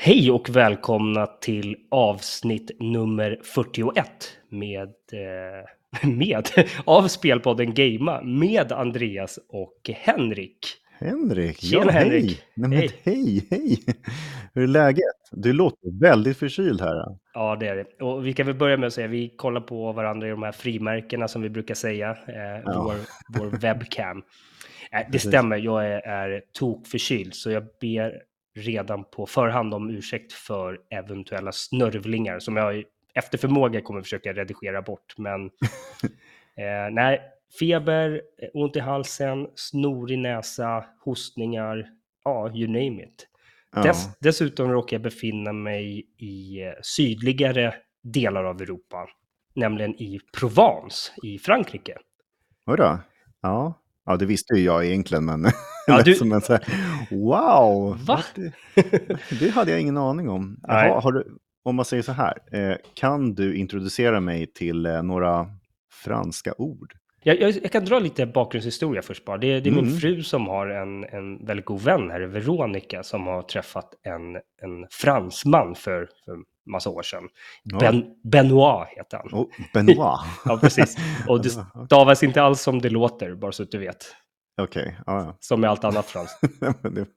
Hej 0.00 0.30
och 0.30 0.50
välkomna 0.50 1.26
till 1.26 1.76
avsnitt 1.90 2.70
nummer 2.80 3.40
41 3.42 3.94
med, 4.50 4.88
eh, 5.12 6.08
med 6.08 6.48
av 6.84 7.08
spelpodden 7.08 7.74
Gamea 7.74 8.22
med 8.22 8.72
Andreas 8.72 9.38
och 9.48 9.90
Henrik. 9.94 10.58
Henrik, 11.00 11.56
Tjena, 11.60 11.84
ja 11.84 11.90
Henrik. 11.90 12.24
hej! 12.24 12.38
Nej, 12.54 12.68
men, 12.68 12.72
Hej. 12.78 12.90
hej, 13.04 13.46
hej! 13.50 13.78
Hur 14.54 14.62
är 14.62 14.66
läget? 14.66 15.04
Du 15.32 15.52
låter 15.52 16.00
väldigt 16.00 16.36
förkyld 16.38 16.80
här. 16.80 17.04
Ja, 17.34 17.56
det 17.56 17.68
är 17.68 17.76
det. 17.76 18.04
Och 18.04 18.26
vi 18.26 18.32
kan 18.32 18.46
väl 18.46 18.54
börja 18.54 18.76
med 18.76 18.86
att 18.86 18.92
säga, 18.92 19.06
vi 19.06 19.28
kollar 19.36 19.60
på 19.60 19.92
varandra 19.92 20.26
i 20.26 20.30
de 20.30 20.42
här 20.42 20.52
frimärkena 20.52 21.28
som 21.28 21.42
vi 21.42 21.50
brukar 21.50 21.74
säga, 21.74 22.10
eh, 22.10 22.62
Ja. 22.64 22.82
vår, 22.82 22.94
vår 23.38 23.46
webcam. 23.60 24.18
Eh, 24.18 24.98
det 24.98 25.12
Precis. 25.12 25.30
stämmer, 25.30 25.56
jag 25.56 25.86
är, 25.86 26.00
är 26.08 26.42
tokförkyld, 26.52 27.34
så 27.34 27.50
jag 27.50 27.62
ber 27.80 28.12
redan 28.56 29.04
på 29.04 29.26
förhand 29.26 29.74
om 29.74 29.90
ursäkt 29.90 30.32
för 30.32 30.80
eventuella 30.90 31.52
snörvlingar 31.52 32.38
som 32.38 32.56
jag 32.56 32.84
efter 33.14 33.38
förmåga 33.38 33.80
kommer 33.80 34.02
försöka 34.02 34.32
redigera 34.32 34.82
bort. 34.82 35.14
Men 35.18 35.44
eh, 36.56 36.90
nej, 36.90 37.20
feber, 37.58 38.22
eh, 38.38 38.48
ont 38.54 38.76
i 38.76 38.80
halsen, 38.80 39.46
snorig 39.54 40.18
näsa, 40.18 40.84
hostningar, 41.04 41.86
ja, 42.24 42.50
you 42.54 42.66
name 42.66 43.02
it. 43.02 43.26
Ja. 43.74 43.82
Dess, 43.82 44.08
dessutom 44.20 44.70
råkar 44.70 44.94
jag 44.94 45.02
befinna 45.02 45.52
mig 45.52 46.06
i 46.16 46.62
eh, 46.62 46.72
sydligare 46.82 47.74
delar 48.02 48.44
av 48.44 48.62
Europa, 48.62 49.08
nämligen 49.54 49.94
i 49.94 50.20
Provence 50.38 51.12
i 51.22 51.38
Frankrike. 51.38 51.98
Vadå? 52.64 52.98
Ja. 53.40 53.74
ja, 54.06 54.16
det 54.16 54.26
visste 54.26 54.54
ju 54.54 54.64
jag 54.64 54.86
egentligen, 54.86 55.24
men 55.24 55.44
Ja, 55.88 56.02
du- 56.02 56.14
som 56.14 56.32
en 56.32 56.40
så 56.40 56.52
här, 56.52 56.62
wow! 57.10 57.98
Va? 58.06 58.20
Det, 58.34 58.52
det 59.40 59.50
hade 59.50 59.70
jag 59.70 59.80
ingen 59.80 59.96
aning 59.96 60.28
om. 60.28 60.56
Jaha, 60.62 61.00
har 61.00 61.12
du, 61.12 61.36
om 61.64 61.76
man 61.76 61.84
säger 61.84 62.02
så 62.02 62.12
här, 62.12 62.38
eh, 62.52 62.76
kan 62.94 63.34
du 63.34 63.56
introducera 63.56 64.20
mig 64.20 64.46
till 64.52 64.86
eh, 64.86 65.02
några 65.02 65.46
franska 66.04 66.54
ord? 66.58 66.92
Jag, 67.22 67.40
jag, 67.40 67.54
jag 67.62 67.72
kan 67.72 67.84
dra 67.84 67.98
lite 67.98 68.26
bakgrundshistoria 68.26 69.02
först 69.02 69.24
bara. 69.24 69.38
Det, 69.38 69.60
det 69.60 69.68
är 69.70 69.74
min 69.74 69.84
Mm. 69.86 69.96
fru 69.98 70.22
som 70.22 70.46
har 70.46 70.66
en, 70.66 71.04
en 71.04 71.46
väldigt 71.46 71.66
god 71.66 71.80
vän 71.80 72.10
här, 72.10 72.20
Veronica, 72.20 73.02
som 73.02 73.26
har 73.26 73.42
träffat 73.42 73.88
en, 74.02 74.34
en 74.36 74.86
fransman 74.90 75.74
för, 75.74 76.08
för 76.24 76.36
massa 76.70 76.90
år 76.90 77.02
sedan. 77.02 77.22
Ja. 77.62 77.78
Ben, 77.78 78.04
Benoit 78.24 78.88
heter 78.96 79.16
han. 79.18 79.28
Oh, 79.40 79.46
Benoit. 79.74 79.98
Ja, 80.44 80.58
precis. 80.60 80.96
Och 81.28 81.42
det 81.42 81.50
stavas 81.86 82.22
inte 82.22 82.42
alls 82.42 82.60
som 82.60 82.78
det 82.80 82.90
låter, 82.90 83.34
bara 83.34 83.52
så 83.52 83.62
att 83.62 83.70
du 83.70 83.78
vet. 83.78 84.04
Okej, 84.58 84.96
ja, 85.06 85.36
Som 85.40 85.60
med 85.60 85.70
allt 85.70 85.84
annat 85.84 86.06
franskt. 86.06 86.40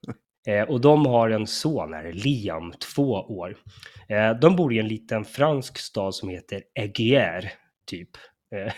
Eh, 0.47 0.69
och 0.69 0.81
de 0.81 1.05
har 1.05 1.29
en 1.29 1.47
son 1.47 1.93
här, 1.93 2.11
Liam, 2.13 2.71
två 2.95 3.11
år. 3.11 3.57
Eh, 4.09 4.39
de 4.39 4.55
bor 4.55 4.73
i 4.73 4.79
en 4.79 4.87
liten 4.87 5.25
fransk 5.25 5.77
stad 5.77 6.15
som 6.15 6.29
heter 6.29 6.63
Aiguière, 6.79 7.47
typ. 7.87 8.09
Eh, 8.55 8.73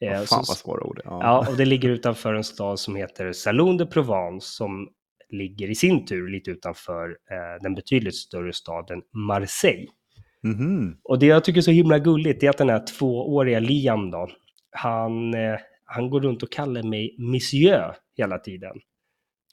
eh, 0.10 0.16
Fan 0.16 0.26
så- 0.26 0.36
vad 0.36 0.46
svåra 0.56 0.84
ord. 0.84 1.00
Ja. 1.04 1.20
Ja, 1.22 1.46
och 1.50 1.56
det 1.56 1.64
ligger 1.64 1.88
utanför 1.88 2.34
en 2.34 2.44
stad 2.44 2.78
som 2.78 2.96
heter 2.96 3.32
Salon 3.32 3.76
de 3.76 3.86
Provence 3.86 4.48
som 4.56 4.88
ligger 5.30 5.70
i 5.70 5.74
sin 5.74 6.06
tur 6.06 6.28
lite 6.28 6.50
utanför 6.50 7.08
eh, 7.30 7.62
den 7.62 7.74
betydligt 7.74 8.16
större 8.16 8.52
staden 8.52 9.02
Marseille. 9.12 9.86
Mhm. 10.42 10.96
Och 11.04 11.18
det 11.18 11.26
jag 11.26 11.44
tycker 11.44 11.58
är 11.58 11.62
så 11.62 11.70
himla 11.70 11.98
gulligt 11.98 12.42
är 12.42 12.50
att 12.50 12.58
den 12.58 12.70
här 12.70 12.86
tvååriga 12.98 13.58
Liam 13.60 14.10
då, 14.10 14.28
han, 14.70 15.34
eh, 15.34 15.58
han 15.86 16.10
går 16.10 16.20
runt 16.20 16.42
och 16.42 16.52
kallar 16.52 16.82
mig 16.82 17.16
Monsieur 17.18 17.96
hela 18.16 18.38
tiden. 18.38 18.72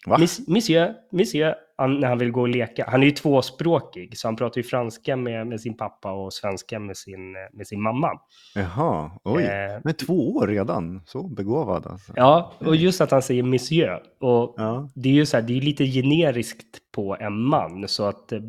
Va? 0.05 0.17
Miss, 0.17 0.47
monsieur, 0.47 0.93
monsieur, 1.11 1.55
han, 1.75 1.99
när 1.99 2.07
han 2.07 2.17
vill 2.17 2.31
gå 2.31 2.41
och 2.41 2.47
leka. 2.49 2.85
Han 2.87 3.01
är 3.01 3.05
ju 3.05 3.11
tvåspråkig, 3.11 4.17
så 4.17 4.27
han 4.27 4.35
pratar 4.35 4.59
ju 4.59 4.63
franska 4.63 5.15
med, 5.15 5.47
med 5.47 5.61
sin 5.61 5.77
pappa 5.77 6.11
och 6.11 6.33
svenska 6.33 6.79
med 6.79 6.97
sin, 6.97 7.35
eh, 7.35 7.41
med 7.53 7.67
sin 7.67 7.81
mamma. 7.81 8.11
Jaha, 8.55 9.11
oj. 9.23 9.43
Eh, 9.43 9.79
Men 9.83 9.93
två 9.93 10.35
år 10.35 10.47
redan, 10.47 11.01
så 11.05 11.23
begåvad 11.27 11.87
alltså. 11.87 12.13
ja, 12.15 12.53
och 12.59 12.75
just 12.75 13.01
att 13.01 13.11
han 13.11 13.21
säger 13.21 13.43
monsieur. 13.43 14.01
Och 14.19 14.53
Ja. 14.57 14.89
det 14.95 15.09
är 15.09 15.13
ju 15.13 15.25
så 15.25 15.37
här, 15.37 15.43
det 15.43 15.57
är 15.57 15.61
lite 15.61 15.85
generiskt 15.85 16.77
på 16.95 17.17
en 17.19 17.41
man, 17.43 17.87
så 17.87 18.03
att 18.03 18.31
eh, 18.31 18.39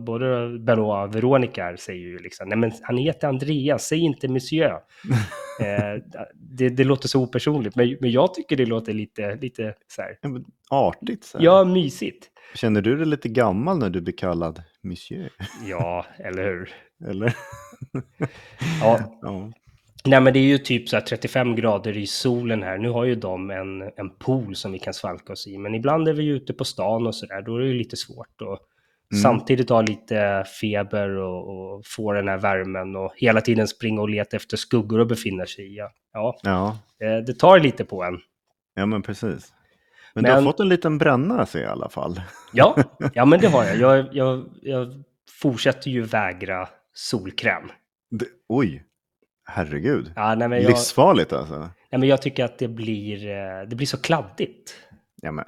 både 0.00 0.58
Benoit 0.58 1.08
och 1.08 1.14
Veronica 1.16 1.76
säger 1.76 2.00
ju 2.06 2.18
liksom, 2.18 2.48
nej 2.48 2.58
men 2.58 2.72
han 2.82 2.96
heter 2.96 3.28
Andreas, 3.28 3.82
säg 3.86 3.98
inte 3.98 4.28
monsieur. 4.28 4.70
eh, 5.60 6.02
det, 6.34 6.68
det 6.68 6.84
låter 6.84 7.08
så 7.08 7.22
opersonligt, 7.22 7.76
men, 7.76 7.96
men 8.00 8.10
jag 8.10 8.34
tycker 8.34 8.56
det 8.56 8.66
låter 8.66 8.92
lite, 8.92 9.34
lite 9.34 9.74
så 9.88 10.02
här, 10.02 10.18
Ja, 10.22 10.28
men 10.28 10.44
Artigt. 10.70 11.24
Så 11.24 11.38
här. 11.38 11.44
ja, 11.44 11.64
mysigt. 11.64 12.26
Känner 12.54 12.80
du 12.82 12.96
dig 12.96 13.06
lite 13.06 13.28
gammal 13.28 13.78
när 13.78 13.90
du 13.90 14.00
blir 14.00 14.14
kallad 14.16 14.62
monsieur? 14.82 15.30
Ja, 15.64 16.06
eller 16.18 16.44
hur? 16.44 16.70
Eller? 17.10 17.36
Ja, 18.80 19.00
ja. 19.22 19.50
nej 20.04 20.20
men 20.20 20.32
det 20.32 20.38
är 20.38 20.44
ju 20.44 20.58
typ 20.58 20.88
så 20.88 20.96
här 20.96 21.00
35 21.02 21.56
grader 21.56 21.96
i 21.96 22.06
solen 22.06 22.62
här. 22.62 22.78
Nu 22.78 22.88
har 22.90 23.04
ju 23.04 23.14
de 23.14 23.50
en, 23.50 23.82
en 23.82 24.10
pool 24.18 24.56
som 24.56 24.72
vi 24.72 24.78
kan 24.78 24.94
svalka 24.94 25.32
oss 25.32 25.46
i, 25.46 25.58
men 25.58 25.74
ibland 25.74 26.08
är 26.08 26.12
vi 26.12 26.22
ju 26.22 26.36
ute 26.36 26.52
på 26.52 26.64
stan 26.64 27.06
och 27.06 27.14
så 27.14 27.26
där, 27.26 27.42
då 27.42 27.56
är 27.56 27.60
det 27.60 27.66
ju 27.66 27.74
lite 27.74 27.96
svårt. 27.96 28.40
Och 28.42 28.58
Mm. 29.12 29.22
samtidigt 29.22 29.68
ha 29.70 29.82
lite 29.82 30.44
feber 30.60 31.08
och, 31.16 31.48
och 31.74 31.86
få 31.86 32.12
den 32.12 32.28
här 32.28 32.38
värmen 32.38 32.96
och 32.96 33.12
hela 33.16 33.40
tiden 33.40 33.68
springa 33.68 34.00
och 34.00 34.08
leta 34.08 34.36
efter 34.36 34.56
skuggor 34.56 34.98
och 34.98 35.06
befinna 35.06 35.46
sig 35.46 35.72
i. 35.72 35.76
Ja, 35.76 35.90
ja 36.12 36.36
Ja. 36.42 36.78
eh, 37.06 37.16
det 37.24 37.38
tar 37.38 37.60
lite 37.60 37.84
på 37.84 38.04
en. 38.04 38.18
ja, 38.74 38.86
men 38.86 39.02
precis. 39.02 39.52
Men, 40.14 40.24
du 40.24 40.30
Men- 40.30 40.44
har 40.44 40.52
fått 40.52 40.60
en 40.60 40.68
liten 40.68 40.98
bränna 40.98 41.46
jag 41.54 41.62
i 41.62 41.66
alla 41.66 41.88
fall. 41.88 42.20
Ja, 42.52 42.76
ja 43.14 43.24
men 43.24 43.40
det 43.40 43.48
har 43.48 43.64
jag. 43.64 43.76
Jag, 43.78 44.08
jag, 44.14 44.44
jag 44.62 45.02
fortsätter 45.42 45.90
ju 45.90 46.02
vägra 46.02 46.68
solkräm. 46.94 47.70
Det, 48.10 48.26
oj, 48.48 48.84
herregud. 49.48 50.12
Ja, 50.16 50.34
nej, 50.34 50.48
men 50.48 50.62
jag, 50.62 50.68
Livsfarligt 50.68 51.32
alltså. 51.32 51.58
nej, 51.58 51.98
men 51.98 52.02
jag 52.02 52.22
tycker 52.22 52.44
att 52.44 52.58
det 52.58 52.68
blir, 52.68 53.28
eh, 53.28 53.68
det 53.68 53.76
blir 53.76 53.86
så 53.86 54.00
kladdigt. 54.00 54.74
Ja, 55.22 55.32
men, 55.32 55.44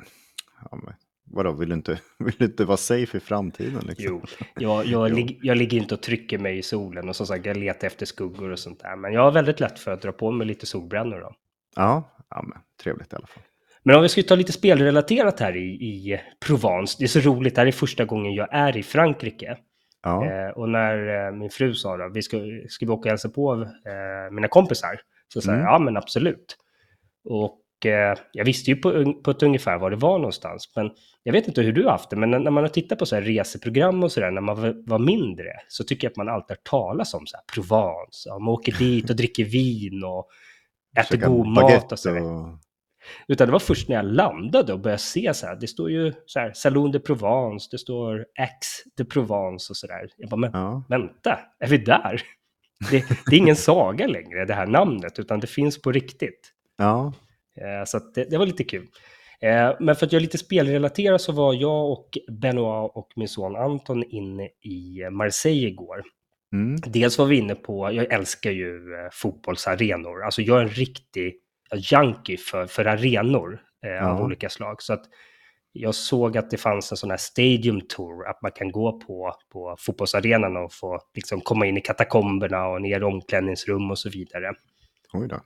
ja, 0.70 0.76
men 0.84 0.94
vadå, 1.24 1.52
vill 1.52 1.68
du, 1.68 1.74
inte, 1.74 2.00
vill 2.18 2.34
du 2.38 2.44
inte 2.44 2.64
vara 2.64 2.76
safe 2.76 3.16
i 3.16 3.20
framtiden? 3.20 3.80
Liksom? 3.86 4.06
Jo, 4.08 4.22
jag, 4.54 4.86
jag, 4.86 5.08
Jo. 5.10 5.16
lig, 5.16 5.38
jag 5.42 5.56
ligger 5.58 5.78
inte 5.78 5.94
och 5.94 6.02
trycker 6.02 6.38
mig 6.38 6.58
i 6.58 6.62
solen 6.62 7.08
och 7.08 7.16
som 7.16 7.26
sagt, 7.26 7.46
jag 7.46 7.56
letar 7.56 7.86
efter 7.86 8.06
skuggor 8.06 8.50
och 8.50 8.58
sånt 8.58 8.80
där. 8.80 8.96
Men 8.96 9.12
jag 9.12 9.20
har 9.22 9.32
väldigt 9.32 9.60
lätt 9.60 9.78
för 9.78 9.90
att 9.90 10.02
dra 10.02 10.12
på 10.12 10.30
mig 10.30 10.46
lite 10.46 10.66
solbrännor 10.66 11.20
då. 11.20 11.34
Ja, 11.76 12.16
ja 12.30 12.42
men, 12.42 12.58
trevligt 12.82 13.12
i 13.12 13.16
alla 13.16 13.26
fall. 13.26 13.42
Men 13.84 13.96
om 13.96 14.02
vi 14.02 14.08
ska 14.08 14.22
ta 14.22 14.34
lite 14.34 14.52
spelrelaterat 14.52 15.40
här 15.40 15.56
i, 15.56 15.60
i 15.60 16.20
Provence. 16.46 16.96
Det 16.98 17.04
är 17.04 17.08
så 17.08 17.20
roligt, 17.20 17.54
det 17.54 17.60
här 17.60 17.68
är 17.68 17.72
första 17.72 18.04
gången 18.04 18.34
jag 18.34 18.48
är 18.54 18.76
i 18.76 18.82
Frankrike. 18.82 19.56
Ja, 20.02 20.26
Eh, 20.26 20.48
och 20.50 20.68
när 20.68 21.26
eh, 21.26 21.32
min 21.32 21.50
fru 21.50 21.74
sa 21.74 21.96
då, 21.96 22.10
vi 22.14 22.22
ska, 22.22 22.36
ska 22.68 22.86
vi 22.86 22.92
åka 22.92 23.00
och 23.08 23.10
hälsa 23.10 23.28
på 23.28 23.62
eh, 23.62 24.32
mina 24.32 24.48
kompisar? 24.48 25.00
Så 25.32 25.40
sa 25.40 25.50
jag, 25.50 25.58
Mm. 25.60 25.72
ja 25.72 25.78
men 25.78 25.96
absolut. 25.96 26.56
Och 27.24 27.86
eh, 27.86 28.16
jag 28.32 28.44
visste 28.44 28.70
ju 28.70 28.76
på, 28.76 29.14
på 29.24 29.30
ett 29.30 29.42
ungefär 29.42 29.78
var 29.78 29.90
det 29.90 29.96
var 29.96 30.18
någonstans. 30.18 30.72
Men 30.76 30.90
jag 31.22 31.32
vet 31.32 31.48
inte 31.48 31.62
hur 31.62 31.72
du 31.72 31.84
har 31.84 31.90
haft 31.90 32.10
det, 32.10 32.16
men 32.16 32.30
när, 32.30 32.38
när 32.38 32.50
man 32.50 32.64
har 32.64 32.68
tittat 32.68 32.98
på 32.98 33.06
så 33.06 33.14
här 33.14 33.22
reseprogram 33.22 34.04
och 34.04 34.12
sådär, 34.12 34.30
när 34.30 34.40
man 34.40 34.60
var, 34.60 34.74
var 34.86 34.98
mindre, 34.98 35.52
så 35.68 35.84
tycker 35.84 36.06
jag 36.06 36.10
att 36.10 36.16
man 36.16 36.28
alltid 36.28 36.56
har 36.56 36.78
talas 36.80 37.14
om 37.14 37.26
så 37.26 37.36
här 37.36 37.44
Provence. 37.54 38.28
Ja, 38.28 38.38
man 38.38 38.48
åker 38.48 38.72
dit 38.72 39.10
och 39.10 39.16
dricker 39.16 39.44
vin 39.44 40.04
och 40.04 40.28
äter 40.98 41.16
god 41.16 41.46
mat 41.46 41.92
och 41.92 41.98
sådär. 41.98 42.22
och... 42.22 42.58
Utan 43.28 43.46
det 43.48 43.52
var 43.52 43.58
först 43.58 43.88
när 43.88 43.96
jag 43.96 44.04
landade 44.04 44.72
och 44.72 44.80
började 44.80 45.02
se 45.02 45.34
så 45.34 45.46
här, 45.46 45.56
det 45.56 45.66
står 45.66 45.90
ju 45.90 46.12
så 46.26 46.38
här, 46.40 46.52
Salon 46.52 46.92
de 46.92 46.98
Provence, 46.98 47.68
det 47.70 47.78
står 47.78 48.26
Aix 48.38 48.66
de 48.96 49.04
Provence 49.04 49.72
och 49.72 49.76
sådär. 49.76 50.08
Jag 50.16 50.28
bara, 50.30 50.36
men 50.36 50.50
Ja, 50.52 50.84
vänta, 50.88 51.40
är 51.58 51.68
vi 51.68 51.78
där? 51.78 52.22
Det, 52.90 53.04
det 53.26 53.36
är 53.36 53.38
ingen 53.38 53.56
saga 53.56 54.06
längre, 54.06 54.44
det 54.44 54.54
här 54.54 54.66
namnet, 54.66 55.18
utan 55.18 55.40
det 55.40 55.46
finns 55.46 55.82
på 55.82 55.92
riktigt. 55.92 56.52
ja, 56.78 57.12
Eh, 57.56 57.84
så 57.84 57.98
det, 58.14 58.30
det 58.30 58.38
var 58.38 58.46
lite 58.46 58.64
kul. 58.64 58.86
Eh, 59.40 59.72
men 59.80 59.96
för 59.96 60.06
att 60.06 60.12
jag 60.12 60.22
lite 60.22 60.38
spelrelaterad 60.38 61.20
så 61.20 61.32
var 61.32 61.54
jag 61.54 61.90
och 61.90 62.18
Benoit 62.28 62.92
och 62.94 63.08
min 63.16 63.28
son 63.28 63.56
Anton 63.56 64.04
inne 64.04 64.48
i 64.60 65.00
Marseille 65.10 65.68
igår. 65.68 66.02
mm. 66.52 66.76
Dels 66.86 67.18
var 67.18 67.26
vi 67.26 67.36
inne 67.36 67.54
på, 67.54 67.92
jag 67.92 68.12
älskar 68.12 68.50
ju 68.50 68.76
eh, 68.76 69.08
fotbollsarenor, 69.12 70.22
alltså 70.24 70.42
jag 70.42 70.58
är 70.58 70.62
en 70.62 70.68
riktig 70.68 71.34
junkie 71.76 72.36
för, 72.36 72.66
för 72.66 72.84
arenor 72.84 73.60
eh, 73.86 74.08
av 74.08 74.20
olika 74.20 74.48
slag. 74.48 74.82
Så 74.82 74.92
att 74.92 75.04
jag 75.72 75.94
såg 75.94 76.38
att 76.38 76.50
det 76.50 76.56
fanns 76.56 76.90
en 76.90 76.96
sån 76.96 77.10
här 77.10 77.16
stadium 77.16 77.80
tour, 77.88 78.28
att 78.28 78.42
man 78.42 78.52
kan 78.52 78.72
gå 78.72 79.00
på, 79.00 79.34
på 79.52 79.76
fotbollsarenan 79.78 80.56
och 80.56 80.72
få 80.72 81.00
liksom 81.14 81.40
komma 81.40 81.66
in 81.66 81.78
i 81.78 81.80
katakomberna 81.80 82.66
och 82.66 82.82
ner 82.82 83.00
i 83.00 83.04
omklädningsrum 83.04 83.90
och 83.90 83.98
så 83.98 84.10
vidare. 84.10 84.52
Oj 85.12 85.28
då. 85.28 85.40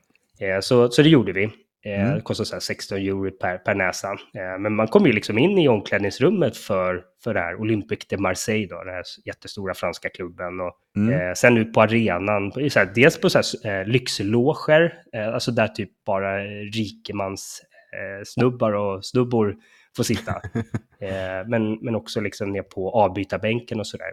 Eh, 0.47 0.61
så, 0.61 0.91
så 0.91 1.03
det 1.03 1.09
gjorde 1.09 1.33
vi. 1.33 1.51
Eh, 1.87 2.01
Mm. 2.03 2.15
Det 2.15 2.21
kostar 2.21 2.45
så 2.45 2.55
här 2.55 2.61
16 2.61 2.99
euro 2.99 3.31
per, 3.31 3.59
per 3.59 3.75
näsa. 3.75 4.13
Eh, 4.13 4.59
men 4.61 4.75
man 4.75 4.89
kom 4.89 5.07
ju 5.07 5.13
liksom 5.13 5.39
in 5.39 5.59
i 5.59 5.69
omklädningsrummet 5.69 6.57
för, 6.57 7.03
för 7.25 7.35
det 7.35 7.41
här 7.41 7.61
Olympique 7.61 8.07
de 8.09 8.17
Marseille, 8.23 8.67
då, 8.67 8.85
den 8.85 8.95
här 8.95 9.03
jättestora 9.25 9.75
franska 9.75 10.09
klubben. 10.09 10.61
Och, 10.61 10.73
Mm. 10.97 11.15
eh, 11.29 11.33
sen 11.35 11.57
ut 11.57 11.73
på 11.73 11.81
arenan, 11.83 12.51
på- 12.51 12.69
så 12.71 12.79
här, 12.79 12.93
dels 12.95 13.21
på 13.21 13.31
så 13.31 13.39
här, 13.65 13.81
eh, 13.81 13.87
lyxloger, 13.87 14.95
eh, 15.17 15.35
alltså 15.35 15.51
där 15.51 15.69
typ 15.69 15.91
bara 16.07 16.39
rikemans 16.45 17.63
snubbar 18.25 18.73
och 18.73 19.05
snubbor 19.05 19.57
få 19.97 20.05
sitta. 20.05 20.35
men, 21.47 21.73
men 21.83 21.95
också 21.95 22.21
liksom 22.21 22.53
ner 22.53 22.63
på 22.63 22.91
avbytarbänken 22.91 23.81
och 23.81 23.87
sådär. 23.87 24.11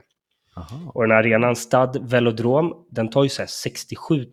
Aha. 0.56 0.92
Och 0.94 1.02
den 1.02 1.12
här 1.12 1.18
arenan, 1.18 1.56
Stad 1.56 2.10
Velodrom, 2.10 2.86
den 2.92 3.10
tar 3.10 3.24
ju 3.24 3.30
så 3.30 3.42
här 3.42 3.48
67 3.48 4.16
000 4.16 4.28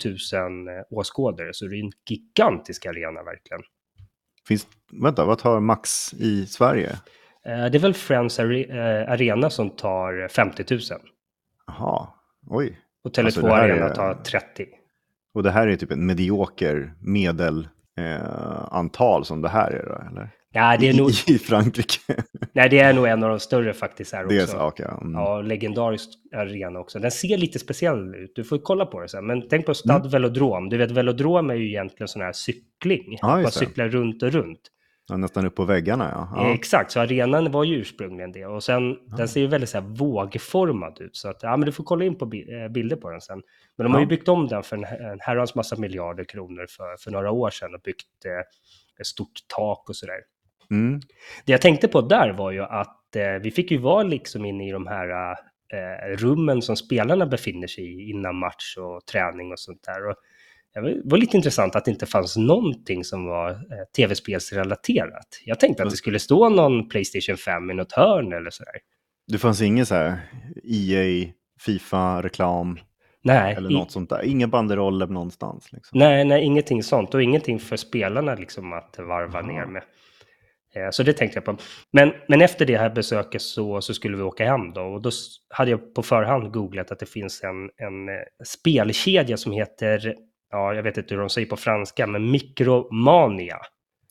åskådare, 0.90 1.48
så 1.52 1.66
det 1.66 1.76
är 1.76 1.84
en 1.84 1.92
gigantisk 2.10 2.86
arena 2.86 3.22
verkligen. 3.22 3.62
Finns, 4.48 4.66
vänta, 5.02 5.24
vad 5.24 5.38
tar 5.38 5.60
Max 5.60 6.14
i 6.14 6.46
Sverige? 6.46 6.90
Eh, 7.46 7.64
det 7.66 7.78
är 7.78 7.78
väl 7.78 7.94
Friends 7.94 8.38
eh, 8.38 8.46
Arena 9.10 9.50
som 9.50 9.70
tar 9.70 10.28
50 10.28 10.64
000. 10.70 10.80
Jaha, 11.66 12.08
oj. 12.46 12.78
Och 13.04 13.10
Tele2 13.10 13.24
Alltså, 13.24 13.46
Arena 13.46 13.88
är- 13.88 13.94
tar 13.94 14.14
30. 14.14 14.66
Och 15.34 15.42
det 15.42 15.50
här 15.50 15.68
är 15.68 15.76
typ 15.76 15.90
en 15.92 16.06
medioker 16.06 16.94
medelantal 17.00 17.70
eh, 19.20 19.24
som 19.24 19.42
det 19.42 19.48
här 19.48 19.70
är 19.70 19.86
då, 19.86 19.94
eller? 20.10 20.30
Nej, 20.54 20.78
det 20.80 20.88
är 20.88 20.94
nog, 20.94 21.10
I, 21.26 21.38
Frankrike. 21.38 21.98
nej, 22.52 22.68
det 22.68 22.78
är 22.78 22.92
nog 22.92 23.06
en 23.06 23.22
av 23.22 23.30
de 23.30 23.40
större 23.40 23.72
faktiskt 23.72 24.12
här 24.12 24.24
också. 24.24 24.36
det 24.36 24.42
är 24.42 24.46
så, 24.46 24.58
okej. 24.58 24.86
mm. 25.00 25.12
Ja, 25.12 25.40
legendarisk 25.42 26.08
arena 26.36 26.78
också. 26.78 26.98
Den 26.98 27.10
ser 27.10 27.36
lite 27.36 27.58
speciell 27.58 28.14
ut. 28.14 28.32
Du 28.34 28.44
får 28.44 28.58
kolla 28.58 28.86
på 28.86 28.98
den 29.00 29.08
sen. 29.08 29.26
Men 29.26 29.48
tänk 29.48 29.66
på 29.66 29.74
Stad 29.74 30.10
Velodrom. 30.10 30.68
Du 30.68 30.76
vet, 30.76 30.90
velodrom 30.90 31.50
är 31.50 31.54
ju 31.54 31.68
egentligen 31.68 32.08
sån 32.08 32.22
här 32.22 32.32
cykling. 32.32 33.04
Mm. 33.06 33.18
Ja, 33.20 33.28
Man 33.28 33.42
det. 33.42 33.50
cyklar 33.50 33.88
runt 33.88 34.22
och 34.22 34.32
runt. 34.32 34.60
Ja, 35.08 35.16
nästan 35.16 35.46
upp 35.46 35.54
på 35.54 35.64
väggarna, 35.64 36.08
ja. 36.12 36.32
ja. 36.36 36.54
Exakt, 36.54 36.92
så 36.92 37.00
arenan 37.00 37.50
var 37.52 37.64
ju 37.64 37.76
ursprungligen 37.76 38.32
det. 38.32 38.46
Och 38.46 38.62
sen, 38.64 38.96
den 39.16 39.28
ser 39.28 39.40
ju 39.40 39.46
väldigt 39.46 39.70
så 39.70 39.80
här 39.80 39.86
vågformad 39.88 41.00
ut. 41.00 41.16
Så 41.16 41.28
att, 41.28 41.42
ja, 41.42 41.56
men 41.56 41.66
du 41.66 41.72
får 41.72 41.84
kolla 41.84 42.04
in 42.04 42.18
på 42.18 42.24
eh, 42.24 42.68
bilder 42.72 42.96
på 42.96 43.10
den 43.10 43.20
sen. 43.20 43.42
Men 43.76 43.84
de 43.84 43.92
har 43.92 44.00
ju 44.00 44.04
Ja. 44.04 44.08
byggt 44.08 44.28
om 44.28 44.48
den 44.48 44.62
för 44.62 44.76
en, 44.76 44.84
en 44.84 45.18
herrans 45.20 45.54
massa 45.54 45.76
miljarder 45.76 46.24
kronor 46.24 46.66
för, 46.70 46.96
för 46.96 47.10
några 47.10 47.30
år 47.30 47.50
sedan 47.50 47.74
och 47.74 47.80
byggt 47.80 48.24
eh, 48.26 48.32
ett 49.00 49.06
stort 49.06 49.32
tak 49.56 49.88
och 49.88 49.96
sådär. 49.96 50.18
Mm. 50.70 51.00
Det 51.44 51.52
jag 51.52 51.60
tänkte 51.60 51.88
på 51.88 52.00
där 52.00 52.32
var 52.32 52.50
ju 52.50 52.62
att 52.62 53.16
eh, 53.16 53.42
vi 53.42 53.50
fick 53.50 53.70
ju 53.70 53.78
vara 53.78 54.02
liksom 54.02 54.44
inne 54.44 54.68
i 54.68 54.72
de 54.72 54.86
här 54.86 55.30
eh, 55.72 56.16
rummen 56.16 56.62
som 56.62 56.76
spelarna 56.76 57.26
befinner 57.26 57.66
sig 57.66 57.84
i 57.84 58.10
innan 58.10 58.36
match 58.36 58.76
och 58.78 59.06
träning 59.06 59.52
och 59.52 59.60
sånt 59.60 59.82
där. 59.82 60.08
Och 60.08 60.14
det 60.74 61.02
var 61.04 61.18
lite 61.18 61.36
intressant 61.36 61.76
att 61.76 61.84
det 61.84 61.90
inte 61.90 62.06
fanns 62.06 62.36
någonting 62.36 63.04
som 63.04 63.26
var 63.26 63.50
eh, 63.50 63.56
tv-spelsrelaterat. 63.96 65.40
Jag 65.44 65.60
tänkte 65.60 65.82
att 65.82 65.90
det 65.90 65.96
skulle 65.96 66.18
stå 66.18 66.48
någon 66.48 66.88
Playstation 66.88 67.36
5 67.36 67.70
i 67.70 67.74
något 67.74 67.92
hörn 67.92 68.32
eller 68.32 68.50
sådär. 68.50 68.74
Det 69.26 69.38
fanns 69.38 69.62
ingen 69.62 69.86
så 69.86 69.94
här 69.94 70.18
EA, 70.64 71.28
Fifa-reklam 71.60 72.78
Nej, 73.22 73.54
eller 73.54 73.70
något 73.70 73.90
sånt 73.90 74.10
där. 74.10 74.24
Inga 74.24 74.48
banderoller 74.48 75.06
någonstans. 75.06 75.72
Liksom. 75.72 75.98
nej, 75.98 76.24
nej, 76.24 76.44
ingenting 76.44 76.82
sånt 76.82 77.14
och 77.14 77.22
ingenting 77.22 77.60
för 77.60 77.76
spelarna 77.76 78.34
liksom 78.34 78.72
att 78.72 78.98
varva 78.98 79.38
Aha. 79.38 79.48
ner 79.48 79.66
med. 79.66 79.82
Eh, 80.76 80.90
Så 80.90 81.02
det 81.02 81.12
tänkte 81.12 81.36
jag 81.36 81.44
på. 81.44 81.56
Men, 81.92 82.12
men 82.28 82.40
efter 82.40 82.66
det 82.66 82.76
här 82.78 82.90
besöket 82.90 83.42
så, 83.42 83.80
så 83.80 83.94
skulle 83.94 84.16
vi 84.16 84.22
åka 84.22 84.44
hem 84.44 84.72
då. 84.72 84.80
Och 84.82 85.02
då 85.02 85.10
hade 85.48 85.70
jag 85.70 85.94
på 85.94 86.02
förhand 86.02 86.52
googlat 86.52 86.90
att 86.90 86.98
det 86.98 87.06
finns 87.06 87.42
en, 87.44 87.70
en 87.86 88.08
eh, 88.08 88.14
spelkedja 88.44 89.36
som 89.36 89.52
heter, 89.52 90.14
ja 90.50 90.74
jag 90.74 90.82
vet 90.82 90.96
inte 90.98 91.14
hur 91.14 91.20
de 91.20 91.28
säger 91.30 91.48
på 91.48 91.56
franska, 91.56 92.06
men 92.06 92.30
Micromania. 92.30 93.58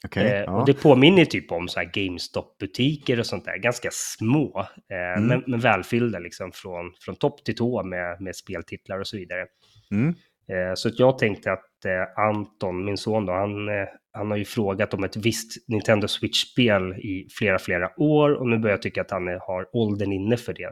Okej, 0.06 0.24
Eh, 0.32 0.40
ja. 0.40 0.52
Och 0.60 0.66
det 0.66 0.74
påminner 0.74 1.26
typ 1.26 1.52
om 1.52 1.68
så 1.68 1.80
här 1.80 1.86
GameStop-butiker 1.94 3.20
och 3.20 3.26
sånt 3.26 3.46
där. 3.46 3.58
Ganska 3.58 3.90
små, 3.92 4.60
eh, 4.92 5.18
Mm. 5.18 5.28
men, 5.28 5.44
men 5.48 5.60
välfyllda 5.60 6.20
liksom 6.20 6.52
från, 6.52 6.94
från 7.00 7.16
topp 7.16 7.44
till 7.46 7.56
tå 7.56 7.84
med, 7.84 8.22
med 8.22 8.36
speltitlar 8.36 9.00
och 9.00 9.08
så 9.08 9.18
vidare. 9.18 9.46
Mm. 9.92 10.14
Eh, 10.50 10.74
Så 10.74 10.88
att 10.88 11.00
jag 11.00 11.18
tänkte 11.18 11.52
att 11.52 11.86
eh, 11.86 12.24
Anton, 12.26 12.86
min 12.86 12.98
son 12.98 13.26
då, 13.26 13.34
han, 13.34 13.70
eh, 13.70 13.88
han 14.14 14.32
har 14.32 14.38
ju 14.38 14.46
frågat 14.46 14.94
om 14.94 15.04
ett 15.04 15.16
visst 15.18 15.68
Nintendo 15.70 16.08
Switch-spel 16.08 16.94
i 16.94 17.28
flera, 17.32 17.60
flera 17.60 17.92
år 18.02 18.30
och 18.34 18.48
nu 18.48 18.58
börjar 18.58 18.74
jag 18.74 18.82
tycka 18.82 19.02
att 19.02 19.12
han 19.12 19.28
är- 19.28 19.40
har 19.48 19.76
åldern 19.76 20.12
inne 20.12 20.38
för 20.38 20.54
det. 20.54 20.72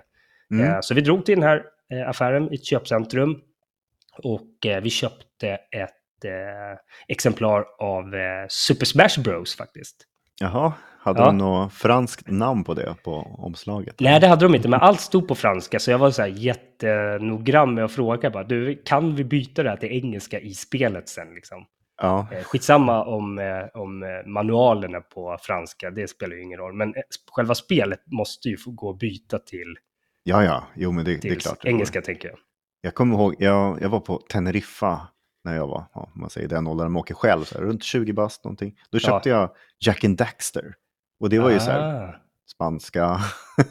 Mm. 0.51 0.81
Så 0.81 0.93
vi 0.93 1.01
drog 1.01 1.25
till 1.25 1.35
den 1.39 1.43
här 1.43 1.63
affären 2.07 2.51
i 2.51 2.55
ett 2.55 2.65
köpcentrum 2.65 3.41
och 4.23 4.47
vi 4.83 4.89
köpte 4.89 5.49
ett 5.71 6.25
exemplar 7.07 7.65
av 7.79 8.03
Super 8.49 8.85
Smash 8.85 9.23
Bros 9.23 9.55
faktiskt. 9.57 9.95
Jaha, 10.39 10.73
hade 11.07 11.19
Ja. 11.19 11.25
de 11.25 11.37
något 11.37 11.73
franskt 11.73 12.29
namn 12.29 12.63
på 12.63 12.73
det 12.73 12.95
på 13.03 13.13
omslaget? 13.37 13.95
Nej, 13.99 14.19
det 14.19 14.27
hade 14.27 14.45
de 14.45 14.55
inte, 14.55 14.69
men 14.69 14.79
allt 14.79 14.99
stod 15.01 15.27
på 15.27 15.35
franska, 15.35 15.79
så 15.79 15.91
jag 15.91 15.97
var 15.97 16.11
så 16.11 16.21
här 16.21 16.29
jättenoggrann 16.29 17.73
med 17.73 17.85
att 17.85 17.91
fråga 17.91 18.29
bara, 18.29 18.43
du, 18.43 18.81
kan 18.85 19.15
vi 19.15 19.23
byta 19.23 19.63
det 19.63 19.69
här 19.69 19.77
till 19.77 19.91
engelska 19.91 20.39
i 20.39 20.53
spelet 20.53 21.09
sen 21.09 21.33
liksom? 21.35 21.65
Ja, 22.01 22.27
Eh, 22.31 22.43
Skitsamma 22.43 23.05
om, 23.05 23.39
eh, 23.39 23.45
om 23.81 24.03
eh, 24.03 24.09
manualerna 24.25 25.01
på 25.01 25.37
franska, 25.41 25.91
det 25.91 26.07
spelar 26.09 26.35
ju 26.35 26.43
ingen 26.43 26.59
roll. 26.59 26.73
Men 26.73 26.93
själva 27.31 27.55
spelet 27.55 27.99
måste 28.05 28.49
ju 28.49 28.57
få 28.57 28.71
gå 28.71 28.89
att 28.89 28.99
byta 28.99 29.39
till, 29.39 29.75
ja, 30.23 30.43
ja. 30.43 30.63
jo 30.75 30.91
men 30.91 31.05
det, 31.05 31.17
det 31.21 31.29
är 31.29 31.35
klart. 31.35 31.65
engelska 31.65 32.01
tänker 32.01 32.27
jag. 32.29 32.37
Jag 32.81 32.95
kommer 32.95 33.15
ihåg, 33.15 33.35
jag, 33.39 33.81
jag 33.81 33.89
var 33.89 33.99
på 33.99 34.17
Teneriffa 34.17 35.07
när 35.43 35.55
jag 35.55 35.67
var, 35.67 35.83
ja, 35.93 36.09
man 36.15 36.29
säger 36.29 36.47
den 36.47 36.67
åldern, 36.67 36.91
man 36.91 36.99
åker 36.99 37.15
själv, 37.15 37.43
så 37.43 37.55
här, 37.57 37.65
runt 37.65 37.83
20 37.83 38.13
bast 38.13 38.43
någonting. 38.43 38.75
Då 38.91 38.99
köpte 38.99 39.29
jag 39.29 39.49
Jack 39.85 40.03
and 40.03 40.17
Daxter. 40.17 40.73
Och 41.19 41.29
det 41.29 41.39
var 41.39 41.49
ju 41.49 41.59
så 41.59 41.71
här, 41.71 42.03
Ah, 42.09 42.15
spanska. 42.55 43.19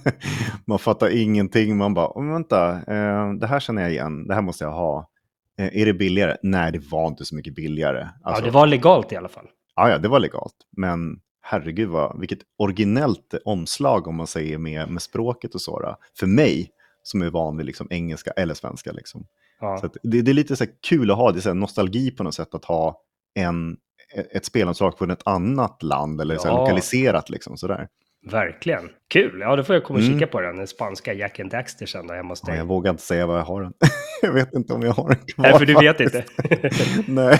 man 0.66 0.78
fattar 0.78 1.08
ingenting. 1.08 1.76
Man 1.76 1.94
bara, 1.94 2.08
"Åh, 2.18 2.32
vänta, 2.32 2.70
eh, 2.72 3.32
det 3.32 3.46
här 3.46 3.60
känner 3.60 3.82
jag 3.82 3.90
igen. 3.90 4.26
Det 4.26 4.34
här 4.34 4.42
måste 4.42 4.64
jag 4.64 4.72
ha. 4.72 5.10
Eh, 5.58 5.80
är 5.82 5.86
det 5.86 5.94
billigare? 5.94 6.36
Nej, 6.42 6.72
det 6.72 6.78
var 6.90 7.06
inte 7.08 7.24
så 7.24 7.34
mycket 7.36 7.54
billigare. 7.54 8.08
Alltså, 8.22 8.42
ja, 8.42 8.46
det 8.46 8.52
var 8.52 8.66
legalt 8.66 9.12
i 9.12 9.16
alla 9.16 9.28
fall. 9.28 9.46
ja, 9.76 9.90
ja, 9.90 9.98
det 9.98 10.08
var 10.08 10.20
legalt. 10.20 10.54
Men 10.76 11.20
herregud, 11.42 11.88
vad, 11.88 12.20
vilket 12.20 12.38
originellt 12.58 13.34
omslag 13.44 14.06
om 14.08 14.16
man 14.16 14.26
säger 14.26 14.58
med, 14.58 14.88
med 14.90 15.02
språket 15.02 15.54
och 15.54 15.60
så. 15.60 15.80
Då. 15.80 15.96
För 16.18 16.26
mig, 16.26 16.70
som 17.02 17.22
är 17.22 17.30
van 17.30 17.56
vid 17.56 17.66
liksom 17.66 17.86
engelska 17.90 18.30
eller 18.30 18.54
svenska. 18.54 18.92
Liksom. 18.92 19.26
Ja. 19.60 19.78
Så 19.78 19.86
att 19.86 19.96
det, 20.02 20.22
det 20.22 20.30
är 20.30 20.34
lite 20.34 20.56
så 20.56 20.64
kul 20.88 21.10
att 21.10 21.16
ha, 21.16 21.32
det 21.32 21.38
är 21.38 21.40
så 21.40 21.54
nostalgi 21.54 22.10
på 22.10 22.22
något 22.24 22.34
sätt 22.34 22.54
att 22.54 22.64
ha 22.64 23.00
en, 23.34 23.76
ett 24.32 24.44
spelanslag 24.44 24.98
från 24.98 25.10
ett 25.10 25.22
annat 25.26 25.82
land 25.82 26.20
eller 26.20 26.36
så 26.36 26.48
här 26.48 26.54
Ja. 26.54 26.60
lokaliserat. 26.60 27.30
Liksom, 27.30 27.56
sådär. 27.56 27.88
Verkligen. 28.30 28.88
Kul. 29.12 29.40
Ja, 29.40 29.56
då 29.56 29.64
får 29.64 29.74
jag 29.74 29.84
komma 29.84 29.98
och 29.98 30.04
Mm. 30.04 30.18
kika 30.18 30.26
på 30.26 30.40
den. 30.40 30.56
Den 30.56 30.66
spanska 30.66 31.12
Jack 31.14 31.40
and 31.40 31.50
Daxter 31.50 31.86
sen 31.86 32.10
hemma 32.10 32.28
hos 32.28 32.42
Ja, 32.46 32.50
dig. 32.50 32.58
jag 32.58 32.66
vågar 32.66 32.90
inte 32.90 33.02
säga 33.02 33.26
vad 33.26 33.38
jag 33.38 33.44
har 33.44 33.62
den. 33.62 33.72
jag 34.22 34.32
vet 34.32 34.54
inte 34.54 34.72
om 34.72 34.82
jag 34.82 34.92
har 34.92 35.08
den 35.08 35.18
kvar. 35.34 35.42
Nej, 35.42 35.58
för 35.58 35.66
du 35.66 35.74
vet 35.74 36.00
inte. 36.00 36.22
faktiskt. 36.22 37.08
Nej. 37.08 37.38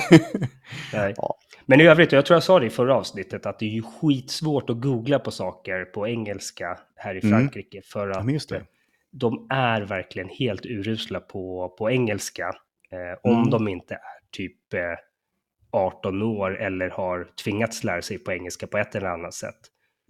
Nej. 0.93 1.14
Ja. 1.17 1.37
Men 1.67 1.81
i 1.81 1.87
övrigt, 1.87 2.12
jag 2.12 2.26
tror 2.26 2.34
jag 2.34 2.43
sa 2.43 2.61
det 2.61 2.67
i 2.67 2.70
förra 2.70 2.94
avsnittet, 2.96 3.46
att 3.46 3.58
det 3.58 3.64
är 3.67 3.70
ju 3.70 3.82
skitsvårt 3.82 4.70
att 4.70 4.81
googla 4.81 5.19
på 5.19 5.31
saker 5.31 5.84
på 5.84 6.08
engelska 6.08 6.78
här 6.96 7.14
i 7.14 7.20
Mm. 7.26 7.38
Frankrike. 7.38 7.81
För 7.84 8.08
Ja, 8.08 8.19
att 8.20 8.49
det. 8.49 8.62
de 9.12 9.46
är 9.50 9.82
verkligen 9.82 10.28
helt 10.28 10.67
urusla 10.67 11.21
på, 11.21 11.75
på 11.78 11.90
engelska. 11.90 12.47
Eh, 12.92 13.30
om 13.33 13.37
Mm. 13.38 13.50
de 13.50 13.68
inte 13.68 13.95
är 13.95 14.00
typ 14.33 14.75
eh, 14.75 14.80
18 15.78 16.23
år 16.23 16.61
eller 16.61 16.90
har 16.90 17.28
tvingats 17.45 17.85
lära 17.85 18.02
sig 18.02 18.18
på 18.18 18.33
engelska 18.33 18.66
på 18.66 18.78
ett 18.78 18.95
eller 18.95 19.09
annat 19.09 19.35
sätt. 19.35 19.59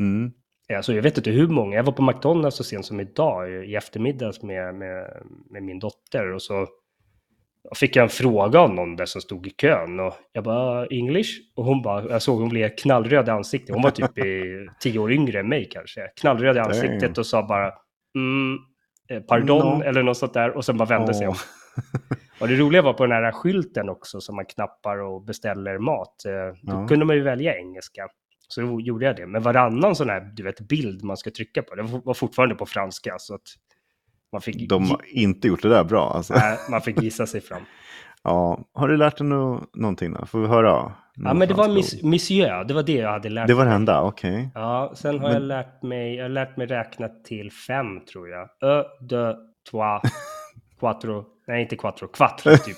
Mm. 0.00 0.32
Alltså, 0.76 0.94
jag 0.94 1.02
vet 1.02 1.16
inte 1.16 1.30
hur 1.30 1.48
många. 1.48 1.76
Jag 1.76 1.84
var 1.84 1.92
på 1.92 2.02
McDonalds 2.02 2.56
så 2.56 2.64
sent 2.64 2.86
som 2.86 3.00
idag 3.00 3.50
i 3.50 3.74
eftermiddags 3.74 4.42
med, 4.42 4.74
med, 4.74 5.22
med 5.50 5.62
min 5.62 5.78
dotter 5.78 6.32
och 6.32 6.42
så 6.42 6.66
fick 7.74 7.96
jag 7.96 8.02
en 8.02 8.08
fråga 8.08 8.60
av 8.60 8.74
någon 8.74 8.96
där 8.96 9.06
som 9.06 9.20
stod 9.20 9.46
i 9.46 9.50
kön 9.50 10.00
och 10.00 10.14
jag 10.32 10.44
bara 10.44 10.86
English 10.86 11.30
och 11.56 11.64
hon 11.64 11.82
bara, 11.82 12.10
jag 12.10 12.22
såg 12.22 12.40
hon 12.40 12.48
blev 12.48 12.68
knallröd 12.68 13.28
i 13.28 13.30
ansiktet. 13.30 13.74
Hon 13.74 13.82
var 13.82 13.90
typ 13.90 14.18
i, 14.18 14.66
tio 14.80 14.98
år 14.98 15.12
yngre 15.12 15.40
än 15.40 15.48
mig 15.48 15.68
kanske. 15.72 16.00
Knallröd 16.20 16.56
i 16.56 16.60
ansiktet 16.60 17.18
och 17.18 17.26
sa 17.26 17.42
bara 17.42 17.72
mm, 18.14 18.58
eh, 19.10 19.22
pardon 19.22 19.78
No. 19.78 19.84
eller 19.84 20.02
något 20.02 20.16
sånt 20.16 20.34
där 20.34 20.56
och 20.56 20.64
sen 20.64 20.76
bara 20.76 20.88
vände 20.88 21.14
sig 21.14 21.28
om. 21.28 21.34
Och 22.40 22.48
det 22.48 22.56
roliga 22.56 22.82
var 22.82 22.92
på 22.92 23.06
den 23.06 23.24
här 23.24 23.32
skylten 23.32 23.88
också 23.88 24.20
som 24.20 24.36
man 24.36 24.44
knappar 24.46 24.98
och 24.98 25.22
beställer 25.24 25.78
mat. 25.78 26.24
eh, 26.26 26.32
Då 26.62 26.72
Ja. 26.82 26.86
kunde 26.88 27.04
man 27.04 27.16
ju 27.16 27.22
välja 27.22 27.56
engelska. 27.58 28.08
Så 28.48 28.60
då 28.60 28.80
gjorde 28.80 29.04
jag 29.06 29.16
det. 29.16 29.26
Men 29.26 29.42
varannan 29.42 29.96
sån 29.96 30.08
här 30.10 30.20
du 30.20 30.42
vet, 30.42 30.60
bild 30.60 31.04
man 31.04 31.16
ska 31.16 31.30
trycka 31.30 31.62
på, 31.62 31.74
det 31.74 31.82
var 32.04 32.14
fortfarande 32.14 32.54
på 32.54 32.66
franska. 32.66 33.14
Så 33.18 33.34
att 33.34 33.40
man 34.32 34.40
fick, 34.40 34.68
De 34.68 34.90
har 34.90 35.00
inte 35.06 35.48
gjort 35.48 35.62
det 35.62 35.68
där 35.68 35.84
bra. 35.84 36.12
Alltså. 36.14 36.34
Nej, 36.34 36.58
man 36.70 36.80
fick 36.80 37.02
gissa 37.02 37.26
sig 37.26 37.40
fram. 37.40 37.62
Ja. 38.22 38.60
Har 38.72 38.88
du 38.88 38.96
lärt 38.96 39.16
dig 39.18 39.26
no 39.26 39.66
någonting 39.74 40.12
då? 40.12 40.26
Får 40.26 40.38
vi 40.40 40.46
höra? 40.46 40.92
Ja, 41.14 41.34
men 41.34 41.48
det 41.48 41.54
var 41.54 41.68
ord? 41.68 41.84
monsieur, 42.02 42.64
det 42.64 42.74
var 42.74 42.82
det 42.82 42.92
jag 42.92 43.10
hade 43.10 43.28
lärt 43.28 43.46
Det 43.46 43.54
var 43.54 43.64
det 43.64 43.68
mig. 43.70 43.76
enda, 43.76 44.02
okej. 44.02 44.50
Ja, 44.54 44.92
sen 44.96 45.14
har 45.18 45.22
Men- 45.22 45.32
jag 45.32 45.42
lärt 45.42 45.82
mig, 45.82 46.14
jag 46.14 46.24
har 46.24 46.28
lärt 46.28 46.56
mig 46.56 46.66
räkna 46.66 47.08
till 47.08 47.52
fem 47.52 48.00
tror 48.04 48.28
jag. 48.28 48.48
Ö, 48.62 48.84
deux, 49.00 49.36
trois, 49.70 50.00
quattro, 50.80 51.24
nej 51.46 51.62
inte 51.62 51.76
quattro, 51.76 52.08
quattro 52.08 52.56
typ. 52.64 52.76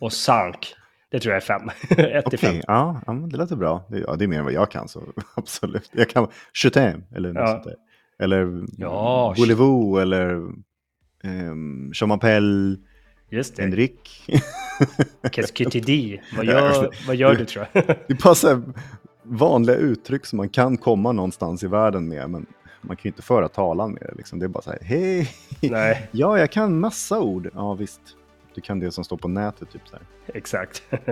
Och 0.00 0.12
cinq, 0.12 0.74
det 1.10 1.20
tror 1.20 1.34
jag 1.34 1.42
är 1.42 1.46
fem. 1.46 1.70
Ett 1.98 2.24
till 2.30 2.38
fem. 2.38 2.60
Ja, 2.66 3.00
det 3.30 3.36
låter 3.36 3.56
bra. 3.56 3.86
Det, 3.90 3.98
ja, 3.98 4.16
det 4.16 4.24
är 4.24 4.28
mer 4.28 4.38
än 4.38 4.44
vad 4.44 4.52
jag 4.52 4.70
kan, 4.70 4.88
så 4.88 5.02
absolut. 5.34 5.90
Jag 5.92 6.08
kan 6.10 6.28
je 6.64 6.68
t'aime, 6.70 7.02
eller 7.16 7.32
något 7.32 7.40
Ja. 7.40 7.46
sånt 7.46 7.64
där. 7.64 7.74
Eller 8.24 8.64
Ja, 8.78 9.34
voulez-vous, 9.36 10.00
eller 10.02 10.34
um, 11.24 11.92
je 11.94 12.06
m'appelle 12.06 12.76
Just 13.30 13.56
det. 13.56 13.62
Henrik. 13.62 14.26
Qu'est-ce 15.22 15.80
dis? 15.80 16.20
Vad 16.36 16.44
gör, 16.46 16.90
vad 17.06 17.16
gör 17.16 17.34
du 17.34 17.44
tror 17.44 17.66
jag? 17.72 17.96
Det 18.08 18.14
passar 18.14 18.62
vanliga 19.22 19.76
uttryck 19.76 20.26
som 20.26 20.36
man 20.36 20.48
kan 20.48 20.76
komma 20.76 21.12
någonstans 21.12 21.62
i 21.62 21.66
världen 21.66 22.08
med, 22.08 22.30
men 22.30 22.46
man 22.80 22.96
kan 22.96 23.02
ju 23.02 23.08
inte 23.08 23.22
föra 23.22 23.48
talan 23.48 23.92
med 23.92 24.02
det. 24.02 24.14
Liksom. 24.16 24.38
Det 24.38 24.46
är 24.46 24.48
bara 24.48 24.62
så 24.62 24.70
här, 24.70 24.78
hej, 24.82 25.30
Nej, 25.60 26.08
ja, 26.12 26.38
jag 26.38 26.50
kan 26.50 26.80
massa 26.80 27.20
ord. 27.20 27.50
Ja, 27.54 27.74
visst. 27.74 28.00
Du 28.54 28.60
kan 28.60 28.80
det 28.80 28.90
som 28.92 29.04
står 29.04 29.16
på 29.16 29.28
nätet, 29.28 29.70
typ 29.70 29.88
så 29.88 29.96
här. 29.96 30.02
exakt. 30.38 30.82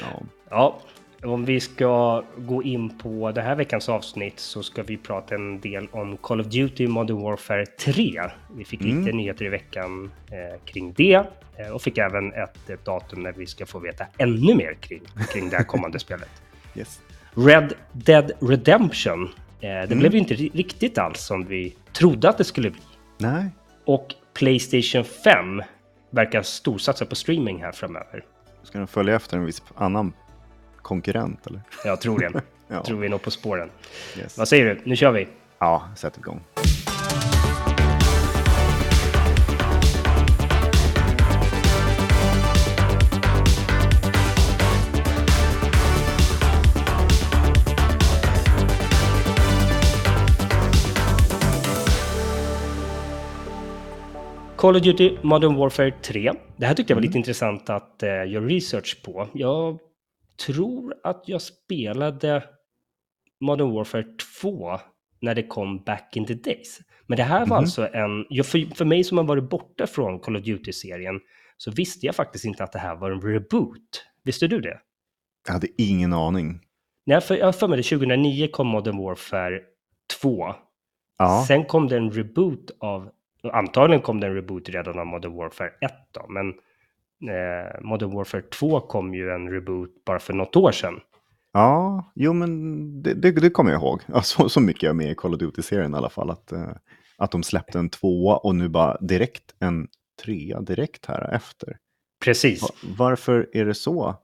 Ja. 0.00 0.22
Ja, 0.50 0.80
om 1.24 1.44
vi 1.44 1.60
ska 1.60 2.24
gå 2.38 2.62
in 2.62 2.98
på 2.98 3.32
det 3.32 3.42
här 3.42 3.54
veckans 3.56 3.88
avsnitt 3.88 4.40
så 4.40 4.62
ska 4.62 4.82
vi 4.82 4.96
prata 4.96 5.34
en 5.34 5.60
del 5.60 5.88
om 5.92 6.16
Call 6.16 6.40
of 6.40 6.46
Duty 6.46 6.86
Modern 6.88 7.22
Warfare 7.22 7.66
3. 7.66 8.22
Vi 8.56 8.64
fick 8.64 8.80
lite 8.80 8.96
Mm. 8.98 9.16
nyheter 9.16 9.44
i 9.44 9.48
veckan 9.48 10.10
eh, 10.30 10.60
kring 10.64 10.92
det 10.96 11.26
eh, 11.56 11.68
och 11.72 11.82
fick 11.82 11.98
även 11.98 12.32
ett, 12.32 12.70
ett 12.70 12.84
datum 12.84 13.22
när 13.22 13.32
vi 13.32 13.46
ska 13.46 13.66
få 13.66 13.78
veta 13.78 14.06
ännu 14.18 14.54
mer 14.54 14.74
kring, 14.80 15.02
kring 15.32 15.50
det 15.50 15.56
här 15.56 15.64
kommande 15.64 15.98
spelet. 16.06 16.42
Yes. 16.74 17.00
Red 17.34 17.72
Dead 17.92 18.32
Redemption. 18.40 19.28
Eh, 19.64 19.68
det 19.68 19.84
Mm. 19.84 19.98
blev 19.98 20.12
ju 20.12 20.18
inte 20.18 20.34
ri- 20.34 20.50
riktigt 20.54 20.98
alls 20.98 21.20
som 21.20 21.44
vi 21.44 21.76
trodde 21.92 22.28
att 22.28 22.38
det 22.38 22.44
skulle 22.44 22.70
bli. 22.70 22.80
Nej, 23.18 23.44
Och 23.84 24.14
Playstation 24.34 25.04
5 25.04 25.62
verkar 26.10 26.42
storsatsa 26.42 27.06
på 27.06 27.14
streaming 27.14 27.62
här 27.62 27.72
framöver. 27.72 28.24
ska 28.62 28.78
den 28.78 28.86
följa 28.86 29.16
efter 29.16 29.36
en 29.36 29.44
viss 29.44 29.62
annan 29.76 30.12
konkurrent, 30.82 31.46
eller? 31.46 31.60
Jag 31.84 32.00
tror 32.00 32.18
det. 32.18 32.42
Ja. 32.68 32.84
tror 32.84 32.98
vi 32.98 33.06
är 33.06 33.10
nog 33.10 33.22
på 33.22 33.30
spåren. 33.30 33.70
Yes. 34.18 34.38
Vad 34.38 34.48
säger 34.48 34.64
du? 34.74 34.80
Nu 34.84 34.96
kör 34.96 35.12
vi! 35.12 35.28
Ja, 35.58 35.88
sätt 35.96 36.18
igång. 36.18 36.40
Call 54.64 54.76
of 54.76 54.82
Duty 54.82 55.18
Modern 55.22 55.54
Warfare 55.56 55.90
3. 55.90 56.32
Det 56.56 56.66
här 56.66 56.74
tyckte 56.74 56.90
jag 56.92 56.96
var 56.96 57.02
lite 57.02 57.18
intressant 57.18 57.70
att 57.70 58.02
eh, 58.02 58.08
göra 58.08 58.44
research 58.44 59.02
på. 59.04 59.28
Jag 59.34 59.78
tror 60.46 60.94
att 61.02 61.22
jag 61.26 61.42
spelade 61.42 62.44
Modern 63.40 63.72
Warfare 63.74 64.04
2 64.40 64.78
när 65.20 65.34
det 65.34 65.42
kom 65.42 65.84
back 65.84 66.16
in 66.16 66.26
the 66.26 66.34
days. 66.34 66.80
Men 67.06 67.16
det 67.16 67.22
här 67.22 67.40
var 67.40 67.46
Mhm. 67.46 67.52
alltså 67.52 67.88
en, 67.92 68.24
för, 68.44 68.74
för 68.74 68.84
mig 68.84 69.04
som 69.04 69.18
har 69.18 69.24
varit 69.24 69.50
borta 69.50 69.86
från 69.86 70.20
Call 70.20 70.36
of 70.36 70.42
Duty-serien 70.42 71.20
så 71.56 71.70
visste 71.70 72.06
jag 72.06 72.14
faktiskt 72.14 72.44
inte 72.44 72.64
att 72.64 72.72
det 72.72 72.78
här 72.78 72.96
var 72.96 73.10
en 73.10 73.20
reboot. 73.20 74.04
Visste 74.22 74.46
du 74.46 74.60
det? 74.60 74.78
Jag 75.46 75.52
hade 75.52 75.68
ingen 75.82 76.12
aning. 76.12 76.60
Nej, 77.06 77.20
för, 77.20 77.36
jag 77.36 77.56
för 77.56 77.68
mig 77.68 77.76
det 77.76 77.82
2009 77.82 78.48
kom 78.52 78.66
Modern 78.66 78.98
Warfare 78.98 79.60
2. 80.22 80.54
Ja, 81.18 81.44
Sen 81.48 81.64
kom 81.64 81.88
det 81.88 81.96
en 81.96 82.10
reboot 82.10 82.70
av, 82.80 83.10
antagligen 83.52 84.02
kom 84.02 84.20
det 84.20 84.26
en 84.26 84.34
reboot 84.34 84.68
redan 84.68 84.98
av 84.98 85.06
Modern 85.06 85.36
Warfare 85.36 85.70
1 85.80 85.92
då, 86.12 86.26
men 86.28 86.48
eh, 87.30 87.80
Modern 87.82 88.10
Warfare 88.16 88.42
2 88.42 88.80
kom 88.80 89.14
ju 89.14 89.30
en 89.30 89.50
reboot 89.50 90.04
bara 90.06 90.18
för 90.18 90.32
något 90.32 90.56
år 90.56 90.72
sedan. 90.72 91.00
ja 91.52 92.04
jo 92.14 92.32
men 92.32 93.02
det, 93.02 93.14
det, 93.14 93.30
det 93.32 93.50
kommer 93.50 93.70
jag 93.70 93.80
ihåg. 93.82 94.00
Ja, 94.06 94.22
så, 94.22 94.60
mycket 94.60 94.82
är 94.82 94.86
jag 94.86 94.96
med 94.96 95.10
i 95.10 95.14
Call 95.14 95.34
of 95.34 95.40
Duty-serien 95.40 95.94
i 95.94 95.96
alla 95.96 96.10
fall. 96.10 96.30
Att, 96.30 96.52
eh, 96.52 96.70
att 97.18 97.30
de 97.30 97.42
släppte 97.42 97.78
en 97.78 97.88
tvåa 97.90 98.36
och 98.36 98.54
nu 98.54 98.68
bara 98.68 98.96
direkt 99.00 99.54
en 99.58 99.88
trea 100.24 100.60
direkt 100.60 101.06
här 101.06 101.34
efter. 101.34 101.76
Precis. 102.24 102.62
Va- 102.62 102.68
Varför 102.98 103.50
är 103.52 103.64
det 103.64 103.74
så? 103.74 104.14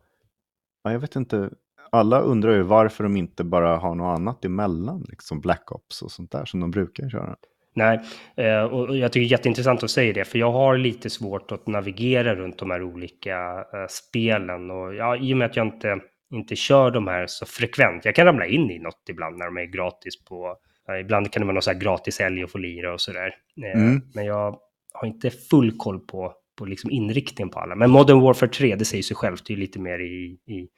Ja, 0.84 0.92
jag 0.92 0.98
vet 1.00 1.16
inte. 1.16 1.50
Alla 1.92 2.20
undrar 2.20 2.52
ju 2.52 2.62
varför 2.62 3.04
de 3.04 3.16
inte 3.16 3.44
bara 3.44 3.76
har 3.76 3.94
något 3.94 4.18
annat 4.18 4.44
emellan, 4.44 5.06
liksom 5.08 5.40
Black 5.40 5.72
Ops 5.72 6.02
och 6.02 6.10
sånt 6.12 6.30
där 6.32 6.44
som 6.44 6.60
de 6.60 6.70
brukar 6.70 7.08
köra. 7.10 7.36
Nej, 7.74 8.00
eh, 8.36 8.62
och 8.62 8.96
jag 8.96 9.12
tycker 9.12 9.20
det 9.20 9.26
är 9.26 9.30
jätteintressant 9.30 9.82
att 9.82 9.90
säga 9.90 10.12
det, 10.12 10.24
för 10.24 10.38
jag 10.38 10.52
har 10.52 10.76
lite 10.76 11.10
svårt 11.10 11.52
att 11.52 11.66
navigera 11.66 12.34
runt 12.34 12.58
de 12.58 12.70
här 12.70 12.82
olika 12.82 13.38
eh, 13.72 13.86
spelen. 13.88 14.70
Och 14.70 14.94
ja, 14.94 15.16
I 15.16 15.34
och 15.34 15.38
med 15.38 15.46
att 15.46 15.56
jag 15.56 15.66
inte, 15.66 15.98
inte 16.34 16.56
kör 16.56 16.90
de 16.90 17.06
här 17.08 17.26
så 17.26 17.46
frekvent, 17.46 18.04
jag 18.04 18.14
kan 18.14 18.26
ramla 18.26 18.46
in 18.46 18.70
i 18.70 18.78
något 18.78 19.02
ibland 19.10 19.38
när 19.38 19.46
de 19.46 19.56
är 19.56 19.64
gratis 19.64 20.24
på, 20.24 20.56
ja, 20.86 20.98
ibland 20.98 21.32
kan 21.32 21.40
det 21.40 21.46
vara 21.46 21.54
någon 21.54 21.62
så 21.62 21.72
här 21.72 21.78
gratis 21.78 22.20
älg 22.20 22.44
och 22.44 22.50
få 22.50 22.58
lira 22.58 22.92
och 22.92 23.00
sådär. 23.00 23.34
Eh, 23.64 23.80
Mm. 23.80 24.00
Men 24.14 24.24
jag 24.24 24.58
har 24.92 25.08
inte 25.08 25.30
full 25.30 25.76
koll 25.76 26.00
på, 26.00 26.32
på 26.58 26.64
liksom 26.64 26.90
inriktningen 26.90 27.50
på 27.50 27.58
alla. 27.60 27.74
Men 27.74 27.90
Modern 27.90 28.20
Warfare 28.20 28.50
3, 28.50 28.76
det 28.76 28.84
säger 28.84 29.02
sig 29.02 29.16
självt, 29.16 29.46
det 29.46 29.52
är 29.52 29.56
lite 29.56 29.78
mer 29.80 29.98
i, 29.98 30.38
i, 30.46 30.68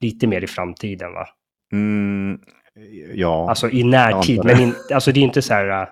lite 0.00 0.26
mer 0.26 0.44
i 0.44 0.46
framtiden 0.46 1.12
va? 1.12 1.26
Mm, 1.72 2.38
ja, 3.14 3.48
Alltså 3.48 3.70
i 3.70 3.84
närtid, 3.84 4.44
men 4.44 4.60
in, 4.60 4.74
alltså 4.94 5.12
det 5.12 5.20
är 5.20 5.24
inte 5.24 5.42
så 5.42 5.54
här, 5.54 5.88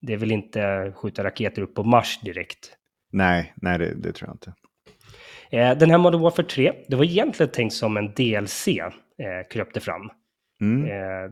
det 0.00 0.12
är 0.12 0.16
väl 0.16 0.32
inte 0.32 0.92
skjuta 0.96 1.24
raketer 1.24 1.62
upp 1.62 1.74
på 1.74 1.84
Mars 1.84 2.20
direkt. 2.20 2.76
nej, 3.12 3.54
nej 3.56 3.78
det, 3.78 3.94
det 3.94 4.12
tror 4.12 4.28
jag 4.28 4.34
inte. 4.34 4.54
Eh, 5.50 5.78
den 5.78 5.90
här 5.90 5.98
Modern 5.98 6.20
Warfare 6.20 6.46
3, 6.46 6.72
det 6.88 6.96
var 6.96 7.04
egentligen 7.04 7.52
tänkt 7.52 7.72
som 7.72 7.96
en 7.96 8.14
DLC, 8.14 8.68
eh, 8.68 9.48
kröp 9.50 9.74
det 9.74 9.80
fram. 9.80 10.10
Mm. 10.60 10.84
Eh, 10.84 11.30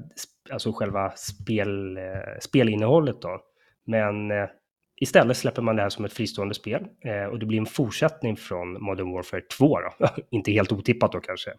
alltså 0.51 0.73
själva 0.73 1.13
spel, 1.17 1.97
eh, 1.97 2.03
spelinnehållet 2.41 3.23
då. 3.23 3.41
Men 3.87 4.31
eh, 4.31 4.49
istället 5.01 5.37
släpper 5.37 5.63
man 5.63 5.77
det 5.77 5.83
här 5.83 5.89
som 5.89 6.05
ett 6.05 6.13
fristående 6.13 6.55
spel 6.55 6.87
och 7.31 7.39
det 7.39 7.47
blir 7.47 7.59
en 7.59 7.67
fortsättning 7.67 8.37
från 8.37 8.83
Modern 8.83 9.13
Warfare 9.13 9.41
2 9.59 9.81
då. 9.81 10.09
inte 10.31 10.53
helt 10.53 10.73
otippat 10.73 11.13
då 11.13 11.21
kanske. 11.21 11.51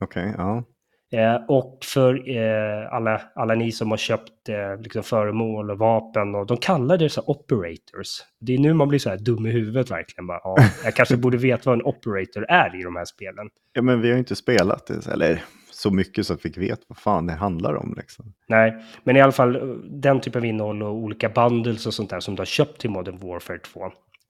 Okej, 0.00 0.34
ja. 0.36 0.64
Eh, 1.12 1.34
och 1.48 1.78
för 1.84 2.30
eh, 2.36 2.92
alla, 2.94 3.20
alla 3.34 3.54
ni 3.54 3.72
som 3.72 3.90
har 3.90 3.96
köpt 3.98 4.48
eh, 4.48 4.80
liksom 4.80 5.02
föremål 5.02 5.70
och 5.70 5.78
vapen, 5.78 6.34
och 6.34 6.46
de 6.46 6.56
kallar 6.56 6.98
det 6.98 7.08
så 7.08 7.22
operators. 7.26 8.08
Det 8.40 8.54
är 8.54 8.58
nu 8.58 8.72
man 8.74 8.88
blir 8.88 8.98
så 8.98 9.10
här 9.10 9.16
dum 9.18 9.46
i 9.46 9.50
huvudet 9.50 9.90
verkligen. 9.90 10.26
Bara, 10.26 10.40
ja, 10.44 10.56
jag 10.84 10.94
kanske 10.94 11.16
borde 11.16 11.36
veta 11.36 11.70
vad 11.70 11.78
en 11.78 11.84
operator 11.84 12.46
är 12.48 12.80
i 12.80 12.82
de 12.82 12.96
här 12.96 13.04
spelen. 13.04 13.48
ja. 13.72 13.82
Men 13.82 14.00
vi 14.00 14.08
har 14.08 14.12
ju 14.14 14.18
inte 14.18 14.36
spelat 14.36 14.86
det, 14.86 15.06
eller 15.12 15.42
så 15.70 15.90
mycket 15.90 16.26
så 16.26 16.34
att 16.34 16.46
vi 16.46 16.50
vet 16.68 16.80
vad 16.86 16.98
fan 16.98 17.26
det 17.26 17.32
handlar 17.32 17.74
om. 17.74 17.94
Liksom. 17.96 18.32
Nej, 18.48 18.74
men 19.04 19.16
i 19.16 19.20
alla 19.20 19.32
fall 19.32 19.80
den 20.00 20.20
typ 20.20 20.36
av 20.36 20.44
innehåll 20.44 20.82
och 20.82 20.94
olika 20.94 21.28
bundles 21.28 21.86
och 21.86 21.94
sånt 21.94 22.10
där 22.10 22.20
som 22.20 22.34
du 22.34 22.40
har 22.40 22.46
köpt 22.46 22.80
till 22.80 22.90
Modern 22.90 23.18
Warfare 23.18 23.58
2. 23.58 23.80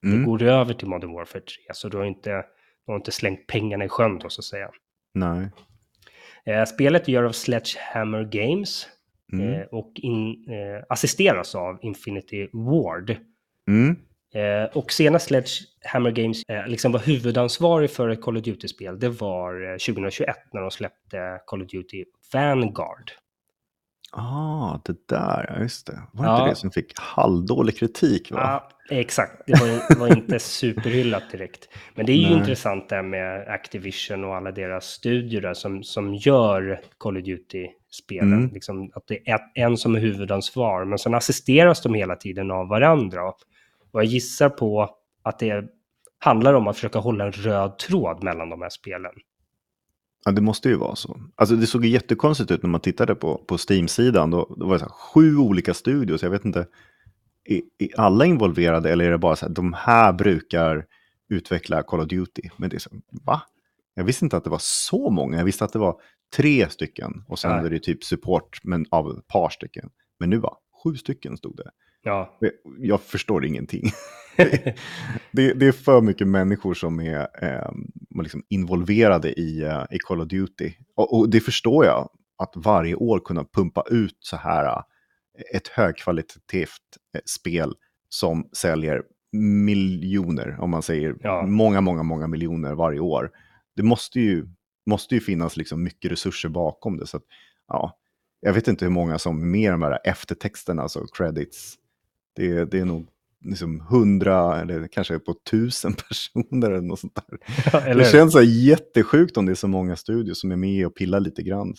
Det 0.03 0.09
Mm. 0.09 0.25
går 0.25 0.43
över 0.43 0.75
till 0.75 0.89
Modern 0.89 1.13
Warfare 1.13 1.41
3, 1.43 1.49
så 1.73 1.89
du 1.89 1.97
har 1.97 2.05
inte, 2.05 2.31
du 2.87 2.93
har 2.93 2.97
inte 2.97 3.13
slängt 3.13 3.47
pengarna 3.47 3.85
i 3.85 3.89
sjön 3.89 4.19
då 4.19 4.29
så 4.29 4.41
att 4.41 4.45
säga. 4.45 4.69
Nej. 5.15 5.49
Eh, 6.47 6.65
spelet 6.65 7.09
görs 7.09 7.29
av 7.29 7.33
Sledgehammer 7.33 8.25
Games. 8.25 8.89
Mm. 9.33 9.55
eh, 9.55 9.67
och 9.67 9.93
in, 9.95 10.45
eh, 10.49 10.85
assisteras 10.89 11.55
av 11.55 11.79
Infinity 11.83 12.49
Ward. 12.53 13.17
Mm. 13.69 13.97
Och 14.73 14.93
senast 14.93 15.27
Sledgehammer 15.27 16.11
Games 16.11 16.43
liksom 16.67 16.93
var 16.93 17.01
huvudansvarig 17.01 17.91
för 17.91 18.09
ett 18.09 18.21
Call 18.21 18.37
of 18.37 18.43
Duty-spel, 18.43 18.99
det 18.99 19.09
var 19.09 19.73
eh, 19.73 19.77
2021 19.77 20.37
när 20.53 20.61
de 20.61 20.71
släppte 20.71 21.41
Call 21.47 21.63
of 21.63 21.69
Duty 21.69 22.05
Vanguard. 22.33 23.11
Ah, 24.13 24.81
det 24.85 25.09
där, 25.09 25.47
ja 25.55 25.63
just 25.63 25.87
det. 25.87 26.03
Var 26.13 26.25
det 26.25 26.31
Ja. 26.31 26.39
inte 26.39 26.51
det 26.51 26.57
som 26.57 26.71
fick 26.71 26.93
halvdålig 27.01 27.79
kritik? 27.79 28.31
Va? 28.31 28.41
Ja, 28.89 28.97
exakt. 28.97 29.43
Det 29.47 29.53
var, 29.61 29.99
var 29.99 30.09
inte 30.17 30.39
superhyllat 30.39 31.31
direkt. 31.33 31.69
Men 31.95 32.07
det 32.07 32.13
är 32.13 32.17
ju 32.17 32.23
Nej. 32.31 32.39
intressant 32.39 32.89
där 32.89 33.03
med 33.03 33.49
Activision 33.49 34.25
och 34.25 34.37
alla 34.37 34.53
deras 34.53 34.85
studier 34.85 35.41
där 35.41 35.55
som, 35.55 35.83
som 35.83 36.15
gör 36.15 36.81
Call 36.99 37.17
of 37.17 37.25
Duty-spelen. 37.25 38.33
Mm. 38.33 38.51
Liksom 38.53 38.91
att 38.95 39.07
det 39.07 39.29
är 39.31 39.41
en 39.55 39.77
som 39.77 39.95
är 39.97 40.01
huvudansvar, 40.01 40.85
men 40.85 40.99
sen 40.99 41.15
assisteras 41.15 41.83
de 41.83 41.95
hela 41.95 42.17
tiden 42.17 42.51
av 42.51 42.69
varandra. 42.69 43.23
Och 43.93 44.01
jag 44.01 44.05
gissar 44.05 44.49
på 44.49 44.91
att 45.23 45.39
det 45.39 45.65
handlar 46.19 46.55
om 46.55 46.69
att 46.69 46.77
försöka 46.77 46.99
hålla 46.99 47.25
en 47.25 47.33
röd 47.33 47.79
tråd 47.79 48.25
mellan 48.25 48.51
de 48.51 48.63
här 48.63 48.69
spelen. 48.69 49.13
Ja, 50.25 50.33
det 50.33 50.41
måste 50.41 50.69
ju 50.69 50.77
vara 50.77 50.97
så. 50.97 51.21
Alltså 51.35 51.57
det 51.57 51.67
såg 51.67 51.85
ju 51.85 51.91
jättekonstigt 51.91 52.51
ut 52.51 52.63
när 52.63 52.71
man 52.71 52.81
tittade 52.81 53.15
på, 53.15 53.39
på 53.39 53.59
Steam-sidan. 53.69 54.31
Då, 54.31 54.57
då 54.59 54.67
var 54.67 54.73
det 54.73 54.79
så 54.79 54.85
här, 54.85 54.93
sju 54.93 55.37
olika 55.37 55.75
studios. 55.75 56.23
Jag 56.23 56.31
vet 56.31 56.45
inte, 56.45 56.67
är, 57.45 57.61
är 57.79 58.01
alla 58.01 58.27
involverade 58.27 58.93
eller 58.93 59.05
är 59.05 59.11
det 59.11 59.19
bara 59.19 59.37
så 59.37 59.47
här, 59.47 59.53
de 59.53 59.73
här 59.73 60.13
brukar 60.13 60.87
utveckla 61.29 61.83
Call 61.83 62.01
of 62.01 62.09
Duty? 62.09 62.43
Men 62.57 62.71
det 62.71 62.77
är 62.77 62.81
så, 62.81 62.91
va? 63.11 63.43
Jag 63.95 64.05
visste 64.05 64.25
inte 64.25 64.37
att 64.37 64.45
det 64.45 64.51
var 64.51 64.61
så 64.63 65.11
många. 65.11 65.37
Jag 65.37 65.45
visste 65.45 65.65
att 65.65 65.73
det 65.73 65.79
var 65.79 66.01
tre 66.37 66.69
stycken 66.69 67.25
och 67.29 67.39
sen 67.39 67.51
Nej. 67.51 67.67
är 67.67 67.71
det 67.71 67.79
typ 67.79 68.05
support 68.05 68.61
men 68.63 68.87
av 68.91 69.11
ett 69.11 69.27
par 69.27 69.49
stycken. 69.49 69.91
Men 70.21 70.31
nu 70.31 70.39
var 70.39 70.57
sju 70.85 70.97
stycken 70.97 71.37
stod 71.37 71.57
det. 71.57 71.71
Ja, 72.07 72.39
Jag 72.79 73.01
förstår 73.01 73.45
ingenting. 73.45 73.83
det, 75.33 75.53
det 75.53 75.67
är 75.67 75.73
för 75.73 76.01
mycket 76.01 76.29
människor 76.29 76.75
som 76.75 77.01
är 77.01 77.29
eh, 77.43 77.71
liksom 78.23 78.43
involverade 78.49 79.33
i, 79.33 79.63
eh, 79.63 79.85
i 79.91 79.99
Call 79.99 80.21
of 80.21 80.29
Duty. 80.29 80.73
Och, 80.97 81.19
och 81.19 81.31
det 81.31 81.41
förstår 81.41 81.85
jag, 81.85 82.09
att 82.39 82.53
varje 82.57 82.95
år 82.95 83.21
kunna 83.25 83.45
pumpa 83.45 83.85
ut 83.91 84.17
så 84.21 84.37
här 84.37 84.65
eh, 84.67 84.83
ett 85.57 85.69
högkvalitativt 85.69 86.71
eh, 87.15 87.21
spel 87.25 87.75
som 88.09 88.49
säljer 88.53 89.03
miljoner, 89.33 90.57
om 90.61 90.71
man 90.71 90.83
säger 90.83 91.17
Ja. 91.21 91.47
många, 91.47 91.81
många, 91.81 92.03
många 92.03 92.27
miljoner 92.27 92.75
varje 92.75 93.01
år. 93.01 93.31
Det 93.77 93.83
måste 93.83 94.21
ju, 94.21 94.47
måste 94.91 95.15
ju 95.15 95.21
finnas 95.21 95.57
liksom 95.57 95.83
mycket 95.83 96.13
resurser 96.13 96.49
bakom 96.49 96.97
det. 96.97 97.07
Så 97.07 97.17
att 97.17 97.25
ja, 97.69 97.99
jag 98.41 98.53
vet 98.53 98.69
inte 98.69 98.85
hur 98.85 98.93
många 98.93 99.19
som 99.19 99.51
mer 99.51 99.73
än 99.73 99.81
bara 99.81 99.97
eftertexterna, 99.97 100.83
alltså 100.83 101.07
credits. 101.07 101.75
Det, 102.37 102.65
det 102.65 102.79
är 102.79 102.85
nog 102.85 103.07
liksom 103.45 103.81
hundra 103.81 104.61
eller 104.61 104.87
kanske 104.89 105.19
på 105.19 105.35
tusen 105.51 105.95
personer 106.09 106.71
eller 106.71 106.81
något 106.81 107.01
sånt 107.01 107.15
där. 107.15 107.39
Ja, 107.73 107.81
eller 107.81 108.05
Det 108.05 108.11
känns 108.11 108.33
så 108.33 108.43
jättesjukt 108.43 109.37
om 109.37 109.47
det 109.47 109.53
är 109.53 109.55
så 109.55 109.69
många 109.69 109.97
studios 109.97 110.41
som 110.41 110.53
är 110.53 110.57
med 110.57 110.87
och 110.87 110.95
pillar 110.95 111.21
lite 111.21 111.43
grann. 111.43 111.75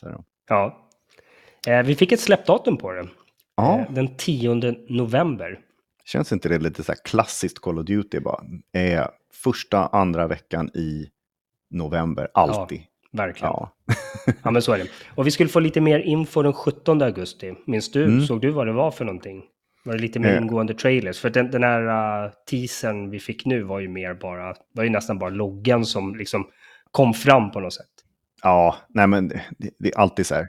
Ja. 0.50 0.78
Eh, 1.68 1.84
vi 1.84 1.96
fick 1.96 2.12
ett 2.12 2.20
släppdatum 2.20 2.78
på 2.78 2.92
den. 2.92 3.10
Ja, 3.58 3.80
Eh, 3.80 3.94
den 3.94 4.16
10 4.18 4.56
november. 4.90 5.60
känns 6.06 6.32
inte 6.32 6.50
det 6.50 6.60
lite 6.60 6.84
så 6.84 6.92
här 6.92 7.00
klassiskt 7.06 7.60
Call 7.60 7.80
of 7.80 7.86
Duty 7.86 8.20
bara? 8.20 8.44
Är 8.74 9.08
första, 9.34 9.88
andra 9.88 10.28
veckan 10.28 10.70
i 10.74 11.08
november, 11.70 12.28
alltid. 12.34 12.82
Verkligen. 13.12 13.52
Ja, 13.54 13.72
Ja, 14.44 14.52
men 14.52 14.62
så 14.62 14.72
är 14.72 14.78
det. 14.78 14.88
Och 15.16 15.28
vi 15.28 15.32
skulle 15.32 15.50
få 15.50 15.60
lite 15.60 15.82
mer 15.82 16.00
info 16.00 16.42
den 16.42 16.54
17 16.54 17.02
augusti. 17.02 17.54
Minns 17.66 17.92
du? 17.92 18.04
Mm. 18.06 18.22
Såg 18.22 18.42
du 18.42 18.50
vad 18.50 18.68
det 18.68 18.74
var 18.74 18.92
för 18.92 19.06
någonting? 19.06 19.44
Var 19.88 19.94
det 19.94 20.00
lite 20.00 20.20
mer 20.20 20.36
Eh. 20.36 20.42
ingående 20.42 20.74
trailers? 20.74 21.20
För 21.20 21.30
den, 21.30 21.52
den 21.52 21.64
här 21.64 21.82
uh, 22.26 22.32
teasern 22.50 23.10
vi 23.10 23.20
fick 23.20 23.46
nu 23.46 23.64
var 23.64 23.80
ju 23.80 23.88
mer 23.88 24.14
bara, 24.14 24.56
var 24.74 24.84
ju 24.84 24.90
nästan 24.90 25.20
bara 25.20 25.30
loggan 25.30 25.86
som 25.86 26.16
liksom 26.16 26.48
kom 26.92 27.14
fram 27.14 27.52
på 27.52 27.60
något 27.60 27.74
sätt. 27.74 27.86
ja 28.44 28.76
nej 28.90 29.08
men 29.08 29.28
det, 29.28 29.42
det 29.80 29.88
är 29.90 29.98
alltid 29.98 30.26
så 30.26 30.36
här. 30.36 30.48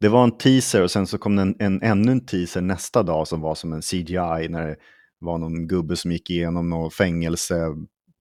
Det 0.00 0.08
var 0.08 0.24
en 0.24 0.38
teaser 0.38 0.82
och 0.82 0.90
sen 0.90 1.06
så 1.06 1.18
kom 1.18 1.36
det 1.36 1.42
en, 1.42 1.56
en, 1.58 1.82
ännu 1.82 2.12
en 2.12 2.26
teaser 2.26 2.60
nästa 2.60 3.02
dag 3.02 3.28
som 3.28 3.40
var 3.40 3.54
som 3.54 3.72
en 3.72 3.82
CGI 3.82 4.48
när 4.48 4.66
det 4.66 4.76
var 5.18 5.38
någon 5.38 5.68
gubbe 5.68 5.96
som 5.96 6.12
gick 6.12 6.30
igenom 6.30 6.70
någon 6.70 6.90
fängelse, 6.90 7.56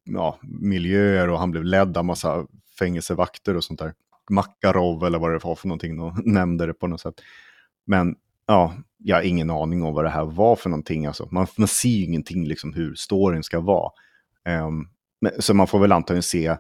ja, 0.04 0.40
miljöer 0.44 1.30
och 1.30 1.40
han 1.40 1.52
blev 1.52 1.64
ledd 1.64 1.98
av 1.98 2.06
massa 2.06 2.46
fängelsevakter 2.80 3.56
och 3.56 3.64
sånt 3.64 3.80
där. 3.80 3.94
Makarov 4.30 5.06
eller 5.06 5.20
vad 5.20 5.32
det 5.32 5.40
var 5.44 5.56
för 5.56 5.68
någonting, 5.68 5.98
de 5.98 6.22
nämnde 6.26 6.66
det 6.66 6.74
på 6.74 6.88
något 6.88 7.02
sätt. 7.02 7.16
Men 7.86 8.16
ja, 8.52 8.74
jag 8.98 9.16
har 9.16 9.24
ingen 9.24 9.50
aning 9.50 9.84
om 9.84 9.94
vad 9.94 10.06
det 10.06 10.10
här 10.10 10.26
var 10.26 10.56
för 10.56 10.70
någonting. 10.70 11.06
Alltså. 11.06 11.28
Man, 11.32 11.48
man 11.58 11.68
ser 11.68 11.90
ju 11.90 12.04
ingenting 12.04 12.48
liksom 12.48 12.74
hur 12.74 12.96
storyn 12.96 13.44
ska 13.44 13.60
vara. 13.60 13.92
Um, 14.50 14.90
men, 15.22 15.32
så 15.40 15.54
man 15.54 15.68
får 15.68 15.80
väl 15.80 15.92
antagligen 15.92 16.24
se 16.24 16.56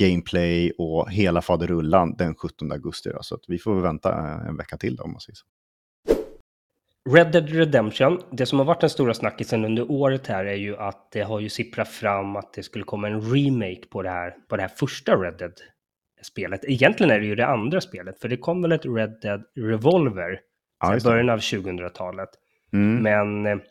gameplay 0.00 0.72
och 0.78 1.10
hela 1.10 1.42
faderullan 1.42 2.16
den 2.16 2.34
17 2.34 2.72
augusti. 2.72 3.10
Då, 3.10 3.18
så 3.22 3.34
att 3.34 3.44
vi 3.48 3.58
får 3.58 3.74
väl 3.74 3.82
vänta 3.82 4.10
eh, 4.10 4.48
en 4.48 4.56
vecka 4.56 4.76
till 4.76 4.96
då, 4.96 5.04
om 5.04 5.12
man 5.12 5.20
säger 5.20 5.36
så. 5.36 5.46
Red 7.10 7.32
Dead 7.32 7.48
Redemption, 7.48 8.20
det 8.32 8.46
som 8.46 8.58
har 8.58 8.66
varit 8.66 8.80
den 8.80 8.90
stora 8.90 9.14
snackisen 9.14 9.64
under 9.64 9.90
året 9.90 10.26
här 10.26 10.44
är 10.44 10.54
ju 10.54 10.76
att 10.76 11.12
det 11.12 11.22
har 11.22 11.40
ju 11.40 11.48
sipprat 11.48 11.88
fram 11.88 12.36
att 12.36 12.52
det 12.52 12.62
skulle 12.62 12.84
komma 12.84 13.08
en 13.08 13.20
remake 13.20 13.86
på 13.90 14.02
det 14.02 14.10
här, 14.10 14.34
på 14.48 14.56
det 14.56 14.62
här 14.62 14.72
första 14.76 15.16
Red 15.16 15.38
Dead-spelet. 15.38 16.64
Egentligen 16.64 17.10
är 17.10 17.20
det 17.20 17.26
ju 17.26 17.34
det 17.34 17.46
andra 17.46 17.80
spelet, 17.80 18.20
för 18.20 18.28
det 18.28 18.36
kom 18.36 18.62
väl 18.62 18.72
ett 18.72 18.86
Red 18.86 19.18
Dead 19.22 19.44
Revolver 19.56 20.40
Ja, 20.80 20.98
början 21.04 21.30
av 21.30 21.38
2000-talet. 21.38 22.28
Mm. 22.72 23.02
Men 23.02 23.46
eh, 23.46 23.64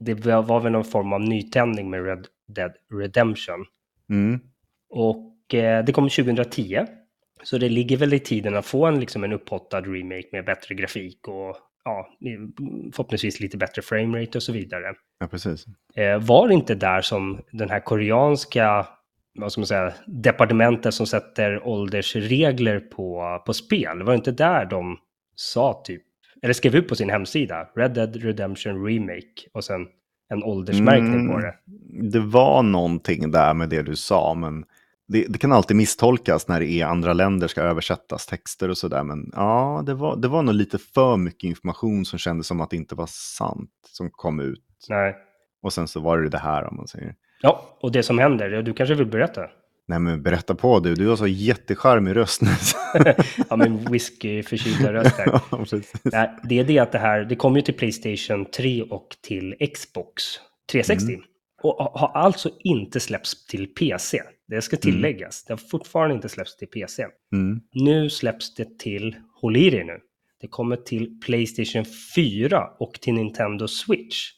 det 0.00 0.14
var 0.14 0.42
var 0.42 0.60
väl 0.60 0.72
någon 0.72 0.84
form 0.84 1.12
av 1.12 1.20
nytändning 1.20 1.90
med 1.90 2.04
Red 2.04 2.26
Dead 2.48 2.72
Redemption. 3.00 3.64
Mm. 4.10 4.40
Och 4.90 5.54
eh, 5.54 5.84
det 5.84 5.92
kom 5.92 6.08
2010. 6.08 6.86
Så 7.42 7.58
det 7.58 7.68
ligger 7.68 7.96
väl 7.96 8.14
i 8.14 8.18
tiden 8.18 8.56
att 8.56 8.66
få 8.66 8.86
en, 8.86 9.00
liksom 9.00 9.24
en 9.24 9.32
upphottad 9.32 9.80
remake 9.80 10.28
med 10.32 10.44
bättre 10.44 10.74
grafik 10.74 11.28
och 11.28 11.56
ja, 11.84 12.08
förhoppningsvis 12.92 13.40
lite 13.40 13.56
bättre 13.56 13.82
framerate 13.82 14.38
och 14.38 14.42
så 14.42 14.52
vidare. 14.52 14.94
Ja, 15.20 15.26
precis. 15.26 15.64
Eh, 15.94 16.18
var 16.18 16.48
det 16.48 16.54
inte 16.54 16.74
där 16.74 17.00
som 17.00 17.40
den 17.52 17.70
här 17.70 17.80
koreanska, 17.80 18.86
vad 19.38 19.52
ska 19.52 19.60
man 19.60 19.66
säga, 19.66 19.92
departementet 20.06 20.94
som 20.94 21.06
sätter 21.06 21.66
åldersregler 21.68 22.80
på, 22.80 23.42
på 23.46 23.54
spel, 23.54 24.02
var 24.02 24.12
det 24.12 24.16
inte 24.16 24.32
där 24.32 24.64
de 24.64 24.98
sa 25.36 25.82
typ, 25.84 26.02
eller 26.44 26.54
skrev 26.54 26.74
ut 26.74 26.88
på 26.88 26.94
sin 26.96 27.10
hemsida, 27.10 27.68
Red 27.76 27.94
Dead 27.94 28.16
Redemption 28.16 28.86
Remake 28.86 29.48
och 29.52 29.64
sen 29.64 29.86
en 30.28 30.42
åldersmärkning 30.44 31.28
på 31.28 31.34
Mm. 31.38 31.40
det. 31.40 31.54
Det 32.10 32.20
var 32.20 32.62
någonting 32.62 33.30
där 33.30 33.54
med 33.54 33.68
det 33.68 33.82
du 33.82 33.96
sa, 33.96 34.34
men 34.34 34.64
det, 35.08 35.26
det 35.28 35.38
kan 35.38 35.52
alltid 35.52 35.76
misstolkas 35.76 36.48
när 36.48 36.60
det 36.60 36.66
är 36.70 36.86
andra 36.86 37.12
länder 37.12 37.48
ska 37.48 37.60
översättas 37.60 38.26
texter 38.26 38.68
och 38.70 38.78
sådär. 38.78 39.02
Men 39.04 39.30
ja, 39.32 39.82
det 39.86 39.94
var, 39.94 40.16
det 40.16 40.28
var 40.28 40.42
nog 40.42 40.54
lite 40.54 40.78
för 40.78 41.16
mycket 41.16 41.44
information 41.48 42.04
som 42.04 42.18
kändes 42.18 42.46
som 42.46 42.60
att 42.60 42.70
det 42.70 42.76
inte 42.76 42.94
var 42.94 43.06
sant 43.10 43.70
som 43.90 44.10
kom 44.10 44.40
ut. 44.40 44.64
Nej. 44.88 45.16
Och 45.62 45.72
sen 45.72 45.88
så 45.88 46.00
var 46.00 46.18
det 46.18 46.28
det 46.28 46.38
här 46.38 46.64
om 46.64 46.76
man 46.76 46.86
säger. 46.88 47.14
Ja, 47.42 47.76
och 47.80 47.92
det 47.92 48.02
som 48.02 48.18
händer, 48.18 48.62
du 48.62 48.72
kanske 48.72 48.94
vill 48.94 49.06
berätta? 49.06 49.40
Nej 49.88 49.98
men 49.98 50.22
berätta 50.22 50.54
på 50.54 50.80
du, 50.80 50.94
du 50.94 51.08
har 51.08 51.16
så 51.16 51.26
jättecharmig 51.26 52.16
röst 52.16 52.42
nu. 52.42 52.50
ja, 53.50 53.56
men 53.56 53.84
whisky-förkylda 53.84 54.92
röst 54.92 55.16
där. 55.16 55.26
ja. 55.50 55.64
Nej, 56.02 56.30
det 56.44 56.58
är 56.58 56.64
det 56.64 56.78
att 56.78 56.92
det 56.92 56.98
här, 56.98 57.24
det 57.24 57.36
kommer 57.36 57.56
ju 57.56 57.62
till 57.62 57.74
Playstation 57.74 58.50
3 58.50 58.82
och 58.82 59.16
till 59.22 59.54
Xbox 59.74 60.24
360. 60.72 61.12
Mm. 61.12 61.24
Och 61.62 61.74
har 61.74 62.08
alltså 62.08 62.50
inte 62.58 63.00
släppts 63.00 63.46
till 63.46 63.66
PC. 63.66 64.22
Det 64.48 64.62
ska 64.62 64.76
tilläggas. 64.76 65.44
Det 65.44 65.52
har 65.52 65.58
fortfarande 65.58 66.14
inte 66.14 66.28
släppts 66.28 66.56
till 66.56 66.68
PC. 66.68 67.06
Mm. 67.32 67.60
Nu 67.72 68.10
släpps 68.10 68.54
det 68.54 68.78
till, 68.78 69.16
håll 69.40 69.56
i 69.56 69.70
dig 69.70 69.84
nu, 69.84 69.98
det 70.40 70.48
kommer 70.48 70.76
till 70.76 71.20
Playstation 71.20 71.84
4 72.14 72.66
och 72.78 73.00
till 73.00 73.14
Nintendo 73.14 73.68
Switch. 73.68 74.30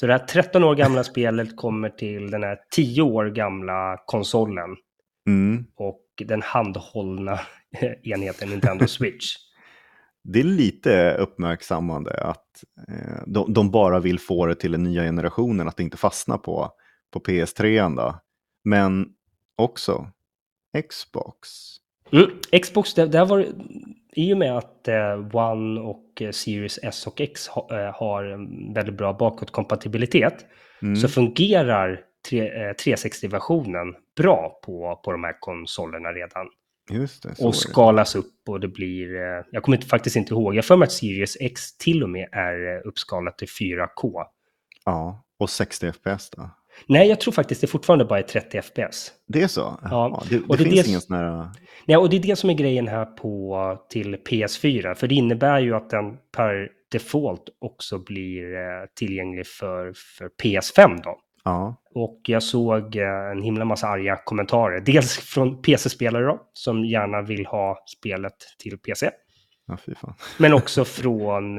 Så 0.00 0.06
det 0.06 0.12
här 0.12 0.26
13 0.26 0.64
år 0.64 0.74
gamla 0.74 1.04
spelet 1.04 1.56
kommer 1.56 1.90
till 1.90 2.30
den 2.30 2.42
här 2.42 2.58
10 2.74 3.02
år 3.02 3.26
gamla 3.26 4.02
konsolen 4.06 4.76
Mm. 5.28 5.64
och 5.76 6.04
den 6.24 6.42
handhållna 6.42 7.40
enheten 8.02 8.48
Nintendo 8.48 8.86
Switch. 8.86 9.34
Det 10.24 10.40
är 10.40 10.44
lite 10.44 11.14
uppmärksammande 11.14 12.20
att 12.24 12.64
eh, 12.88 13.22
de, 13.26 13.52
de 13.52 13.70
bara 13.70 14.00
vill 14.00 14.18
få 14.18 14.46
det 14.46 14.54
till 14.54 14.72
den 14.72 14.82
nya 14.82 15.02
generationen, 15.02 15.68
att 15.68 15.76
det 15.76 15.82
inte 15.82 15.96
fastnar 15.96 16.38
på, 16.38 16.72
på 17.12 17.20
PS3 17.20 17.96
då. 17.96 18.20
Men 18.64 19.08
också 19.56 20.10
Xbox. 20.90 21.48
Mm. 22.12 22.30
Xbox, 22.62 22.94
det, 22.94 23.06
det 23.06 23.24
varit, 23.24 23.48
i 24.12 24.34
och 24.34 24.38
med 24.38 24.56
att 24.58 24.88
eh, 24.88 25.36
One 25.36 25.80
och 25.80 26.22
eh, 26.22 26.30
Series 26.30 26.78
S 26.82 27.06
och 27.06 27.20
X 27.20 27.48
ha, 27.48 27.68
eh, 27.80 27.94
har 27.94 28.24
en 28.24 28.74
väldigt 28.74 28.94
bra 28.94 29.12
bakåtkompatibilitet 29.12 30.46
Mm. 30.82 30.96
så 30.96 31.08
fungerar 31.08 32.00
tre- 32.28 32.68
eh, 32.68 32.72
360-versionen 32.72 33.94
bra 34.16 34.60
på, 34.64 35.00
på 35.04 35.12
de 35.12 35.24
här 35.24 35.36
konsolerna 35.40 36.08
redan. 36.08 36.46
Det. 36.88 37.44
Och 37.44 37.50
det. 37.52 37.56
skalas 37.56 38.16
upp 38.16 38.34
och 38.48 38.60
det 38.60 38.68
blir, 38.68 39.08
jag 39.50 39.62
kommer 39.62 39.76
inte, 39.76 39.88
faktiskt 39.88 40.16
inte 40.16 40.34
ihåg, 40.34 40.54
jag 40.54 40.64
för 40.64 40.76
mig 40.76 40.86
att 40.86 40.92
Series 40.92 41.36
X 41.40 41.76
till 41.78 42.02
och 42.02 42.10
med 42.10 42.28
är 42.32 42.86
uppskalat 42.86 43.38
till 43.38 43.48
4K. 43.48 44.24
Ja, 44.84 45.24
och 45.38 45.50
60 45.50 45.92
FPS 45.92 46.30
då. 46.30 46.50
Nej, 46.86 47.08
jag 47.08 47.20
tror 47.20 47.32
faktiskt 47.32 47.60
det 47.60 47.66
fortfarande 47.66 48.04
bara 48.04 48.18
är 48.18 48.22
30 48.22 48.62
FPS. 48.62 49.12
Det 49.28 49.42
är 49.42 49.46
så? 49.46 49.78
Ja, 49.82 50.22
det, 50.30 50.40
och 50.48 50.56
det, 50.56 50.64
det 50.64 50.70
är 50.70 50.72
finns 50.72 50.84
det- 50.84 50.88
ingen 50.88 51.00
sån 51.00 51.16
här... 51.16 51.48
Nej, 51.86 51.96
och 51.96 52.10
det 52.10 52.16
är 52.16 52.20
det 52.20 52.36
som 52.36 52.50
är 52.50 52.54
grejen 52.54 52.88
här 52.88 53.04
på 53.04 53.76
till 53.90 54.16
PS4. 54.16 54.94
För 54.94 55.06
det 55.06 55.14
innebär 55.14 55.60
ju 55.60 55.74
att 55.74 55.90
den 55.90 56.16
per 56.36 56.68
default 56.92 57.42
också 57.60 57.98
blir 57.98 58.54
eh, 58.54 58.60
tillgänglig 58.98 59.46
för, 59.46 59.92
för 60.18 60.28
PS5 60.42 61.00
då. 61.04 61.18
Ja, 61.44 61.82
Och 61.94 62.20
jag 62.26 62.42
såg 62.42 62.96
eh, 62.96 63.30
en 63.32 63.42
himla 63.42 63.64
massa 63.64 63.86
arga 63.88 64.16
kommentarer. 64.24 64.80
Dels 64.80 65.16
från 65.34 65.62
PC-spelare 65.62 66.24
då, 66.24 66.40
som 66.52 66.84
gärna 66.84 67.22
vill 67.22 67.46
ha 67.46 67.78
spelet 67.98 68.34
till 68.62 68.78
PC. 68.78 69.10
ja 69.66 69.76
fy 69.86 69.94
fan. 69.94 70.14
Men 70.38 70.52
också 70.54 70.84
från, 70.84 71.58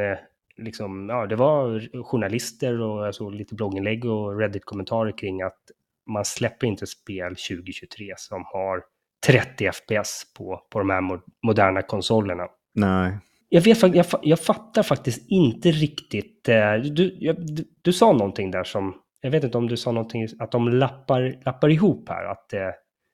liksom, 0.63 1.09
ja, 1.09 1.25
det 1.25 1.35
var 1.35 1.89
journalister 2.03 2.81
och 2.81 3.15
såg 3.15 3.35
lite 3.35 3.55
blogginlägg 3.55 4.05
och 4.05 4.39
Reddit-kommentarer 4.39 5.17
kring 5.17 5.41
att 5.41 5.59
man 6.07 6.25
släpper 6.25 6.67
inte 6.67 6.87
spel 6.87 7.35
2023 7.35 8.13
som 8.17 8.43
har 8.45 8.81
30 9.27 9.71
FPS 9.71 10.33
på, 10.37 10.61
på 10.71 10.79
de 10.79 10.89
här 10.89 11.01
mo- 11.01 11.21
moderna 11.43 11.81
konsolerna. 11.81 12.47
Nej. 12.73 13.17
Jag, 13.49 13.61
vet, 13.61 13.95
jag, 13.95 14.05
jag 14.21 14.39
fattar 14.39 14.83
faktiskt 14.83 15.31
inte 15.31 15.71
riktigt. 15.71 16.49
Eh, 16.49 16.73
du, 16.75 17.17
jag, 17.19 17.55
du, 17.55 17.65
du 17.81 17.93
sa 17.93 18.11
någonting 18.11 18.51
där 18.51 18.63
som, 18.63 18.95
jag 19.21 19.31
vet 19.31 19.43
inte 19.43 19.57
om 19.57 19.67
du 19.67 19.77
sa 19.77 19.91
någonting, 19.91 20.27
att 20.39 20.51
de 20.51 20.69
lappar, 20.69 21.39
lappar 21.45 21.69
ihop 21.69 22.09
här. 22.09 22.25
Att 22.25 22.53
eh, 22.53 22.69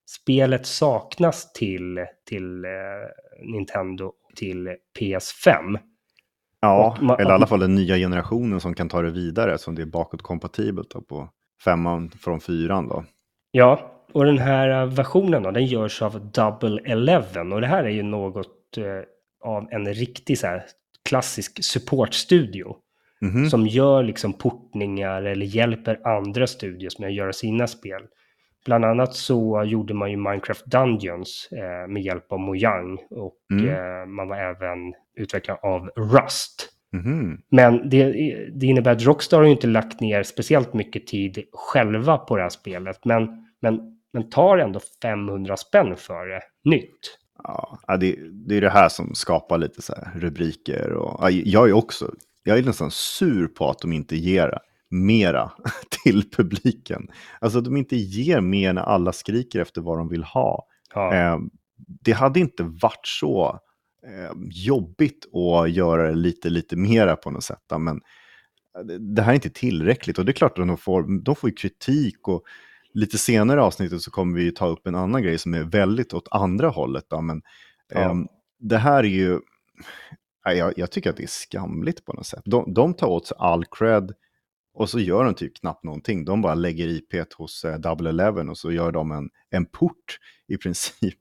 spelet 0.09 0.65
saknas 0.65 1.53
till, 1.53 2.05
till 2.29 2.65
eh, 2.65 2.71
Nintendo 3.53 4.13
till 4.35 4.75
PS5. 4.99 5.79
Ja, 6.65 6.87
Och 6.97 7.03
ma- 7.03 7.15
eller 7.19 7.31
i 7.31 7.33
alla 7.33 7.47
fall 7.47 7.59
den 7.59 7.75
nya 7.75 7.95
generationen 7.97 8.59
som 8.59 8.73
kan 8.73 8.89
ta 8.89 9.01
det 9.01 9.11
vidare, 9.11 9.57
som 9.57 9.75
det 9.75 9.81
är 9.81 9.85
bakåtkompatibelt 9.85 10.89
då 10.89 11.01
på 11.01 11.29
femman 11.65 12.09
från 12.09 12.39
fyran 12.39 12.87
då. 12.87 13.03
Ja, 13.51 13.91
och 14.13 14.25
den 14.25 14.37
här 14.37 14.81
eh, 14.81 14.85
versionen 14.89 15.43
då, 15.43 15.51
den 15.51 15.65
görs 15.65 16.01
av 16.01 16.31
Double 16.31 16.81
Eleven 16.85 17.53
och 17.53 17.61
det 17.61 17.67
här 17.67 17.83
är 17.83 17.89
ju 17.89 18.03
något 18.03 18.77
eh, 18.77 18.83
av 19.49 19.67
en 19.71 19.93
riktig 19.93 20.37
så 20.39 20.47
här 20.47 20.63
klassisk 21.09 21.63
supportstudio 21.63 22.75
Mhm. 23.21 23.49
som 23.49 23.67
gör 23.67 24.03
liksom 24.03 24.33
portningar 24.33 25.23
eller 25.23 25.45
hjälper 25.45 26.07
andra 26.07 26.47
studios 26.47 26.99
med 26.99 27.07
att 27.07 27.13
göra 27.15 27.33
sina 27.33 27.67
spel. 27.67 28.01
Bland 28.65 28.85
annat 28.85 29.13
så 29.13 29.63
gjorde 29.63 29.93
man 29.93 30.11
ju 30.11 30.17
Minecraft 30.17 30.65
Dungeons 30.65 31.49
eh, 31.51 31.87
med 31.87 32.03
hjälp 32.03 32.31
av 32.31 32.39
Mojang 32.39 32.97
och 33.09 33.35
Mm. 33.51 33.69
eh, 33.69 34.05
man 34.05 34.27
var 34.27 34.37
även 34.37 34.93
utvecklare 35.15 35.57
av 35.61 35.87
Rust. 35.87 36.69
Mhm. 36.93 37.41
Men 37.49 37.89
det, 37.89 38.03
det 38.53 38.65
innebär 38.65 38.91
att 38.91 39.05
Rockstar 39.05 39.37
har 39.37 39.45
ju 39.45 39.51
inte 39.51 39.67
lagt 39.67 39.99
ner 39.99 40.23
speciellt 40.23 40.73
mycket 40.73 41.07
tid 41.07 41.43
själva 41.53 42.17
på 42.17 42.35
det 42.35 42.41
här 42.41 42.49
spelet. 42.49 43.05
Men, 43.05 43.29
men, 43.61 43.79
men 44.13 44.29
tar 44.29 44.57
ändå 44.57 44.79
500 45.01 45.57
spänn 45.57 45.95
för 45.97 46.25
det 46.25 46.41
nytt. 46.63 47.17
Ja, 47.43 47.97
det, 47.99 48.15
det 48.31 48.57
är 48.57 48.61
det 48.61 48.69
här 48.69 48.89
som 48.89 49.15
skapar 49.15 49.57
lite 49.57 49.81
så 49.81 49.93
rubriker. 50.15 50.91
Och, 50.93 51.19
ja, 51.21 51.29
jag 51.29 51.69
är 51.69 51.73
också, 51.73 52.11
jag 52.43 52.57
är 52.57 52.63
nästan 52.63 52.91
sur 52.91 53.47
på 53.47 53.69
att 53.69 53.79
de 53.79 53.93
inte 53.93 54.15
ger 54.15 54.59
mera 54.89 55.51
till 56.03 56.29
publiken. 56.31 57.07
Alltså 57.39 57.59
att 57.59 57.65
de 57.65 57.77
inte 57.77 57.95
ger 57.95 58.41
mer 58.41 58.73
när 58.73 58.81
alla 58.81 59.11
skriker 59.11 59.61
efter 59.61 59.81
vad 59.81 59.97
de 59.97 60.09
vill 60.09 60.23
ha. 60.23 60.67
Ja, 60.93 61.13
Eh, 61.13 61.39
det 61.77 62.11
hade 62.11 62.39
inte 62.39 62.63
varit 62.63 63.07
så 63.07 63.59
jobbigt 64.51 65.25
att 65.35 65.71
göra 65.71 66.07
det 66.07 66.15
lite, 66.15 66.49
lite 66.49 66.75
mera 66.75 67.15
på 67.15 67.31
något 67.31 67.43
sätt. 67.43 67.59
Men 67.79 67.87
eh, 68.77 68.83
det- 68.99 69.21
här 69.21 69.31
är 69.31 69.35
inte 69.35 69.49
tillräckligt 69.49 70.19
och 70.19 70.25
det 70.25 70.31
är 70.31 70.33
klart 70.33 70.59
att 70.59 70.67
de 70.67 70.77
får, 70.77 71.23
de 71.23 71.35
får 71.35 71.49
ju 71.49 71.55
kritik 71.55 72.27
och 72.27 72.43
lite 72.93 73.17
senare 73.17 73.59
i 73.59 73.63
avsnittet 73.63 74.01
så 74.01 74.11
kommer 74.11 74.35
vi 74.37 74.43
ju 74.43 74.51
ta 74.51 74.67
upp 74.67 74.87
en 74.87 74.95
annan 74.95 75.23
grej 75.23 75.37
som 75.37 75.53
är 75.53 75.63
väldigt 75.63 76.13
åt 76.13 76.27
andra 76.31 76.67
hållet. 76.69 77.05
Då, 77.09 77.21
men 77.21 77.41
Ja. 77.93 77.99
ehm, 78.11 78.27
det 78.59 78.77
här 78.77 78.99
är 79.03 79.07
ju, 79.07 79.39
jag, 80.43 80.73
jag 80.77 80.91
tycker 80.91 81.09
att 81.09 81.17
det 81.17 81.23
är 81.23 81.27
skamligt 81.27 82.05
på 82.05 82.13
något 82.13 82.25
sätt. 82.25 82.41
De, 82.45 82.73
de 82.73 82.93
tar 82.93 83.07
åt 83.07 83.27
sig 83.27 83.37
all 83.39 83.65
cred 83.65 84.11
och 84.73 84.89
så 84.89 84.99
gör 84.99 85.23
de 85.23 85.33
typ 85.33 85.55
knappt 85.59 85.83
någonting. 85.83 86.25
De 86.25 86.41
bara 86.41 86.55
lägger 86.55 86.87
IP 86.87 87.33
hos 87.37 87.65
eh, 87.65 87.77
Double 87.79 88.09
Eleven 88.09 88.49
och 88.49 88.57
så 88.57 88.71
gör 88.71 88.91
de 88.91 89.11
en, 89.11 89.29
en 89.49 89.65
port 89.65 90.17
i 90.47 90.57
princip. 90.57 91.19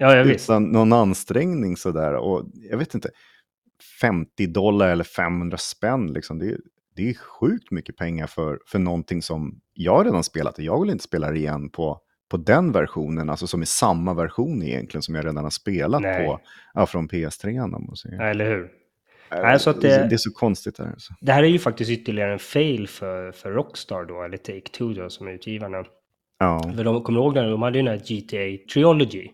Ja, 0.00 0.16
ja 0.16 0.22
utan 0.24 0.64
någon 0.64 0.92
ansträngning 0.92 1.76
sådär. 1.76 2.14
Och 2.14 2.44
jag 2.70 2.78
vet 2.78 2.94
inte, 2.94 3.10
50 4.00 4.46
dollar 4.46 4.88
eller 4.88 5.04
500 5.04 5.56
spänn, 5.58 6.12
liksom, 6.12 6.38
det, 6.38 6.46
är- 6.46 6.58
det 6.96 7.10
är 7.10 7.14
sjukt 7.14 7.70
mycket 7.70 7.96
pengar 7.96 8.26
för, 8.26 8.58
för 8.66 8.78
någonting 8.78 9.22
som 9.22 9.60
jag 9.74 10.06
redan 10.06 10.24
spelat. 10.24 10.58
och 10.58 10.64
Jag 10.64 10.80
vill 10.80 10.90
inte 10.90 11.04
spela 11.04 11.30
det 11.30 11.38
igen 11.38 11.70
på, 11.70 11.98
på 12.30 12.36
den 12.36 12.72
versionen, 12.72 13.30
alltså 13.30 13.46
som 13.46 13.60
är 13.62 13.66
samma 13.66 14.14
version 14.14 14.62
egentligen 14.62 15.02
som 15.02 15.14
jag 15.14 15.24
redan 15.24 15.44
har 15.44 15.50
spelat 15.50 16.02
Nej. 16.02 16.26
på 16.26 16.40
ja, 16.74 16.86
från 16.86 17.08
PS3. 17.08 17.60
om 17.64 17.70
man 17.86 17.96
säger. 17.96 18.16
Ja, 18.16 18.24
Eller 18.24 18.50
hur? 18.50 18.70
Nej, 19.30 19.58
så 19.60 19.70
att 19.70 19.80
det... 19.80 19.88
det- 20.08 20.14
är 20.14 20.18
så 20.18 20.30
konstigt. 20.32 20.76
Där, 20.76 20.84
alltså. 20.86 21.14
Det 21.20 21.32
här 21.32 21.42
är 21.42 21.46
ju 21.48 21.58
faktiskt 21.58 21.90
ytterligare 21.90 22.32
en 22.32 22.38
fail 22.38 22.88
för, 22.88 23.32
för 23.32 23.50
Rockstar 23.52 24.04
då, 24.04 24.22
eller 24.22 24.36
Take-Two 24.36 24.94
då, 25.02 25.10
som 25.10 25.26
är 25.28 25.32
utgivarna. 25.32 25.84
Ja. 26.38 26.72
För 26.76 26.84
de 26.84 27.02
kommer 27.02 27.20
ihåg 27.20 27.34
när 27.34 27.50
de 27.50 27.62
hade 27.62 27.78
ju 27.78 27.84
den 27.84 27.92
här 27.92 27.98
GTA 28.06 28.64
Trilogy. 28.72 29.28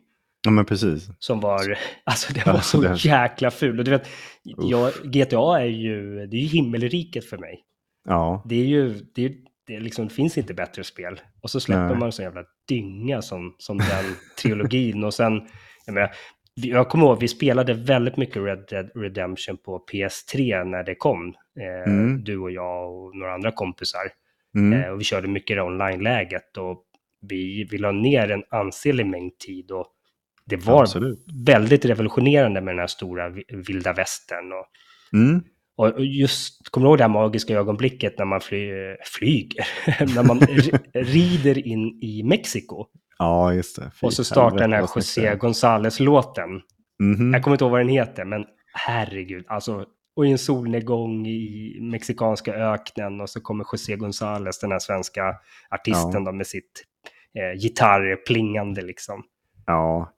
Ja, 0.47 0.51
men 0.51 0.65
precis. 0.65 1.09
Som 1.19 1.41
var, 1.41 1.79
alltså 2.05 2.33
det 2.33 2.43
Ja, 2.47 2.53
var 2.53 2.61
så 2.61 2.81
det 2.81 2.89
är- 2.89 3.07
jäkla 3.07 3.51
ful. 3.51 3.79
Och 3.79 3.85
du 3.85 3.91
vet, 3.91 4.09
jag, 4.43 4.93
GTA 5.05 5.61
är 5.61 5.65
ju, 5.67 6.27
det 6.27 6.37
är 6.37 6.41
ju 6.41 6.47
himmelriket 6.47 7.25
för 7.25 7.39
mig. 7.39 7.63
Ja, 8.09 8.43
Det 8.49 8.55
är 8.61 8.65
ju, 8.65 8.95
det, 9.15 9.25
är, 9.25 9.33
det, 9.67 9.81
liksom, 9.81 10.09
det 10.09 10.15
finns 10.15 10.39
inte 10.39 10.55
bättre 10.55 10.85
spel. 10.85 11.21
Och 11.43 11.51
så 11.51 11.61
släpper 11.61 11.89
Nej. 11.89 11.97
man 11.99 12.13
sån 12.13 12.23
jävla 12.25 12.45
dynga 12.69 13.23
som, 13.23 13.55
som 13.59 13.79
den 13.79 14.05
trilogin. 14.43 15.05
Och 15.05 15.15
sen, 15.15 15.33
jag 15.87 15.95
menar, 15.95 16.11
jag 16.55 16.89
kommer 16.89 17.07
ihåg, 17.07 17.21
vi 17.21 17.29
spelade 17.29 17.75
väldigt 17.75 18.17
mycket 18.17 18.37
Red 18.37 18.65
Dead 18.71 18.91
Redemption 18.95 19.57
på 19.57 19.85
PS3 19.93 20.65
när 20.65 20.85
det 20.85 20.95
kom. 20.95 21.35
Eh, 21.61 21.93
Mm. 21.93 22.25
Du 22.25 22.39
och 22.39 22.51
jag 22.51 22.95
och 22.95 23.17
några 23.17 23.35
andra 23.35 23.53
kompisar. 23.53 24.01
mm. 24.55 24.81
Eh, 24.83 24.89
och 24.91 25.01
vi 25.01 25.05
körde 25.05 25.29
mycket 25.29 25.57
det 25.57 25.63
online-läget. 25.63 26.57
Och 26.57 26.83
vi, 27.29 27.69
vi 27.71 27.79
la 27.79 27.93
ner 27.93 28.31
en 28.31 28.45
ansenlig 28.51 29.07
mängd 29.07 29.39
tid. 29.39 29.71
Och 29.71 29.87
det 30.47 30.57
var 30.57 30.83
absolut. 30.83 31.25
väldigt 31.47 31.85
revolutionerande 31.85 32.61
med 32.61 32.75
den 32.75 32.79
här 32.81 32.87
stora 32.87 33.29
vi- 33.29 33.45
vilda 33.49 33.93
västern. 33.93 34.53
Och, 34.53 34.67
Mm. 35.13 35.43
och 35.77 36.05
just, 36.05 36.69
kommer 36.71 36.85
du 36.87 36.89
ihåg 36.91 36.99
det 36.99 37.05
här 37.05 37.09
magiska 37.09 37.55
ögonblicket 37.55 38.19
när 38.19 38.25
man 38.25 38.41
fly, 38.41 38.71
flyger? 39.05 39.67
när 40.15 40.23
man 40.23 40.41
rider 40.95 41.67
in 41.69 41.99
i 42.03 42.23
Mexiko. 42.23 42.87
Ja, 43.19 43.55
just 43.55 43.77
det. 43.77 43.91
Fy 44.01 44.07
Och 44.07 44.13
så 44.13 44.25
startar 44.25 44.59
den 44.59 44.73
här 44.73 44.81
José. 44.97 45.35
González-låten. 45.35 46.61
Mhm. 47.03 47.33
Jag 47.35 47.43
kommer 47.43 47.55
inte 47.55 47.65
ihåg 47.65 47.71
vad 47.73 47.81
den 47.81 47.89
heter, 47.89 48.25
men 48.25 48.45
herregud. 48.75 49.45
Alltså, 49.49 49.85
och 50.17 50.27
i 50.27 50.31
en 50.31 50.39
solnedgång 50.39 51.27
i 51.27 51.79
mexikanska 51.81 52.55
öknen 52.55 53.21
och 53.21 53.31
så 53.31 53.41
kommer 53.41 53.65
José 53.73 53.97
González, 53.97 54.59
den 54.61 54.73
här 54.73 54.79
svenska 54.79 55.23
artisten 55.71 56.25
då, 56.25 56.33
med 56.33 56.47
sitt 56.47 56.85
eh, 57.35 57.61
gitarr 57.63 58.17
plingande 58.27 58.83
liksom. 58.83 59.23
Ja, 59.67 59.73
ja, 59.73 60.13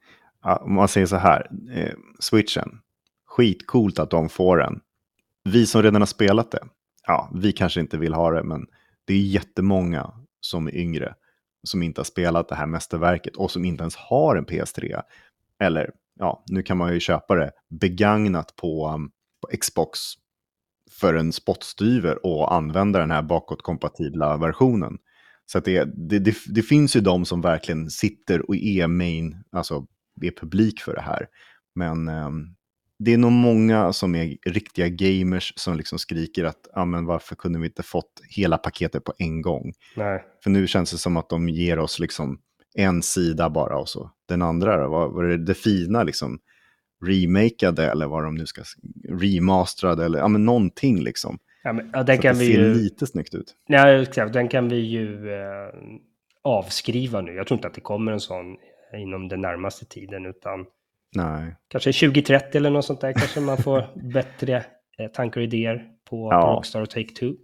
om 0.57 0.75
man 0.75 0.89
säger 0.89 1.07
så 1.07 1.17
här, 1.17 1.51
eh, 1.75 1.95
switchen, 2.21 2.81
skitcoolt 3.27 3.99
att 3.99 4.11
de 4.11 4.29
får 4.29 4.57
den. 4.57 4.81
Vi 5.45 5.67
som 5.67 5.83
redan 5.83 6.03
har 6.03 6.07
spelat 6.07 6.51
det, 6.51 6.65
ja, 7.07 7.31
vi 7.35 7.53
kanske 7.53 7.81
inte 7.81 7.99
vill 7.99 8.15
ha 8.15 8.31
det, 8.31 8.43
men 8.43 8.67
det 9.05 9.15
är 9.15 9.19
jättemånga 9.19 10.13
som 10.41 10.67
är 10.67 10.77
yngre 10.77 11.15
som 11.63 11.83
inte 11.83 12.01
har 12.01 12.05
spelat 12.05 12.49
det 12.49 12.55
här 12.55 12.67
mästerverket 12.67 13.37
och 13.37 13.51
som 13.51 13.65
inte 13.65 13.83
ens 13.83 13.97
har 13.97 14.37
en 14.37 14.47
PS3. 14.47 15.03
Eller, 15.61 15.91
ja, 16.19 16.45
nu 16.47 16.63
kan 16.63 16.77
man 16.77 16.95
ju 16.95 17.01
köpa 17.01 17.35
det 17.35 17.51
begagnat 17.69 18.57
på, 18.57 18.89
um, 18.89 19.11
på 19.41 19.57
Xbox 19.57 20.01
för 21.01 21.15
en 21.15 21.33
spottstyver 21.33 22.27
och 22.27 22.55
använda 22.55 22.99
den 22.99 23.11
här 23.11 23.23
bakåtkompatibla 23.23 24.37
versionen. 24.37 24.99
Så 25.47 25.59
att 25.59 25.65
det, 25.65 25.85
det, 25.85 26.19
det, 26.19 26.35
det 26.47 26.63
finns 26.63 26.97
ju 26.97 27.01
de 27.01 27.25
som 27.25 27.41
verkligen 27.41 27.91
sitter 27.91 28.49
och 28.49 28.57
är 28.57 28.87
main, 28.87 29.45
alltså 29.53 29.87
är 30.27 30.31
publik 30.31 30.81
för 30.81 30.95
det 30.95 31.01
här. 31.01 31.27
Men 31.75 32.09
ehm, 32.09 32.55
det 32.99 33.13
är 33.13 33.19
nog 33.19 33.33
många 33.33 33.93
som 33.93 34.15
är 34.15 34.37
riktiga 34.47 34.89
gamers 34.89 35.53
som 35.57 35.77
liksom 35.77 35.99
skriker 35.99 36.45
att 36.45 36.69
ah, 36.73 36.85
men 36.85 37.07
varför 37.07 37.37
kunde 37.37 37.59
vi 37.59 37.67
inte 37.67 37.83
fått 37.83 38.23
hela 38.29 38.59
paketet 38.59 39.05
på 39.05 39.13
en 39.19 39.43
gång? 39.43 39.73
Nej. 39.97 40.25
För 40.43 40.51
nu 40.51 40.67
känns 40.67 40.91
det 40.91 40.99
som 40.99 41.17
att 41.17 41.29
de 41.29 41.49
ger 41.49 41.79
oss 41.79 41.99
liksom 41.99 42.41
en 42.75 43.03
sida 43.03 43.51
bara 43.51 43.79
och 43.79 43.89
så 43.89 44.11
den 44.29 44.43
andra, 44.43 44.89
vad 44.89 45.25
är 45.25 45.29
det, 45.29 45.45
det 45.45 45.55
fina 45.55 46.03
liksom? 46.03 46.39
Remakeade 47.07 47.91
eller 47.91 48.07
vad 48.07 48.25
de 48.25 48.35
nu 48.35 48.47
ska, 48.47 48.63
remasterade 49.09 50.05
eller 50.05 50.19
ja 50.19 50.29
men 50.29 50.45
någonting 50.45 51.03
liksom. 51.03 51.39
Ja, 51.63 51.73
men, 51.73 51.91
ja, 51.93 51.99
Så 51.99 52.05
den 52.05 52.17
att 52.17 52.23
kan 52.23 52.35
det 52.35 52.41
vi 52.41 52.53
ser 52.53 52.63
ju... 52.63 52.75
lite 52.75 53.07
snyggt 53.07 53.35
ut. 53.35 53.55
Nej, 53.69 54.03
exakt. 54.03 54.33
Den 54.33 54.49
kan 54.49 54.69
vi 54.69 54.77
ju 54.77 55.33
eh, 55.33 55.75
avskriva 56.43 57.21
nu. 57.21 57.33
Jag 57.33 57.47
tror 57.47 57.59
inte 57.59 57.69
att 57.69 57.75
det 57.75 57.81
kommer 57.81 58.13
en 58.13 58.21
sån 58.21 58.57
inom 58.95 59.29
den 59.29 59.41
närmaste 59.41 59.85
tiden, 59.85 60.27
utan 60.27 60.67
Nej. 61.17 61.57
kanske 61.69 61.93
2030 61.93 62.57
eller 62.59 62.71
något 62.71 62.85
sånt 62.85 63.01
där 63.01 63.13
kanske 63.13 63.41
man 63.41 63.57
får 63.57 63.85
bättre 64.13 64.65
eh, 64.99 65.07
tankar 65.07 65.41
och 65.41 65.45
idéer 65.45 65.85
på, 66.11 66.29
Ja. 66.33 66.55
Rockstar 66.57 66.81
och 66.81 66.89
Take-Two. 66.89 67.37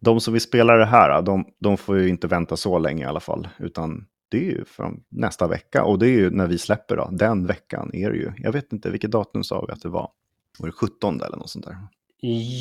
De 0.00 0.20
som 0.20 0.32
vill 0.32 0.40
spela 0.42 0.76
det 0.76 0.84
här, 0.86 1.22
de, 1.22 1.44
de 1.60 1.76
får 1.76 1.98
ju 1.98 2.08
inte 2.08 2.26
vänta 2.26 2.56
så 2.56 2.78
länge 2.78 3.04
i 3.04 3.06
alla 3.06 3.20
fall. 3.20 3.48
Utan 3.58 4.06
det 4.28 4.38
är 4.38 4.50
ju 4.50 4.64
från 4.64 5.02
nästa 5.08 5.48
vecka. 5.48 5.84
Och 5.84 5.98
det 5.98 6.06
är 6.06 6.10
ju 6.12 6.30
när 6.30 6.46
vi 6.46 6.58
släpper 6.58 6.96
då. 6.96 7.08
Den 7.12 7.46
veckan 7.46 7.90
är 7.94 8.10
det 8.10 8.16
ju. 8.16 8.32
Jag 8.36 8.52
vet 8.52 8.72
inte, 8.72 8.90
vilket 8.90 9.10
datum 9.10 9.44
sa 9.44 9.64
vi 9.66 9.72
att 9.72 9.82
det 9.82 9.88
var? 9.88 10.10
Var 10.58 10.66
det 10.66 10.72
17 10.72 11.20
eller 11.20 11.36
något 11.36 11.50
sånt 11.50 11.64
där? 11.64 11.76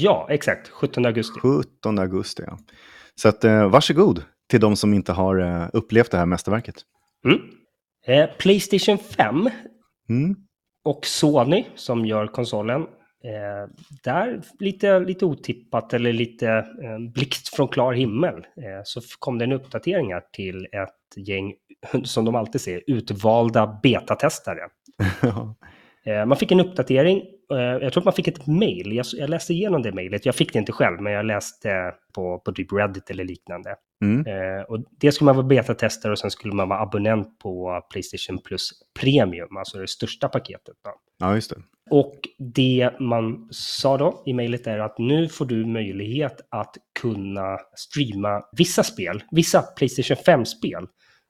Ja, 0.02 0.28
exakt. 0.30 0.70
17 0.70 1.06
augusti. 1.06 1.40
17 1.40 2.00
augusti, 2.00 2.44
ja. 2.48 2.58
Så 3.16 3.30
att, 3.30 3.44
eh, 3.44 3.70
varsågod 3.70 4.24
till 4.50 4.60
de 4.60 4.76
som 4.76 4.94
inte 4.94 5.14
har 5.14 5.40
eh, 5.40 5.68
upplevt 5.74 6.12
det 6.12 6.18
här 6.18 6.26
mästerverket. 6.26 6.76
Mm. 7.26 7.40
Eh, 8.08 8.30
Playstation 8.40 8.98
5 8.98 9.50
Mm. 10.10 10.36
och 10.86 11.06
Sony 11.06 11.66
som 11.76 12.06
gör 12.06 12.28
konsolen. 12.28 12.82
Eh, 13.24 13.70
där 14.04 14.42
lite, 14.60 15.00
lite 15.00 15.26
otippat 15.26 15.94
eller 15.94 16.14
lite 16.14 16.48
eh, 16.84 17.00
blixt 17.14 17.56
från 17.56 17.68
klar 17.68 17.94
himmel 17.94 18.34
eh, 18.36 18.82
så 18.84 19.02
kom 19.20 19.38
det 19.38 19.46
en 19.46 19.52
uppdatering 19.52 20.14
här 20.14 20.24
till 20.34 20.66
ett 20.66 21.28
gäng, 21.28 21.54
som 22.04 22.26
de 22.26 22.36
alltid 22.36 22.62
säger, 22.62 22.84
utvalda 22.88 23.80
betatestare. 23.84 24.60
Eh, 26.06 26.26
man 26.26 26.38
fick 26.38 26.52
en 26.52 26.60
uppdatering. 26.60 27.18
Eh, 27.54 27.58
jag 27.60 27.94
tror 27.94 28.02
att 28.02 28.06
man 28.06 28.14
fick 28.14 28.28
ett 28.28 28.48
mail. 28.48 28.94
Jag, 28.96 29.06
jag 29.14 29.30
läste 29.30 29.54
igenom 29.54 29.82
det 29.82 29.92
mailet. 29.92 30.26
Jag 30.26 30.36
fick 30.36 30.54
det 30.54 30.60
inte 30.60 30.72
själv, 30.72 31.02
men 31.02 31.14
jag 31.14 31.26
läste 31.26 31.94
på, 32.16 32.40
på 32.40 32.52
typ 32.52 32.74
Reddit 32.74 33.10
eller 33.10 33.24
liknande. 33.24 33.76
Mm. 34.02 34.26
Eh, 34.28 34.64
och 34.64 34.84
det 35.00 35.12
skulle 35.12 35.26
man 35.26 35.36
vara 35.36 35.48
betatestare 35.48 36.12
och 36.12 36.20
sen 36.20 36.32
skulle 36.32 36.54
man 36.54 36.70
vara 36.70 36.80
abonnent 36.80 37.40
på 37.40 37.82
Playstation 37.92 38.42
Plus 38.42 38.70
Premium, 39.00 39.58
alltså 39.58 39.78
det 39.78 39.88
största 39.88 40.30
paketet. 40.30 40.76
Då. 40.84 40.92
Ja, 41.20 41.36
just 41.36 41.50
det. 41.50 41.62
Och 41.90 42.20
det 42.38 42.92
man 43.00 43.48
sa 43.52 43.98
då 43.98 44.24
i 44.26 44.34
mejlet 44.34 44.68
är 44.68 44.80
att 44.80 44.98
nu 44.98 45.30
får 45.30 45.46
du 45.46 45.66
möjlighet 45.66 46.48
att 46.50 46.76
kunna 47.00 47.58
streama 47.76 48.44
vissa 48.58 48.84
spel, 48.84 49.24
vissa 49.32 49.62
Playstation 49.62 50.18
5-spel 50.18 50.88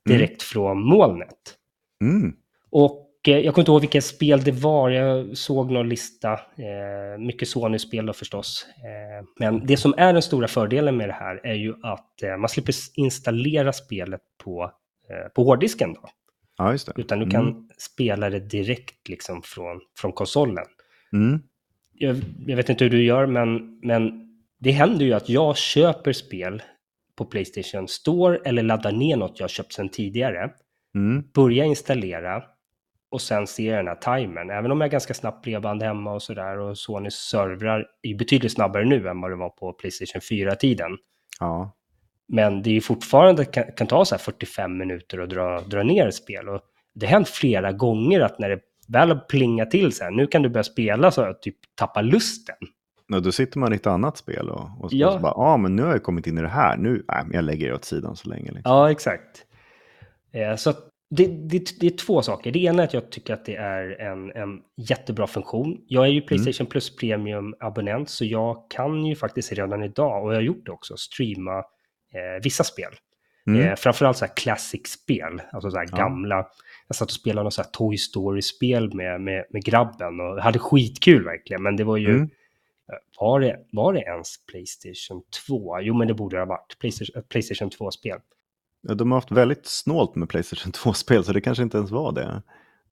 direkt 0.09 0.43
från 0.43 0.83
molnet. 0.83 1.55
Mm. 2.03 2.33
Och 2.69 3.10
jag 3.23 3.53
kommer 3.53 3.59
inte 3.61 3.71
ihåg 3.71 3.81
vilka 3.81 4.01
spel 4.01 4.43
det 4.43 4.51
var, 4.51 4.89
jag 4.89 5.37
såg 5.37 5.71
någon 5.71 5.89
lista, 5.89 6.33
eh, 6.33 7.19
mycket 7.19 7.47
Sony-spel 7.47 8.05
då 8.05 8.13
förstås. 8.13 8.65
Eh, 8.77 9.25
men 9.39 9.65
det 9.65 9.77
som 9.77 9.93
är 9.97 10.13
den 10.13 10.21
stora 10.21 10.47
fördelen 10.47 10.97
med 10.97 11.09
det 11.09 11.13
här 11.13 11.41
är 11.43 11.53
ju 11.53 11.73
att 11.83 12.23
eh, 12.23 12.37
man 12.37 12.49
slipper 12.49 12.73
installera 12.95 13.73
spelet 13.73 14.21
på, 14.43 14.71
eh, 15.09 15.29
på 15.35 15.43
hårddisken 15.43 15.93
då. 15.93 16.09
Ja. 16.57 16.75
Utan 16.95 17.19
du 17.19 17.25
Mm. 17.25 17.31
kan 17.31 17.69
spela 17.77 18.29
det 18.29 18.39
direkt 18.39 19.09
liksom 19.09 19.41
från, 19.41 19.79
från 19.97 20.11
konsolen. 20.11 20.65
Mm. 21.13 21.39
Jag, 21.93 22.15
jag 22.47 22.55
vet 22.55 22.69
inte 22.69 22.83
hur 22.83 22.91
du 22.91 23.03
gör, 23.03 23.25
men, 23.25 23.79
men 23.83 24.27
det 24.59 24.71
händer 24.71 25.05
ju 25.05 25.13
att 25.13 25.29
jag 25.29 25.57
köper 25.57 26.13
spel 26.13 26.61
på 27.17 27.25
Playstation 27.25 27.87
Store 27.87 28.39
eller 28.45 28.63
laddar 28.63 28.91
ner 28.91 29.15
något 29.17 29.39
jag 29.39 29.49
köpt 29.49 29.73
sedan 29.73 29.89
tidigare, 29.89 30.49
Mm. 30.95 31.23
börjar 31.33 31.65
installera 31.65 32.43
och 33.11 33.21
sen 33.21 33.47
ser 33.47 33.77
den 33.77 33.87
här 33.87 33.95
timern. 33.95 34.49
Även 34.49 34.71
om 34.71 34.81
jag 34.81 34.87
har 34.87 34.91
ganska 34.91 35.13
snabbt 35.13 35.43
bredband 35.43 35.83
hemma 35.83 36.13
och 36.13 36.21
sådär 36.21 36.57
och 36.59 36.77
Sonys 36.77 37.15
servrar 37.15 37.85
är 38.01 38.15
betydligt 38.15 38.51
snabbare 38.51 38.85
nu 38.85 39.07
än 39.07 39.21
vad 39.21 39.31
det 39.31 39.35
var 39.35 39.49
på 39.49 39.73
Playstation 39.73 40.19
4-tiden. 40.21 40.97
Ja. 41.39 41.71
Men 42.27 42.61
det 42.61 42.77
är 42.77 42.81
fortfarande, 42.81 43.45
kan, 43.45 43.63
kan 43.77 43.87
ta 43.87 44.05
så 44.05 44.15
här 44.15 44.19
45 44.19 44.77
minuter 44.77 45.19
att 45.19 45.29
dra, 45.29 45.61
dra 45.61 45.83
ner 45.83 46.07
ett 46.07 46.15
spel. 46.15 46.49
Och 46.49 46.61
det 46.95 47.05
har 47.05 47.11
hänt 47.11 47.29
flera 47.29 47.71
gånger 47.71 48.19
att 48.21 48.39
när 48.39 48.49
det 48.49 48.59
väl 48.87 49.09
har 49.09 49.15
plingat 49.29 49.71
till 49.71 49.91
så 49.91 50.03
här, 50.03 50.11
nu 50.11 50.27
kan 50.27 50.41
du 50.41 50.49
börja 50.49 50.63
spela 50.63 51.11
så 51.11 51.21
jag 51.21 51.41
typ 51.41 51.55
tappar 51.75 52.03
lusten. 52.03 52.55
Och 53.13 53.21
då 53.21 53.31
sitter 53.31 53.59
man 53.59 53.73
i 53.73 53.75
ett 53.75 53.87
annat 53.87 54.17
spel 54.17 54.49
och, 54.49 54.69
och, 54.79 54.89
så- 54.91 54.97
Ja. 54.97 55.11
så 55.11 55.19
bara, 55.19 55.33
ja 55.35 55.45
ah, 55.53 55.57
men 55.57 55.75
nu 55.75 55.83
har 55.83 55.91
jag 55.91 56.03
kommit 56.03 56.27
in 56.27 56.37
i 56.37 56.41
det 56.41 56.47
här, 56.47 56.77
nu, 56.77 57.03
nej, 57.07 57.23
men 57.25 57.33
jag 57.35 57.43
lägger 57.43 57.67
det 57.67 57.73
åt 57.73 57.85
sidan 57.85 58.15
så 58.15 58.29
länge. 58.29 58.51
Liksom. 58.51 58.61
Ja, 58.65 58.91
exakt. 58.91 59.45
Eh, 60.33 60.55
så 60.55 60.69
att 60.69 60.77
det, 61.13 61.27
det, 61.27 61.79
det 61.79 61.87
är 61.87 61.97
två 61.97 62.21
saker. 62.21 62.51
Det 62.51 62.59
ena 62.59 62.81
är 62.83 62.87
att 62.87 62.93
jag 62.93 63.11
tycker 63.11 63.33
att 63.33 63.45
det 63.45 63.55
är 63.55 64.01
en, 64.01 64.31
en 64.31 64.61
jättebra 64.77 65.27
funktion. 65.27 65.77
Jag 65.87 66.03
är 66.05 66.09
ju 66.09 66.21
Playstation 66.21 66.67
Plus 66.67 66.97
Premium-abonnent, 66.97 68.09
så 68.09 68.25
jag 68.25 68.69
kan 68.69 69.05
ju 69.05 69.15
faktiskt 69.15 69.51
redan 69.53 69.83
idag, 69.83 70.23
och 70.23 70.31
jag 70.31 70.37
har 70.37 70.41
gjort 70.41 70.65
det 70.65 70.71
också, 70.71 70.97
streama 70.97 71.57
eh, 72.13 72.43
vissa 72.43 72.63
spel. 72.63 72.91
Mm. 73.47 73.61
Eh, 73.61 73.75
framförallt 73.75 74.17
så 74.17 74.25
här 74.25 74.33
classic-spel, 74.35 75.41
alltså 75.51 75.71
så 75.71 75.77
här 75.77 75.87
Ja. 75.91 75.97
gamla. 75.97 76.47
Jag 76.87 76.95
satt 76.95 77.07
och 77.07 77.13
spelade 77.13 77.43
något 77.43 77.53
så 77.53 77.61
här 77.61 77.69
Toy 77.69 77.97
Story-spel 77.97 78.93
med, 78.93 79.21
med, 79.21 79.45
med 79.49 79.63
grabben 79.63 80.19
och 80.19 80.41
hade 80.41 80.59
skitkul 80.59 81.23
verkligen, 81.23 81.63
men 81.63 81.75
det 81.75 81.83
var 81.83 81.97
ju... 81.97 82.09
Mm. 82.09 82.21
eh, 82.23 82.29
Var 83.19 83.39
det, 83.39 83.59
var 83.71 83.93
det 83.93 84.01
ens 84.01 84.45
Playstation 84.45 85.21
2? 85.47 85.79
Jo, 85.81 85.93
men 85.93 86.07
det 86.07 86.13
borde 86.13 86.35
det 86.35 86.41
ha 86.41 86.45
varit. 86.47 86.79
Playstation, 86.79 87.23
Playstation 87.29 87.69
2-spel. 87.69 88.17
De 88.83 89.11
har 89.11 89.17
haft 89.17 89.31
väldigt 89.31 89.65
snålt 89.67 90.15
med 90.15 90.29
Playstation 90.29 90.71
2-spel, 90.93 91.23
så 91.23 91.33
det 91.33 91.41
kanske 91.41 91.63
inte 91.63 91.77
ens 91.77 91.91
var 91.91 92.11
det. 92.11 92.41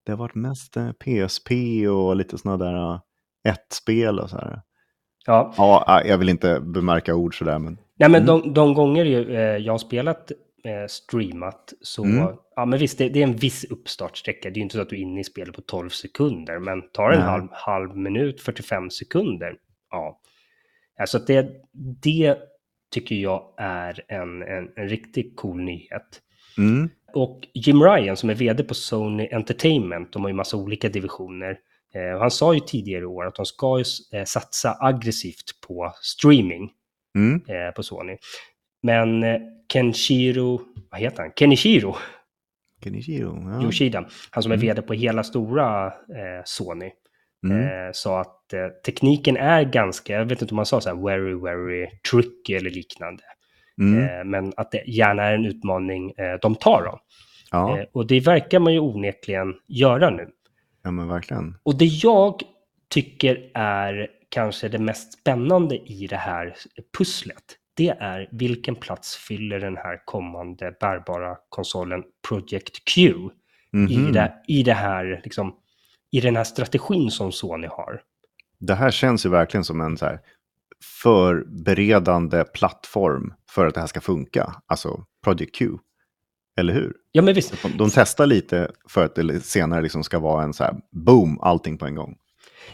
Det 0.04 0.12
har 0.12 0.16
varit 0.16 0.34
mest 0.34 0.76
eh, 0.76 0.92
PSP 0.92 1.50
och 1.88 2.16
lite 2.16 2.38
sådana 2.38 2.64
där 2.64 2.92
eh, 2.94 3.00
ett-spel 3.52 4.18
och 4.18 4.30
så 4.30 4.36
här. 4.36 4.60
Ja, 5.26 5.54
Ja, 5.56 6.00
eh, 6.02 6.08
jag 6.10 6.18
vill 6.18 6.28
inte 6.28 6.60
bemärka 6.60 7.14
ord 7.14 7.38
sådär, 7.38 7.58
men 7.58 7.78
Nej, 7.98 8.08
men 8.10 8.22
Mm. 8.22 8.26
de, 8.26 8.54
de 8.54 8.74
gånger 8.74 9.06
eh, 9.30 9.56
jag 9.56 9.72
har 9.72 9.78
spelat 9.78 10.30
eh, 10.64 10.86
streamat 10.88 11.72
så, 11.80 12.04
Mm. 12.04 12.34
ja 12.56 12.64
men 12.66 12.78
visst, 12.78 12.98
det, 12.98 13.08
det 13.08 13.18
är 13.18 13.24
en 13.24 13.36
viss 13.36 13.64
uppstartsträcka. 13.64 14.50
Det 14.50 14.54
är 14.54 14.56
ju 14.56 14.62
inte 14.62 14.74
så 14.76 14.82
att 14.82 14.88
du 14.88 14.96
är 14.96 15.00
inne 15.00 15.20
i 15.20 15.24
spelet 15.24 15.54
på 15.54 15.60
12 15.62 15.88
sekunder, 15.88 16.58
men 16.58 16.82
tar 16.92 17.10
en 17.10 17.18
Nej. 17.18 17.28
halv, 17.28 17.48
halv 17.52 17.96
minut, 17.96 18.40
45 18.40 18.90
sekunder, 18.90 19.56
ja. 19.90 20.20
Alltså 21.00 21.16
att 21.16 21.26
det, 21.26 21.50
det 22.02 22.36
tycker 22.90 23.14
jag 23.14 23.42
är 23.56 24.00
en, 24.08 24.42
en, 24.42 24.68
en 24.76 24.88
riktigt 24.88 25.36
cool 25.36 25.60
nyhet. 25.60 26.20
mm, 26.58 26.90
Och 27.14 27.48
Jim 27.54 27.82
Ryan 27.82 28.16
som 28.16 28.30
är 28.30 28.34
vd 28.34 28.62
på 28.64 28.74
Sony 28.74 29.28
Entertainment, 29.32 30.12
de 30.12 30.22
har 30.22 30.28
ju 30.28 30.34
massa 30.34 30.56
olika 30.56 30.88
divisioner. 30.88 31.58
Eh, 31.94 32.18
han 32.20 32.30
sa 32.30 32.54
ju 32.54 32.60
tidigare 32.60 33.02
i 33.02 33.06
år 33.06 33.26
att 33.26 33.34
de 33.34 33.46
ska 33.46 33.78
ju, 33.78 33.84
eh, 34.18 34.24
satsa 34.24 34.76
aggressivt 34.80 35.60
på 35.66 35.94
streaming 36.02 36.70
mm, 37.16 37.40
eh, 37.48 37.74
på 37.74 37.82
Sony. 37.82 38.16
Men 38.82 39.22
eh, 39.22 39.40
Kenshiro, 39.72 40.60
vad 40.90 41.00
heter 41.00 41.22
han? 41.22 41.32
Kenichiro 41.38 41.96
Kenichiro, 42.84 43.42
ja. 43.50 43.62
Yoshida, 43.62 44.08
han 44.30 44.42
som 44.42 44.52
är 44.52 44.56
Mm. 44.56 44.66
vd 44.66 44.82
på 44.82 44.92
hela 44.94 45.22
stora 45.24 45.86
eh, 45.86 46.42
Sony, 46.44 46.90
Mm, 47.44 47.62
eh, 47.62 47.90
sa 47.92 48.20
att 48.20 48.52
eh, 48.52 48.68
tekniken 48.86 49.36
är 49.36 49.62
ganska, 49.64 50.12
jag 50.12 50.24
vet 50.24 50.42
inte 50.42 50.52
om 50.52 50.56
man 50.56 50.66
sa 50.66 50.80
så 50.80 50.88
här, 50.88 50.96
very, 51.06 51.34
very 51.34 51.86
tricky 52.10 52.54
eller 52.54 52.70
liknande. 52.70 53.22
mm, 53.80 54.02
Eh, 54.04 54.24
men 54.24 54.52
att 54.56 54.70
det 54.70 54.82
gärna 54.86 55.22
är 55.22 55.34
en 55.34 55.46
utmaning 55.46 56.10
eh, 56.10 56.38
de 56.42 56.54
tar 56.54 56.82
då. 56.82 57.00
ja, 57.50 57.78
Eh, 57.78 57.84
och 57.92 58.06
det 58.06 58.20
verkar 58.20 58.58
man 58.58 58.72
ju 58.72 58.78
onekligen 58.80 59.54
göra 59.68 60.10
nu. 60.10 60.28
ja, 60.82 60.90
men 60.90 61.08
verkligen. 61.08 61.56
Och 61.62 61.78
det 61.78 61.84
jag 61.84 62.40
tycker 62.88 63.50
är 63.54 64.08
kanske 64.28 64.68
det 64.68 64.78
mest 64.78 65.12
spännande 65.20 65.76
i 65.76 66.06
det 66.10 66.16
här 66.16 66.54
pusslet, 66.98 67.44
det 67.76 67.88
är 67.88 68.28
vilken 68.32 68.74
plats 68.76 69.16
fyller 69.16 69.60
den 69.60 69.76
här 69.76 70.02
kommande 70.04 70.76
bärbara 70.80 71.36
konsolen 71.48 72.02
Project 72.28 72.84
Q 72.94 73.00
i, 73.10 73.16
Mhm. 73.76 74.12
det, 74.12 74.32
i 74.48 74.62
det 74.62 74.72
här, 74.72 75.20
liksom, 75.24 75.54
i 76.12 76.20
den 76.20 76.36
här 76.36 76.44
strategin 76.44 77.10
som 77.10 77.32
Sony 77.32 77.66
har. 77.66 78.02
Det 78.60 78.74
här 78.74 78.90
känns 78.90 79.26
ju 79.26 79.30
verkligen 79.30 79.64
som 79.64 79.80
en 79.80 79.96
så 79.96 80.04
här 80.04 80.20
förberedande 81.02 82.44
plattform 82.44 83.34
för 83.50 83.66
att 83.66 83.74
det 83.74 83.80
här 83.80 83.86
ska 83.86 84.00
funka. 84.00 84.54
Alltså 84.66 85.04
Project 85.24 85.54
Q. 85.54 85.70
Eller 86.60 86.72
hur? 86.72 86.92
Ja, 87.12 87.22
men 87.22 87.34
visst. 87.34 87.62
De, 87.62 87.76
de 87.76 87.90
testar 87.90 88.26
lite 88.26 88.70
för 88.88 89.04
att 89.04 89.14
det 89.14 89.40
senare 89.40 89.82
liksom 89.82 90.04
ska 90.04 90.18
vara 90.18 90.44
en 90.44 90.52
så 90.52 90.64
här 90.64 90.74
boom, 90.92 91.40
allting 91.40 91.78
på 91.78 91.86
en 91.86 91.94
gång. 91.94 92.16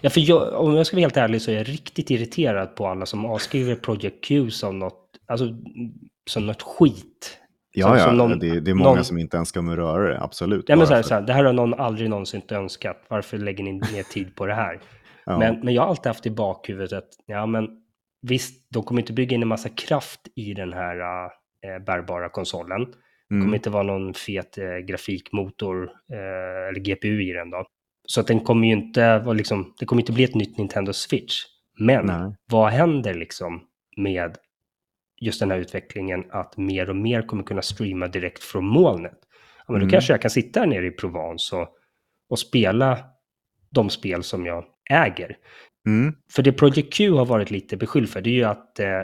Ja, 0.01 0.11
för 0.11 0.21
jag, 0.21 0.55
om 0.55 0.75
jag 0.75 0.87
ska 0.87 0.97
vara 0.97 1.03
helt 1.03 1.17
ärlig 1.17 1.43
så 1.43 1.51
är 1.51 1.55
jag 1.55 1.69
riktigt 1.69 2.11
irriterad 2.11 2.77
på 2.77 2.87
alla 2.87 3.07
som 3.07 3.27
avskriver 3.27 3.75
Project 3.75 4.25
Q 4.25 4.51
som 4.51 4.79
något, 4.79 5.03
alltså, 5.27 5.47
som 6.31 6.47
något 6.47 6.63
skit. 6.63 7.39
Ja, 7.77 7.99
ja, 7.99 8.13
någon- 8.13 8.39
det, 8.39 8.61
det 8.61 8.71
är 8.71 8.75
många 8.75 8.95
någon- 8.95 9.05
som 9.05 9.19
inte 9.19 9.37
ens 9.37 9.49
ska 9.49 9.61
röra 9.61 10.09
det, 10.09 10.21
absolut. 10.23 10.65
Ja, 10.69 10.77
men 10.77 10.87
så 10.87 10.95
här, 10.95 11.03
så 11.03 11.15
här, 11.15 11.21
det 11.23 11.33
här 11.33 11.45
har 11.45 11.53
någon 11.53 11.75
aldrig 11.75 12.11
någonsin 12.11 12.43
önskat. 12.51 13.05
Varför 13.09 13.39
lägger 13.39 13.65
ni 13.65 13.73
ner 13.73 14.03
tid 14.13 14.35
på 14.37 14.47
det 14.47 14.55
här? 14.55 14.81
ja. 15.27 15.39
Men, 15.39 15.61
men 15.61 15.75
jag 15.75 15.83
har 15.83 15.89
alltid 15.89 16.07
haft 16.07 16.27
i 16.27 16.31
bakhuvudet 16.31 16.93
att 16.93 17.09
ja, 17.27 17.47
men 17.47 17.69
visst, 18.23 18.67
de 18.71 18.83
kommer 18.83 19.01
inte 19.01 19.13
bygga 19.13 19.35
in 19.35 19.43
en 19.43 19.49
massa 19.49 19.69
kraft 19.69 20.21
i 20.35 20.55
den 20.55 20.73
här 20.73 21.25
äh, 21.25 21.85
bärbara 21.87 22.29
konsolen. 22.29 22.81
Det 23.29 23.35
Mm. 23.35 23.45
kommer 23.47 23.57
inte 23.57 23.71
vara 23.71 23.83
någon 23.83 24.15
fet 24.15 24.59
äh, 24.59 24.65
grafikmotor 24.87 25.85
äh, 26.13 26.69
eller 26.69 26.81
GPU 26.81 27.23
i 27.23 27.33
den 27.33 27.51
då. 27.51 27.65
Så 28.09 28.21
att 28.21 28.27
den 28.27 28.41
kommer 28.41 28.67
ju 28.67 28.73
inte 28.73 29.25
liksom, 29.35 29.75
det 29.79 29.87
kommer 29.87 30.03
inte 30.03 30.13
bli 30.13 30.25
ett 30.25 30.35
nytt 30.35 30.59
Nintendo 30.59 30.93
Switch. 30.93 31.43
Men 31.79 32.07
Nej. 32.07 32.35
vad 32.51 32.71
händer 32.71 33.15
liksom 33.15 33.61
med 33.97 34.37
just 35.21 35.41
den 35.41 35.51
här 35.51 35.59
utvecklingen 35.59 36.25
att 36.31 36.57
mer 36.57 36.91
och 36.91 36.97
mer 36.97 37.23
kommer 37.23 37.43
kunna 37.43 37.63
streama 37.63 38.09
direkt 38.09 38.45
från 38.45 38.65
molnet? 38.67 39.19
Ja, 39.67 39.73
men 39.73 39.75
då 39.81 39.85
Mm. 39.85 39.91
kanske 39.91 40.13
jag 40.13 40.23
kan 40.23 40.31
sitta 40.31 40.61
här 40.61 40.67
nere 40.67 40.87
i 40.87 40.91
Provence 40.91 41.57
och, 41.57 41.69
och 42.29 42.39
spela 42.39 42.99
de 43.71 43.91
spel 43.91 44.23
som 44.23 44.47
jag 44.47 44.65
äger. 44.91 45.37
Mm. 45.87 46.15
För 46.33 46.43
det 46.43 46.53
Project 46.53 46.93
Q 46.95 47.11
har 47.13 47.27
varit 47.27 47.51
lite 47.51 47.77
beskylld 47.77 48.09
för, 48.11 48.21
det 48.21 48.31
är 48.31 48.35
ju 48.35 48.45
att, 48.45 48.79
eh, 48.81 49.03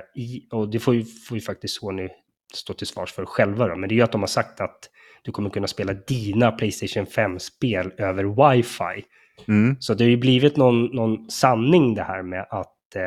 och 0.50 0.70
det 0.70 0.78
får 0.78 0.94
ju, 0.94 1.04
får 1.04 1.36
ju 1.36 1.40
faktiskt 1.40 1.74
Sony 1.80 2.08
stå 2.54 2.72
till 2.74 2.86
svars 2.86 3.12
för 3.12 3.24
själva 3.24 3.68
då, 3.68 3.76
men 3.76 3.88
det 3.88 3.94
är 3.94 3.96
ju 3.96 4.02
att 4.02 4.12
de 4.12 4.20
har 4.20 4.26
sagt 4.28 4.60
att 4.60 4.78
du 5.22 5.32
kommer 5.32 5.50
kunna 5.50 5.66
spela 5.66 5.92
dina 5.92 6.52
Playstation 6.52 7.06
5-spel 7.06 7.92
över 7.98 8.24
wifi. 8.24 9.04
Mm. 9.48 9.76
Så 9.80 9.94
det 9.94 10.04
har 10.04 10.08
ju 10.10 10.16
blivit 10.16 10.56
någon, 10.56 10.84
någon 10.84 11.30
sanning 11.30 11.94
det 11.94 12.02
här 12.02 12.22
med 12.22 12.46
att 12.50 12.96
eh, 12.96 13.02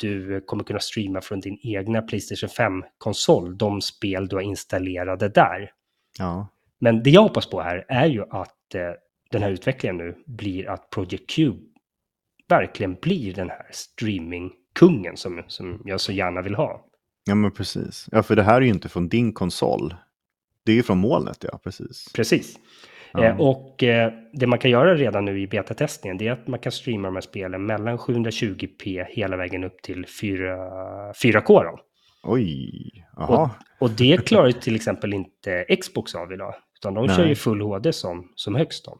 du 0.00 0.40
kommer 0.40 0.64
kunna 0.64 0.80
streama 0.80 1.20
från 1.20 1.40
din 1.40 1.58
egna 1.62 2.02
Playstation 2.02 2.48
5-konsol, 2.48 3.58
de 3.58 3.80
spel 3.80 4.28
du 4.28 4.36
har 4.36 4.42
installerade 4.42 5.28
där. 5.28 5.72
Ja. 6.18 6.48
Men 6.78 7.02
det 7.02 7.10
jag 7.10 7.22
hoppas 7.22 7.50
på 7.50 7.60
här 7.60 7.84
är 7.88 8.06
ju 8.06 8.22
att 8.30 8.74
eh, 8.74 8.90
den 9.30 9.42
här 9.42 9.50
utvecklingen 9.50 9.96
nu 9.96 10.16
blir 10.26 10.68
att 10.68 10.90
Project 10.90 11.30
Q 11.30 11.52
verkligen 12.48 12.94
blir 12.94 13.34
den 13.34 13.50
här 13.50 13.66
streamingkungen 13.70 15.16
som, 15.16 15.42
som 15.46 15.82
jag 15.84 16.00
så 16.00 16.12
gärna 16.12 16.42
vill 16.42 16.54
ha. 16.54 16.86
ja, 17.24 17.34
men 17.34 17.52
precis. 17.52 18.06
Ja, 18.12 18.22
för 18.22 18.36
det 18.36 18.42
här 18.42 18.56
är 18.56 18.60
ju 18.60 18.68
inte 18.68 18.88
från 18.88 19.08
din 19.08 19.32
konsol. 19.32 19.94
Det 20.64 20.72
är 20.72 20.76
ju 20.76 20.82
från 20.82 20.98
molnet, 20.98 21.44
ja, 21.52 21.60
precis. 21.64 22.12
Precis. 22.14 22.58
Ja. 23.12 23.24
Eh, 23.24 23.40
och 23.40 23.82
eh, 23.82 24.12
det 24.32 24.46
man 24.46 24.58
kan 24.58 24.70
göra 24.70 24.94
redan 24.94 25.24
nu 25.24 25.40
i 25.40 25.46
betatestningen 25.46 26.18
det 26.18 26.28
är 26.28 26.32
att 26.32 26.46
man 26.46 26.58
kan 26.58 26.72
streama 26.72 27.08
de 27.08 27.14
här 27.16 27.20
spelen 27.20 27.66
mellan 27.66 27.98
720p 27.98 29.04
hela 29.08 29.36
vägen 29.36 29.64
upp 29.64 29.82
till 29.82 30.06
4, 30.20 30.56
4K. 31.12 31.64
Då. 31.64 31.78
Oj, 32.22 33.06
Och, 33.16 33.48
och 33.78 33.90
det 33.90 34.26
klarar 34.26 34.50
till 34.52 34.76
exempel 34.76 35.14
inte 35.14 35.64
Xbox 35.80 36.14
av 36.14 36.32
idag. 36.32 36.54
Utan 36.78 36.94
de 36.94 37.08
kör 37.08 37.18
Nej. 37.18 37.28
ju 37.28 37.34
full 37.34 37.60
HD 37.60 37.92
som, 37.92 38.28
som 38.34 38.54
högst. 38.54 38.84
Då. 38.84 38.98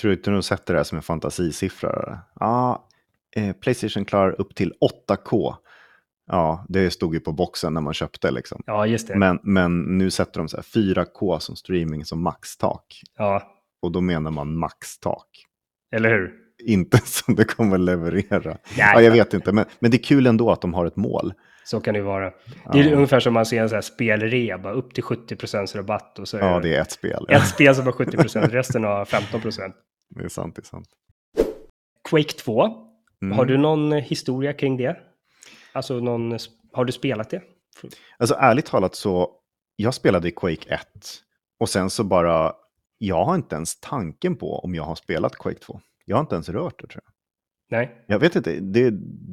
Tror 0.00 0.10
du 0.10 0.16
inte 0.16 0.30
de 0.30 0.42
sätter 0.42 0.74
det 0.74 0.78
här 0.78 0.84
som 0.84 0.96
en 0.96 1.02
fantasisiffra? 1.02 2.18
Ja, 2.40 2.88
eh, 3.36 3.52
Playstation 3.52 4.04
klarar 4.04 4.40
upp 4.40 4.54
till 4.54 4.72
8K. 5.08 5.54
Ja, 6.26 6.66
det 6.68 6.90
stod 6.90 7.14
ju 7.14 7.20
på 7.20 7.32
boxen 7.32 7.74
när 7.74 7.80
man 7.80 7.94
köpte 7.94 8.30
liksom. 8.30 8.62
Ja, 8.66 8.86
just 8.86 9.08
det. 9.08 9.16
Men, 9.16 9.38
men 9.42 9.98
nu 9.98 10.10
sätter 10.10 10.40
de 10.40 10.48
så 10.48 10.56
här 10.56 10.62
4K 10.64 11.38
som 11.38 11.56
streaming 11.56 12.04
som 12.04 12.22
maxtak. 12.22 13.00
Ja, 13.18 13.42
Och 13.82 13.92
då 13.92 14.00
menar 14.00 14.30
man 14.30 14.58
maxtak. 14.58 15.28
eller 15.94 16.10
hur? 16.10 16.32
Inte 16.66 16.98
som 17.04 17.34
det 17.34 17.44
kommer 17.44 17.78
leverera. 17.78 18.40
Nej, 18.44 18.58
Ja, 18.76 19.00
jag 19.00 19.12
vet 19.12 19.34
inte, 19.34 19.52
men, 19.52 19.64
men 19.78 19.90
det 19.90 19.96
är 19.96 20.02
kul 20.02 20.26
ändå 20.26 20.50
att 20.50 20.60
de 20.60 20.74
har 20.74 20.86
ett 20.86 20.96
mål. 20.96 21.32
Så 21.64 21.80
kan 21.80 21.94
det 21.94 22.02
vara. 22.02 22.30
Det 22.72 22.78
är 22.80 22.84
Ja. 22.84 22.94
ungefär 22.94 23.20
som 23.20 23.34
man 23.34 23.46
ser 23.46 23.62
en 23.62 23.68
sån 23.68 23.76
här 23.76 23.82
spelrea, 23.82 24.58
bara 24.58 24.72
upp 24.72 24.94
till 24.94 25.04
70% 25.04 25.76
rabatt 25.76 26.18
och 26.18 26.28
så 26.28 26.36
Ja, 26.38 26.60
det 26.60 26.76
är 26.76 26.80
ett 26.82 26.90
spel. 26.92 27.26
ett 27.28 27.46
spel 27.48 27.74
som 27.74 27.84
har 27.86 27.92
70%, 27.92 28.48
resten 28.48 28.84
har 28.84 29.04
15%. 29.04 29.72
Det 30.14 30.24
är 30.24 30.28
sant, 30.28 30.56
det 30.56 30.62
är 30.62 30.66
sant. 30.66 30.86
Quake 32.10 32.32
2 32.32 32.68
Mm. 33.22 33.38
Har 33.38 33.44
du 33.44 33.58
någon 33.58 33.92
historia 33.92 34.52
kring 34.52 34.76
det? 34.76 34.96
Alltså 35.72 36.00
någon, 36.00 36.38
har 36.72 36.84
du 36.84 36.92
spelat 36.92 37.30
det? 37.30 37.42
Alltså 38.18 38.34
ärligt 38.34 38.66
talat 38.66 38.94
så, 38.94 39.30
jag 39.76 39.94
spelade 39.94 40.30
Quake 40.30 40.74
1 40.74 40.86
och 41.60 41.68
sen 41.68 41.90
så 41.90 42.04
bara, 42.04 42.52
jag 42.98 43.24
har 43.24 43.34
inte 43.34 43.54
ens 43.54 43.80
tanken 43.80 44.36
på 44.36 44.58
om 44.58 44.74
jag 44.74 44.82
har 44.82 44.94
spelat 44.94 45.36
Quake 45.36 45.58
2. 45.58 45.80
Jag 46.04 46.16
har 46.16 46.20
inte 46.20 46.34
ens 46.34 46.48
rört 46.48 46.80
det 46.80 46.86
tror 46.86 47.02
jag. 47.04 47.12
Nej. 47.78 48.04
Jag 48.06 48.18
vet 48.18 48.36
inte, 48.36 48.60
det, 48.60 48.90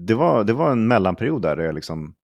det, 0.07 0.13
var, 0.13 0.43
det 0.43 0.53
var 0.53 0.71
en 0.71 0.87
mellanperiod 0.87 1.41
där 1.41 1.57
jag 1.57 1.75
liksom, 1.75 2.15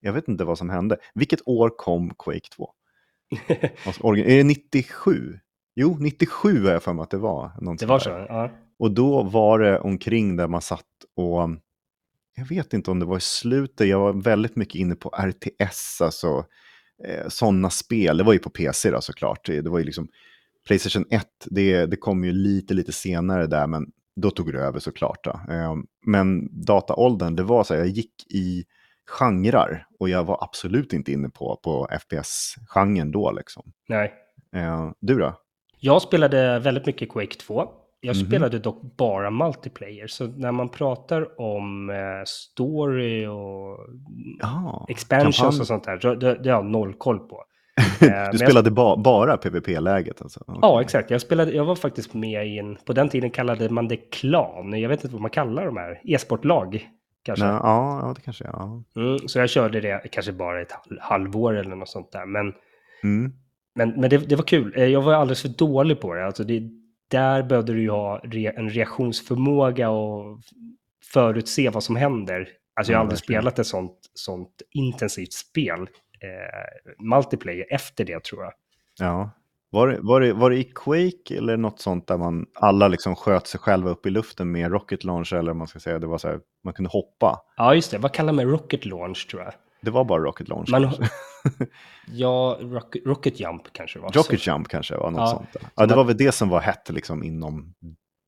jag 0.00 0.12
vet 0.12 0.28
inte 0.28 0.44
vad 0.44 0.58
som 0.58 0.70
hände. 0.70 0.96
Vilket 1.14 1.48
år 1.48 1.70
kom 1.76 2.14
Quake 2.14 2.48
2? 2.56 2.70
Alltså, 3.86 4.06
är 4.06 4.36
det 4.36 4.44
97? 4.44 5.38
Jo, 5.74 5.96
97 6.00 6.64
har 6.64 6.72
jag 6.72 6.82
för 6.82 6.92
mig 6.92 7.02
att 7.02 7.10
det 7.10 7.18
var. 7.18 7.76
Det 7.78 7.86
var 7.86 7.98
så? 7.98 8.10
Ja. 8.10 8.50
Och 8.78 8.90
då 8.90 9.22
var 9.22 9.58
det 9.58 9.80
omkring 9.80 10.36
där 10.36 10.48
man 10.48 10.60
satt 10.62 10.84
och 11.16 11.42
jag 12.38 12.48
vet 12.48 12.72
inte 12.72 12.90
om 12.90 12.98
det 12.98 13.06
var 13.06 13.16
i 13.16 13.20
slutet, 13.20 13.88
jag 13.88 14.00
var 14.00 14.12
väldigt 14.12 14.56
mycket 14.56 14.74
inne 14.74 14.94
på 14.94 15.08
RTS, 15.08 16.00
alltså 16.00 16.44
eh, 17.04 17.28
sådana 17.28 17.70
spel. 17.70 18.16
Det 18.16 18.24
var 18.24 18.32
ju 18.32 18.38
på 18.38 18.50
PC 18.50 18.90
då 18.90 19.00
såklart. 19.00 19.46
Det, 19.46 19.68
var 19.68 19.78
ju 19.78 19.84
liksom 19.84 20.08
Playstation 20.66 21.04
1, 21.10 21.26
det, 21.44 21.86
det 21.86 21.96
kom 21.96 22.24
ju 22.24 22.32
lite, 22.32 22.74
lite 22.74 22.92
senare 22.92 23.46
där, 23.46 23.66
men 23.66 23.86
då 24.16 24.30
tog 24.30 24.52
det 24.52 24.60
över 24.60 24.78
såklart. 24.78 25.26
Eh, 25.26 25.74
men 26.06 26.48
dataåldern, 26.64 27.36
det 27.36 27.42
var 27.42 27.64
så 27.64 27.74
här, 27.74 27.80
jag 27.80 27.88
gick 27.88 28.32
i 28.32 28.64
genrer 29.06 29.86
och 29.98 30.08
jag 30.08 30.24
var 30.24 30.44
absolut 30.44 30.92
inte 30.92 31.12
inne 31.12 31.28
på, 31.28 31.60
på 31.62 31.88
FPS-genren 32.00 33.10
då 33.10 33.32
liksom. 33.32 33.72
Nej. 33.88 34.14
Eh, 34.54 34.90
du 35.00 35.18
då? 35.18 35.40
Jag 35.80 36.02
spelade 36.02 36.58
väldigt 36.58 36.86
mycket 36.86 37.08
Quake 37.08 37.34
2. 37.34 37.68
Jag 38.00 38.16
Mhm. 38.16 38.26
spelade 38.26 38.58
dock 38.58 38.82
bara 38.96 39.30
multiplayer, 39.30 40.06
så 40.06 40.26
när 40.26 40.52
man 40.52 40.68
pratar 40.68 41.40
om 41.40 41.90
eh, 41.90 41.96
story 42.26 43.26
och 43.26 43.78
Ja, 44.40 44.86
expansions 44.88 45.36
kampanj. 45.38 45.60
och 45.60 45.66
sånt 45.66 45.84
där, 45.84 46.14
det, 46.16 46.34
det 46.34 46.50
har 46.50 46.56
jag 46.56 46.64
noll 46.66 46.94
koll 46.94 47.18
på. 47.18 47.44
Eh, 48.00 48.08
men 48.08 48.10
jag- 48.10 48.32
Du 48.32 48.38
spelade 48.38 48.70
ba 48.70 48.96
bara 48.96 49.36
PVP-läget 49.36 50.22
alltså? 50.22 50.44
Ja, 50.46 50.58
Okej. 50.62 50.84
exakt. 50.84 51.10
Jag, 51.10 51.20
spelade, 51.20 51.52
jag 51.52 51.64
var 51.64 51.74
faktiskt 51.76 52.14
med 52.14 52.46
i 52.46 52.58
en, 52.58 52.76
på 52.86 52.92
den 52.92 53.08
tiden 53.08 53.30
kallade 53.30 53.68
man 53.70 53.88
det 53.88 53.96
klan. 53.96 54.80
Jag 54.80 54.88
vet 54.88 55.04
inte 55.04 55.14
vad 55.14 55.22
man 55.22 55.30
kallar 55.30 55.66
de 55.66 55.76
här, 55.76 56.00
e-sportlag 56.04 56.88
kanske. 57.24 57.44
Nej, 57.46 57.54
ja, 57.62 58.00
ja, 58.02 58.12
det 58.16 58.20
kanske. 58.20 58.44
Ja. 58.44 58.82
Mm, 58.96 59.18
så 59.18 59.38
jag 59.38 59.50
körde 59.50 59.80
det 59.80 60.00
kanske 60.12 60.32
bara 60.32 60.60
ett 60.62 60.72
hal- 60.72 60.98
halvår 61.00 61.56
eller 61.56 61.76
något 61.76 61.88
sånt 61.88 62.12
där. 62.12 62.26
Men, 62.26 62.52
Mm. 63.02 63.32
men, 63.74 63.90
men 64.00 64.10
det, 64.10 64.16
det 64.18 64.36
var 64.36 64.42
kul. 64.44 64.72
Eh, 64.76 64.84
Jag 64.84 65.02
var 65.02 65.12
alldeles 65.14 65.42
för 65.42 65.48
dålig 65.48 66.00
på 66.00 66.14
det. 66.14 66.26
Alltså 66.26 66.44
det 66.44 66.62
där 67.08 67.42
behövde 67.42 67.72
du 67.72 67.82
ju 67.82 67.90
ha 67.90 68.20
re, 68.24 68.52
en 68.56 68.70
reaktionsförmåga 68.70 69.90
och 69.90 70.40
förutse 71.12 71.70
vad 71.70 71.84
som 71.84 71.96
händer. 71.96 72.48
Alltså 72.76 72.92
jag 72.92 72.98
har 72.98 73.02
aldrig 73.02 73.18
spelat 73.18 73.58
ett 73.58 73.66
sånt, 73.66 73.98
sånt 74.14 74.62
intensivt 74.70 75.32
spel. 75.32 75.80
Eh, 76.20 77.04
multiplayer 77.04 77.66
efter 77.70 78.04
det 78.04 78.24
tror 78.24 78.42
jag. 78.42 78.52
ja. 78.98 79.30
Var, 79.70 79.88
det, 79.88 79.98
var, 80.00 80.20
det, 80.20 80.32
var 80.32 80.50
det 80.50 80.56
i 80.56 80.64
Quake 80.64 81.36
eller 81.36 81.56
något 81.56 81.80
sånt 81.80 82.06
där 82.06 82.16
man 82.16 82.46
alla 82.54 82.88
liksom 82.88 83.16
sköt 83.16 83.46
sig 83.46 83.60
själva 83.60 83.90
upp 83.90 84.06
i 84.06 84.10
luften 84.10 84.52
med 84.52 84.72
rocket 84.72 85.04
launch 85.04 85.32
eller 85.32 85.50
vad 85.50 85.56
man 85.56 85.66
ska 85.66 85.78
säga, 85.78 85.98
det 85.98 86.06
var 86.06 86.18
så 86.18 86.28
här, 86.28 86.40
man 86.64 86.74
kunde 86.74 86.90
hoppa. 86.90 87.40
Ja, 87.56 87.74
just 87.74 87.90
det. 87.90 87.98
Vad 87.98 88.12
kallar 88.12 88.32
man 88.32 88.44
rocket 88.44 88.84
launch 88.84 89.28
tror 89.30 89.42
jag? 89.42 89.52
Det 89.80 89.90
var 89.90 90.04
bara 90.04 90.22
rocket 90.22 90.48
launch. 90.48 90.70
Man, 90.70 90.90
ja, 92.06 92.58
rocket, 92.60 93.06
rocket 93.06 93.40
jump 93.40 93.62
kanske 93.72 93.98
var. 93.98 94.08
rocket 94.12 94.40
Så- 94.40 94.50
jump 94.50 94.68
kanske 94.68 94.96
var 94.96 95.10
något 95.10 95.20
Ja. 95.20 95.26
sånt. 95.26 95.52
Där. 95.52 95.62
Ja, 95.76 95.86
det 95.86 95.94
var 95.94 96.04
väl 96.04 96.16
det 96.16 96.32
som 96.32 96.48
var 96.48 96.60
hett 96.60 96.88
liksom 96.90 97.22
inom 97.22 97.74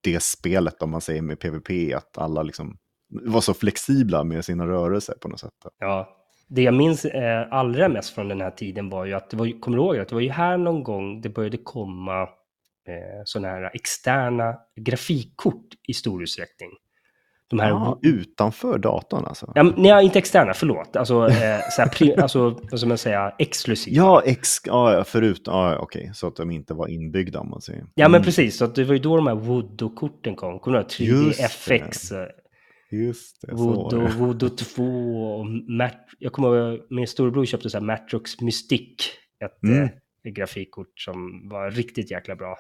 det 0.03 0.23
spelet 0.23 0.83
om 0.83 0.91
man 0.91 1.01
säger 1.01 1.23
med 1.23 1.41
PVP, 1.41 1.95
att 1.95 2.19
alla 2.19 2.43
liksom 2.43 2.77
var 3.25 3.41
så 3.41 3.55
flexibla 3.55 4.25
med 4.25 4.45
sina 4.45 4.67
rörelser 4.67 5.15
på 5.21 5.29
något 5.29 5.41
sätt. 5.41 5.51
Ja. 5.79 6.17
Det 6.49 6.63
jag 6.63 6.75
minns 6.75 7.05
eh, 7.05 7.47
allra 7.51 7.89
mest 7.89 8.11
från 8.15 8.29
den 8.29 8.41
här 8.41 8.51
tiden 8.51 8.91
var 8.91 9.05
ju 9.05 9.15
att 9.15 9.31
det 9.31 9.37
var, 9.37 9.61
kommer 9.61 9.77
du 9.79 9.83
ihåg 9.85 9.99
att 9.99 10.09
det 10.09 10.15
var 10.15 10.23
ju 10.23 10.31
här 10.31 10.57
någon 10.57 10.83
gång 10.83 11.21
det 11.21 11.29
började 11.29 11.57
komma 11.59 12.23
eh, 12.23 13.23
sådana 13.25 13.49
här 13.49 13.71
externa 13.75 14.55
grafikkort 14.81 15.67
i 15.89 15.95
stor 15.95 16.23
utsträckning. 16.23 16.71
De 17.51 17.59
här, 17.61 17.69
Ja, 17.69 17.99
utanför 18.03 18.79
datorn 18.79 19.25
alltså. 19.25 19.53
ja, 19.55 19.63
men- 19.63 19.75
nej, 19.77 20.05
inte 20.05 20.19
externa, 20.19 20.55
förlåt. 20.55 20.97
Alltså, 20.97 21.15
eh, 21.29 21.61
så 21.71 21.83
här, 21.83 22.21
alltså 22.23 22.51
vad 22.71 22.81
ska 22.81 22.89
man 22.89 22.99
säga, 22.99 23.33
exklusiva. 23.39 23.97
Ja, 23.97 24.23
ex, 24.25 24.49
ja, 24.65 24.93
ja, 24.95 25.05
förut, 25.05 25.43
ja, 25.45 25.79
okej, 25.79 26.11
så 26.15 26.27
att 26.27 26.37
de 26.37 26.51
inte 26.51 26.75
var 26.75 26.89
inbyggda 26.89 27.41
om 27.41 27.51
man 27.51 27.61
säger. 27.61 27.81
Ja, 27.95 28.09
men 28.09 28.15
Mm, 28.15 28.23
precis. 28.25 28.57
Så 28.57 28.65
att 28.65 28.75
det 28.75 28.85
var 28.85 28.93
ju 28.95 28.99
då 29.01 29.17
de 29.17 29.27
här 29.27 29.35
Voodoo-korten 29.35 30.35
kom. 30.37 30.59
Kommer 30.59 30.77
du 30.77 30.83
ihåg? 30.83 30.91
3D 30.91 32.29
Just 32.93 33.43
det. 33.47 33.55
Voodoo. 33.55 34.09
Voodoo 34.19 34.49
2 34.49 34.83
och 35.39 35.47
Mat- 35.71 36.07
Jag 36.19 36.33
kommer 36.33 36.49
ihåg 36.71 36.81
min 36.91 37.07
storebror 37.07 37.45
köpte 37.45 37.71
så 37.71 37.79
här 37.79 37.85
Matrox 37.85 38.41
Mystic. 38.41 39.11
Ett 39.45 39.63
Mm. 39.71 39.83
eh, 39.83 39.91
grafikkort 40.33 41.01
som 41.01 41.49
var 41.49 41.71
riktigt 41.71 42.11
jäkla 42.11 42.37
bra. 42.37 42.57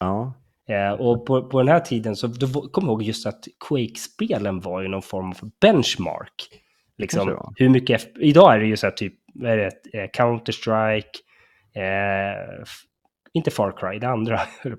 Ja, 0.00 0.34
Eh, 0.72 0.92
och 0.92 1.26
på, 1.26 1.42
på 1.48 1.58
den 1.58 1.68
här 1.68 1.80
tiden 1.80 2.16
så 2.16 2.26
då 2.26 2.46
kom 2.48 2.84
jag 2.84 2.90
ihåg 2.90 3.02
just 3.02 3.26
att 3.26 3.44
Quake-spelen 3.68 4.60
var 4.60 4.82
ju 4.82 4.88
någon 4.88 5.02
form 5.02 5.28
av 5.30 5.50
benchmark. 5.60 6.34
Liksom, 6.98 7.52
hur 7.56 7.68
mycket... 7.68 8.12
Idag 8.20 8.54
är 8.54 8.58
det 8.58 8.66
ju 8.66 8.76
så 8.76 8.86
här 8.86 8.92
typ, 8.94 9.14
vad 9.34 9.50
är 9.50 9.56
det, 9.56 9.98
eh, 10.02 10.08
Counter-Strike, 10.10 11.18
eh, 11.74 12.64
inte 13.32 13.50
Far 13.50 13.72
Cry, 13.76 13.98
det 13.98 14.08
andra, 14.08 14.40
höll 14.62 14.72
på. 14.76 14.78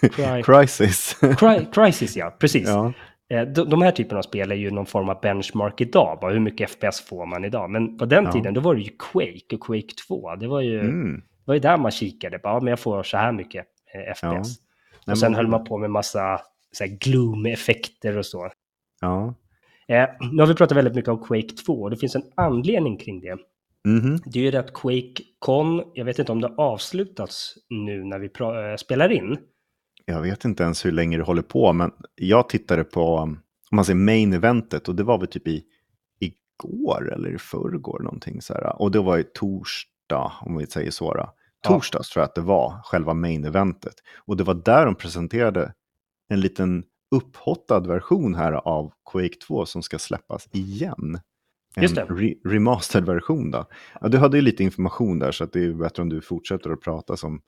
Cry, 0.12 0.42
Crisis. 0.42 1.16
Cry, 1.38 1.58
Crisis, 1.72 2.16
ja, 2.16 2.36
precis. 2.40 2.68
ja. 2.68 2.92
Eh, 3.30 3.42
De, 3.42 3.70
de 3.70 3.82
här 3.82 3.90
typerna 3.90 4.18
av 4.18 4.22
spel 4.22 4.50
är 4.52 4.56
ju 4.56 4.70
någon 4.70 4.86
form 4.86 5.08
av 5.08 5.20
benchmark 5.20 5.80
idag. 5.80 6.18
Bara 6.20 6.32
hur 6.32 6.40
mycket 6.40 6.70
FPS 6.70 7.00
får 7.00 7.26
man 7.26 7.44
idag? 7.44 7.70
Men 7.70 7.98
på 7.98 8.04
den 8.04 8.24
Ja. 8.24 8.32
tiden 8.32 8.54
då 8.54 8.60
var 8.60 8.74
det 8.74 8.80
ju 8.80 8.90
Quake 9.12 9.54
och 9.56 9.60
Quake 9.62 9.94
2. 10.08 10.36
Det 10.36 10.46
var 10.48 10.60
ju, 10.60 10.80
Mm. 10.80 11.14
det 11.16 11.22
var 11.44 11.54
ju 11.54 11.60
där 11.60 11.76
man 11.76 11.90
kikade. 11.90 12.38
Bara, 12.38 12.52
ja, 12.54 12.60
men 12.60 12.66
jag 12.70 12.80
får 12.80 13.02
så 13.02 13.16
här 13.16 13.32
mycket 13.32 13.66
eh, 13.94 14.14
FPS. 14.14 14.22
Ja. 14.22 14.42
Och 15.06 15.18
sen 15.18 15.34
höll 15.34 15.48
man 15.48 15.64
på 15.64 15.78
med 15.78 15.90
massa 15.90 16.40
så 16.72 16.84
här, 16.84 16.90
gloom-effekter 16.90 18.18
och 18.18 18.26
så. 18.26 18.50
Ja. 19.00 19.34
Eh, 19.88 20.08
nu 20.32 20.42
har 20.42 20.46
vi 20.46 20.54
pratat 20.54 20.76
väldigt 20.76 20.94
mycket 20.94 21.08
om 21.08 21.24
Quake 21.24 21.54
2 21.66 21.72
och 21.72 21.90
det 21.90 21.96
finns 21.96 22.16
en 22.16 22.32
anledning 22.34 22.98
kring 22.98 23.20
det. 23.20 23.36
Mhm. 23.84 24.20
Det 24.24 24.38
är 24.38 24.42
ju 24.42 24.50
det 24.50 24.60
att 24.60 24.74
Quake 24.74 25.22
Con, 25.38 25.82
jag 25.94 26.04
vet 26.04 26.18
inte 26.18 26.32
om 26.32 26.40
det 26.40 26.48
har 26.48 26.64
avslutats 26.64 27.54
nu 27.68 28.04
när 28.04 28.18
vi 28.18 28.26
eh, 28.26 28.76
spelar 28.76 29.12
in. 29.12 29.38
Jag 30.04 30.22
vet 30.22 30.44
inte 30.44 30.62
ens 30.62 30.86
hur 30.86 30.92
länge 30.92 31.16
det 31.16 31.22
håller 31.22 31.42
på, 31.42 31.72
men 31.72 31.92
jag 32.14 32.48
tittade 32.48 32.84
på, 32.84 33.18
um, 33.18 33.30
om 33.70 33.76
man 33.76 33.84
säger 33.84 33.96
main 33.96 34.32
eventet, 34.32 34.88
och 34.88 34.94
det 34.94 35.02
var 35.02 35.18
väl 35.18 35.28
typ 35.28 35.48
i 35.48 35.64
igår 36.18 37.12
eller 37.14 37.34
i 37.34 37.38
förrgår 37.38 38.00
någonting 38.00 38.42
så 38.42 38.54
här. 38.54 38.82
Och 38.82 38.90
det 38.90 39.00
var 39.00 39.16
ju 39.16 39.22
torsdag, 39.22 40.32
om 40.40 40.56
vi 40.56 40.66
säger 40.66 40.90
så. 40.90 41.14
Då. 41.14 41.34
Ja. 41.62 41.70
Torsdags 41.70 42.10
tror 42.10 42.20
jag 42.20 42.28
att 42.28 42.34
det 42.34 42.40
var, 42.40 42.80
själva 42.84 43.14
main 43.14 43.44
eventet. 43.44 43.94
Och 44.26 44.36
det 44.36 44.44
var 44.44 44.54
där 44.54 44.86
de 44.86 44.94
presenterade 44.94 45.72
en 46.28 46.40
liten 46.40 46.84
upphottad 47.14 47.80
version 47.80 48.34
här 48.34 48.52
av 48.52 48.92
Quake 49.12 49.34
2 49.46 49.66
som 49.66 49.82
ska 49.82 49.98
släppas 49.98 50.48
igen. 50.52 51.18
En 51.76 51.82
Just 51.82 51.94
det. 51.94 52.04
re- 52.04 52.36
remastered 52.44 53.06
version 53.06 53.50
då. 53.50 53.64
Ja, 54.00 54.08
du 54.08 54.18
hade 54.18 54.36
ju 54.36 54.42
lite 54.42 54.64
information 54.64 55.18
där 55.18 55.32
så 55.32 55.44
det 55.44 55.64
är 55.64 55.72
bättre 55.72 56.02
om 56.02 56.08
du 56.08 56.20
fortsätter 56.20 56.70
att 56.70 56.80
prata 56.80 57.16
som 57.16 57.40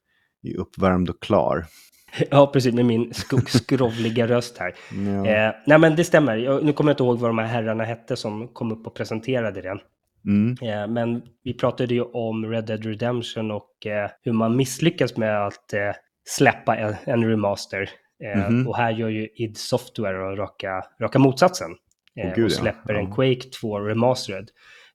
i 0.42 0.54
uppvärmd 0.56 1.10
och 1.10 1.22
klar. 1.22 1.66
Ja, 2.30 2.46
precis, 2.52 2.74
med 2.74 2.84
min 2.86 3.10
sk- 3.12 3.46
skrovliga 3.58 4.26
röst 4.28 4.58
här. 4.58 4.74
Ja. 5.06 5.26
Eh, 5.26 5.54
nej, 5.66 5.78
men 5.78 5.96
det 5.96 6.04
stämmer. 6.04 6.36
Jag, 6.36 6.64
nu 6.64 6.72
kommer 6.72 6.90
jag 6.90 6.94
inte 6.94 7.02
ihåg 7.02 7.18
vad 7.18 7.30
de 7.30 7.38
här 7.38 7.46
herrarna 7.46 7.84
hette 7.84 8.16
som 8.16 8.48
kom 8.48 8.72
upp 8.72 8.86
och 8.86 8.94
presenterade 8.94 9.62
det. 9.62 9.78
Mm. 10.26 10.56
Eh, 10.62 10.86
men 10.88 11.22
vi 11.44 11.54
pratade 11.54 11.94
ju 11.94 12.02
om 12.02 12.46
Red 12.46 12.64
Dead 12.64 12.84
Redemption 12.84 13.50
och 13.50 13.86
eh, 13.86 14.10
hur 14.22 14.32
man 14.32 14.56
misslyckas 14.56 15.16
med 15.16 15.46
att 15.46 15.72
eh, 15.72 15.90
släppa 16.28 16.76
en, 16.76 16.94
en 17.04 17.28
remaster. 17.28 17.90
Eh, 18.24 18.48
Mhm. 18.48 18.68
Och 18.68 18.76
här 18.76 18.90
gör 18.90 19.08
ju 19.08 19.28
id 19.34 19.56
Software 19.56 20.18
och 20.18 20.36
raka, 20.38 20.84
raka 21.00 21.18
motsatsen. 21.18 21.70
Åh, 22.16 22.34
gud, 22.34 22.44
och 22.44 22.50
ja. 22.50 22.54
släpper 22.56 22.94
en 22.94 23.04
Ja. 23.08 23.14
Quake 23.14 23.48
2 23.60 23.80
Remastered. 23.80 24.48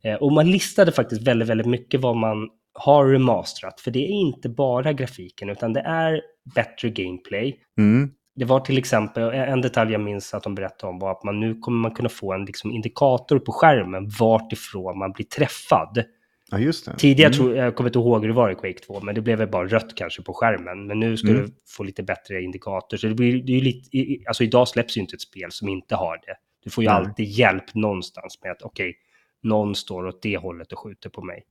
Eh, 0.04 0.16
och 0.16 0.32
man 0.32 0.52
listade 0.52 0.92
faktiskt 0.92 1.28
väldigt, 1.28 1.50
väldigt 1.50 1.68
mycket 1.68 2.02
vad 2.02 2.16
man 2.16 2.50
har 2.74 3.08
remasterat. 3.08 3.82
För 3.82 3.92
det 3.92 4.00
är 4.00 4.12
inte 4.12 4.50
bara 4.50 4.94
grafiken, 4.94 5.50
utan 5.50 5.74
det 5.74 5.82
är 5.82 6.22
bättre 6.56 6.90
gameplay. 6.90 7.60
Mm. 7.78 8.12
Det 8.38 8.46
var 8.46 8.60
till 8.60 8.78
exempel, 8.78 9.24
en 9.34 9.62
detalj 9.62 9.92
jag 9.92 10.02
minns 10.02 10.34
att 10.34 10.44
de 10.44 10.56
berättade 10.56 10.90
om 10.94 11.00
var 11.00 11.12
att 11.12 11.24
man 11.24 11.40
nu 11.40 11.56
kommer 11.60 11.78
man 11.78 11.92
kunna 11.92 12.10
få 12.10 12.34
en 12.34 12.46
liksom 12.46 12.72
indikator 12.72 13.40
på 13.40 13.52
skärmen 13.52 14.10
vart 14.20 14.54
ifrån 14.54 14.98
man 15.00 15.12
blir 15.12 15.26
träffad. 15.26 16.04
Ja, 16.52 16.60
just 16.60 16.86
det. 16.86 16.96
Tidigare, 16.98 17.34
Mm. 17.34 17.38
tror, 17.38 17.56
jag 17.56 17.76
kommer 17.76 17.90
inte 17.90 18.00
ihåg 18.00 18.22
hur 18.22 18.28
det 18.28 18.34
var 18.34 18.50
i 18.52 18.56
Quake 18.56 18.80
2, 18.80 19.00
men 19.02 19.16
det 19.16 19.22
blev 19.22 19.38
väl 19.38 19.48
bara 19.50 19.68
rött 19.68 19.96
kanske 19.96 20.22
på 20.22 20.34
skärmen. 20.34 20.88
Men 20.88 21.00
nu 21.00 21.18
ska 21.18 21.30
Mm. 21.30 21.42
du 21.42 21.52
få 21.78 21.84
lite 21.84 22.04
bättre 22.04 22.42
indikator. 22.42 22.98
Så 22.98 23.08
det 23.08 23.14
blir, 23.16 23.44
det 23.44 23.58
är 23.58 23.62
lite, 23.62 23.90
alltså 24.28 24.44
idag 24.44 24.68
släpps 24.68 24.98
ju 24.98 25.02
inte 25.02 25.16
ett 25.16 25.22
spel 25.22 25.52
som 25.52 25.70
inte 25.70 25.96
har 25.96 26.18
det. 26.18 26.36
Du 26.64 26.70
får 26.70 26.84
ju 26.84 26.90
Nej. 26.90 26.98
alltid 26.98 27.26
hjälp 27.26 27.74
någonstans 27.76 28.40
med 28.44 28.52
att 28.52 28.62
okej, 28.62 28.96
någon 29.44 29.76
står 29.76 30.08
åt 30.08 30.22
det 30.22 30.38
hållet 30.38 30.72
och 30.72 30.80
skjuter 30.80 31.10
på 31.10 31.22
mig. 31.22 31.44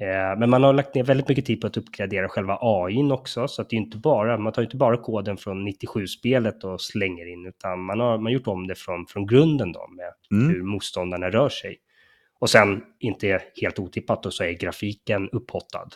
Eh, 0.00 0.38
men 0.38 0.50
man 0.50 0.62
har 0.62 0.72
lagt 0.72 0.94
ner 0.94 1.04
väldigt 1.04 1.28
mycket 1.28 1.46
tid 1.46 1.60
på 1.60 1.66
att 1.66 1.76
uppgradera 1.76 2.28
själva 2.28 2.58
AIn 2.60 3.12
också, 3.12 3.48
så 3.48 3.62
att 3.62 3.70
det 3.70 3.76
är 3.76 3.80
inte 3.80 3.98
bara, 3.98 4.38
man 4.38 4.52
tar 4.52 4.62
inte 4.62 4.76
bara 4.76 4.96
koden 4.96 5.36
från 5.36 5.68
97-spelet 5.68 6.64
och 6.64 6.80
slänger 6.80 7.32
in, 7.32 7.46
utan 7.46 7.80
man 7.84 8.00
har 8.00 8.18
man 8.18 8.32
gjort 8.32 8.46
om 8.46 8.66
det 8.66 8.74
från, 8.74 9.06
från 9.06 9.26
grunden 9.26 9.72
då, 9.72 9.86
med 9.96 10.38
Mm. 10.38 10.54
hur 10.54 10.62
motståndarna 10.62 11.30
rör 11.30 11.48
sig. 11.48 11.76
Och 12.40 12.50
sen, 12.50 12.82
inte 13.00 13.40
helt 13.62 13.78
otippat, 13.78 14.22
då, 14.22 14.30
så 14.30 14.44
är 14.44 14.52
grafiken 14.52 15.28
upphottad. 15.32 15.88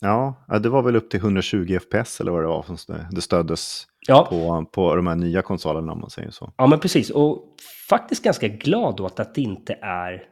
Ja, 0.00 0.34
det 0.62 0.68
var 0.68 0.82
väl 0.82 0.96
upp 0.96 1.10
till 1.10 1.20
120 1.20 1.78
FPS 1.80 2.20
eller 2.20 2.32
vad 2.32 2.42
det 2.42 2.46
var 2.48 2.62
som 2.62 2.96
det 3.10 3.20
stöddes 3.20 3.86
Ja, 4.08 4.26
på, 4.30 4.64
på 4.72 4.96
de 4.96 5.06
här 5.06 5.16
nya 5.16 5.42
konsolerna 5.42 5.92
om 5.92 6.00
man 6.00 6.10
säger 6.10 6.30
så. 6.30 6.52
ja 6.56 6.66
men 6.66 6.80
precis. 6.80 7.10
Och 7.10 7.44
faktiskt 7.88 8.24
ganska 8.24 8.48
glad 8.48 9.00
åt 9.00 9.20
att 9.20 9.34
det 9.34 9.40
inte 9.40 9.78
är, 9.82 10.22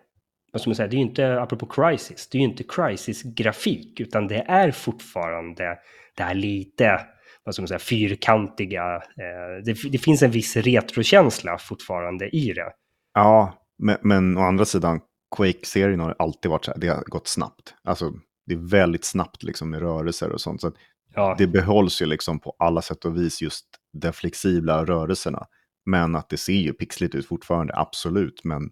vad 0.55 0.61
ska 0.61 0.71
man 0.71 0.75
säga, 0.75 0.89
det 0.89 0.97
är 0.97 0.99
ju 0.99 1.05
inte, 1.05 1.41
apropå 1.41 1.67
Crisis, 1.67 2.29
det 2.29 2.39
är 2.39 2.41
ju 2.41 2.49
inte 2.49 2.65
Crisis-grafik, 2.65 4.01
utan 4.01 4.27
det 4.27 4.45
är 4.49 4.71
fortfarande 4.71 5.79
det 6.17 6.23
här 6.23 6.35
lite, 6.35 7.01
vad 7.45 7.55
ska 7.55 7.63
man 7.63 7.69
säga, 7.69 7.79
fyrkantiga, 7.79 8.95
eh, 8.95 9.65
det, 9.65 9.91
det 9.93 9.99
finns 9.99 10.23
en 10.23 10.31
viss 10.31 10.57
retrokänsla 10.57 11.59
fortfarande 11.59 12.37
i 12.37 12.53
det. 12.53 12.73
Ja, 13.15 13.55
men, 13.79 13.97
men 14.01 14.37
å 14.37 14.41
andra 14.41 14.65
sidan, 14.65 15.01
Quake-serien 15.37 16.01
har 16.01 16.15
alltid 16.19 16.51
varit 16.51 16.65
så 16.65 16.71
här, 16.71 16.79
det 16.79 16.89
har 16.89 17.03
gått 17.07 17.29
snabbt. 17.29 17.75
Alltså, 17.85 18.13
det 18.47 18.55
är 18.55 18.71
väldigt 18.71 19.05
snabbt 19.05 19.43
liksom 19.43 19.71
med 19.71 19.81
rörelser 19.81 20.33
och 20.33 20.41
sånt. 20.41 20.61
Så 20.61 20.73
Ja, 21.15 21.35
det 21.39 21.47
behålls 21.47 22.03
ju 22.03 22.07
liksom 22.07 22.41
på 22.41 22.57
alla 22.59 22.83
sätt 22.83 23.05
och 23.05 23.17
vis 23.17 23.43
just 23.43 23.67
de 23.93 24.13
flexibla 24.13 24.85
rörelserna. 24.85 25.47
Men 25.87 26.17
att 26.17 26.29
det 26.29 26.37
ser 26.37 26.53
ju 26.53 26.73
pixligt 26.73 27.15
ut 27.15 27.27
fortfarande, 27.27 27.75
absolut. 27.77 28.45
Men 28.45 28.71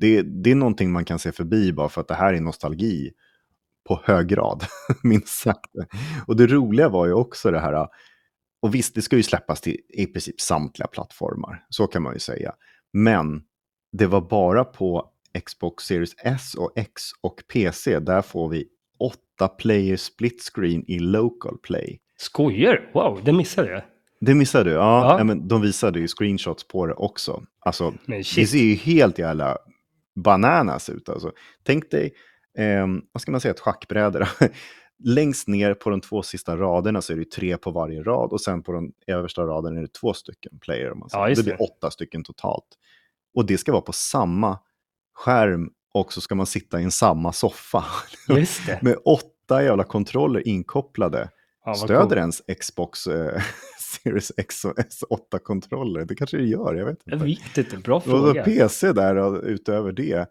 det, 0.00 0.22
det 0.22 0.50
är 0.50 0.54
någonting 0.54 0.92
man 0.92 1.04
kan 1.04 1.18
se 1.18 1.32
förbi 1.32 1.72
bara 1.72 1.88
för 1.88 2.00
att 2.00 2.08
det 2.08 2.14
här 2.14 2.34
är 2.34 2.40
nostalgi 2.40 3.10
på 3.88 4.00
hög 4.04 4.26
grad, 4.28 4.64
minst 5.02 5.28
sagt. 5.40 5.70
Och 6.26 6.36
det 6.36 6.46
roliga 6.46 6.88
var 6.88 7.06
ju 7.06 7.12
också 7.12 7.50
det 7.50 7.60
här, 7.60 7.88
och 8.62 8.74
visst, 8.74 8.94
det 8.94 9.02
ska 9.02 9.16
ju 9.16 9.22
släppas 9.22 9.60
till 9.60 9.76
i 9.88 10.06
princip 10.06 10.40
samtliga 10.40 10.86
plattformar, 10.86 11.64
så 11.68 11.86
kan 11.86 12.02
man 12.02 12.12
ju 12.14 12.18
säga. 12.20 12.52
Men 12.92 13.42
det 13.92 14.06
var 14.06 14.20
bara 14.20 14.64
på 14.64 15.10
Xbox 15.44 15.84
Series 15.84 16.14
S 16.18 16.54
och 16.54 16.72
X 16.76 17.02
och 17.20 17.42
PC, 17.52 18.00
där 18.00 18.22
får 18.22 18.48
vi 18.48 18.64
åtta 18.98 19.48
player 19.48 19.96
split 19.96 20.42
screen 20.54 20.84
i 20.86 20.98
local 20.98 21.58
play. 21.62 22.00
skojar, 22.16 22.90
wow, 22.94 23.20
det 23.24 23.32
missade 23.32 23.70
jag. 23.70 23.82
Det 24.20 24.34
missade 24.34 24.64
du? 24.64 24.70
Ja, 24.70 25.18
Ja. 25.18 25.24
men 25.24 25.48
de 25.48 25.60
visade 25.62 26.00
ju 26.00 26.08
screenshots 26.08 26.68
på 26.68 26.86
det 26.86 26.94
också. 26.94 27.42
Alltså, 27.60 27.94
det 28.06 28.24
ser 28.24 28.58
ju 28.58 28.74
helt 28.74 29.18
jävla 29.18 29.58
bananas 30.22 30.90
ut. 30.90 31.08
Alltså. 31.08 31.32
Tänk 31.62 31.90
dig, 31.90 32.14
ehm, 32.58 33.02
vad 33.12 33.22
ska 33.22 33.30
man 33.30 33.40
säga, 33.40 33.54
ett 33.54 33.60
schackbräde. 33.60 34.28
Längst 35.04 35.48
ner 35.48 35.74
på 35.74 35.90
de 35.90 36.00
två 36.00 36.22
sista 36.22 36.56
raderna 36.56 37.02
så 37.02 37.12
är 37.12 37.16
det 37.16 37.30
tre 37.30 37.56
på 37.56 37.70
varje 37.70 38.02
rad 38.02 38.32
och 38.32 38.40
sen 38.40 38.62
på 38.62 38.72
den 38.72 38.92
översta 39.06 39.42
raden 39.42 39.76
är 39.76 39.82
det 39.82 39.92
två 39.92 40.12
stycken 40.12 40.58
player. 40.58 40.94
Man. 40.94 41.08
Ja, 41.12 41.28
det 41.28 41.42
blir 41.42 41.62
åtta 41.62 41.90
stycken 41.90 42.24
totalt. 42.24 42.66
Och 43.34 43.46
det 43.46 43.58
ska 43.58 43.72
vara 43.72 43.82
på 43.82 43.92
samma 43.92 44.58
skärm 45.14 45.70
och 45.94 46.12
så 46.12 46.20
ska 46.20 46.34
man 46.34 46.46
sitta 46.46 46.80
i 46.80 46.84
en 46.84 46.90
samma 46.90 47.32
soffa. 47.32 47.84
Med 48.82 48.96
åtta 49.04 49.62
jävla 49.62 49.84
kontroller 49.84 50.48
inkopplade. 50.48 51.28
Ja, 51.64 51.74
Stöder 51.74 52.00
coolt. 52.00 52.12
ens 52.16 52.42
Xbox 52.60 53.06
eh, 53.06 53.42
Series 54.02 54.32
X 54.36 54.64
och 54.64 54.74
S8-kontroller? 54.78 56.04
Det 56.04 56.14
kanske 56.14 56.36
det 56.36 56.46
gör, 56.46 56.74
jag 56.74 56.86
vet 56.86 56.98
Jag 57.04 57.14
inte. 57.14 57.24
vet 57.26 57.58
inte, 57.58 57.76
bra 57.76 57.96
Och 57.96 58.02
så 58.02 58.10
fråga. 58.10 58.44
PC 58.44 58.92
där 58.92 59.16
och 59.16 59.40
utöver 59.44 59.92
det. 59.92 60.26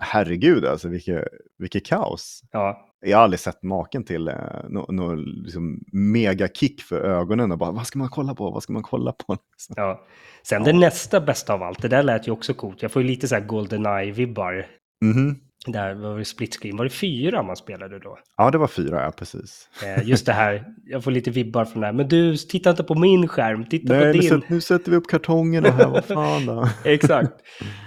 Herregud, 0.00 0.64
alltså 0.64 0.88
vilket, 0.88 1.24
vilket 1.58 1.86
kaos. 1.86 2.40
Ja, 2.52 2.88
Jag 3.00 3.16
har 3.18 3.24
aldrig 3.24 3.40
sett 3.40 3.62
maken 3.62 4.04
till 4.04 4.28
eh, 4.28 4.34
någon 4.68 4.96
no, 4.96 5.14
liksom 5.16 5.80
megakick 5.92 6.80
för 6.82 7.00
ögonen 7.00 7.52
och 7.52 7.58
bara 7.58 7.70
vad 7.70 7.86
ska 7.86 7.98
man 7.98 8.08
kolla 8.08 8.34
på, 8.34 8.50
vad 8.50 8.62
ska 8.62 8.72
man 8.72 8.82
kolla 8.82 9.12
på? 9.12 9.32
Liksom. 9.52 9.74
ja. 9.76 10.06
Sen 10.42 10.62
det 10.64 10.72
nästa 10.72 11.20
bästa 11.20 11.54
av 11.54 11.62
allt, 11.62 11.82
det 11.82 11.88
där 11.88 12.02
lät 12.02 12.28
ju 12.28 12.32
också 12.32 12.54
coolt. 12.54 12.82
Jag 12.82 12.92
får 12.92 13.02
ju 13.02 13.08
lite 13.08 13.28
så 13.28 13.34
här 13.34 13.42
Goldeneye-vibbar. 13.46 14.66
Mhm. 15.04 15.36
Där 15.66 15.94
var 15.94 16.18
det 16.18 16.24
split 16.24 16.56
screen. 16.56 16.76
Var 16.76 16.84
det 16.84 16.90
fyra 16.90 17.42
man 17.42 17.56
spelade 17.56 17.98
då? 17.98 18.18
Ja, 18.36 18.50
det 18.50 18.58
var 18.58 18.66
fyra, 18.66 19.02
ja 19.04 19.10
precis. 19.10 19.68
Eh, 19.84 20.08
just 20.08 20.26
det 20.26 20.32
här, 20.32 20.64
jag 20.84 21.04
får 21.04 21.10
lite 21.10 21.30
vibbar 21.30 21.64
från 21.64 21.80
det 21.80 21.86
här. 21.86 21.92
Men 21.92 22.08
du, 22.08 22.36
titta 22.36 22.70
inte 22.70 22.84
på 22.84 22.94
min 22.94 23.28
skärm, 23.28 23.66
titta 23.68 23.92
Nej, 23.92 24.12
på 24.12 24.20
din. 24.20 24.28
sätt, 24.28 24.48
nu 24.48 24.60
sätter 24.60 24.90
vi 24.90 24.96
upp 24.96 25.06
kartongerna 25.06 25.70
här, 25.70 25.88
vad 25.88 26.04
fan 26.04 26.46
då? 26.46 26.68
Exakt. 26.84 27.32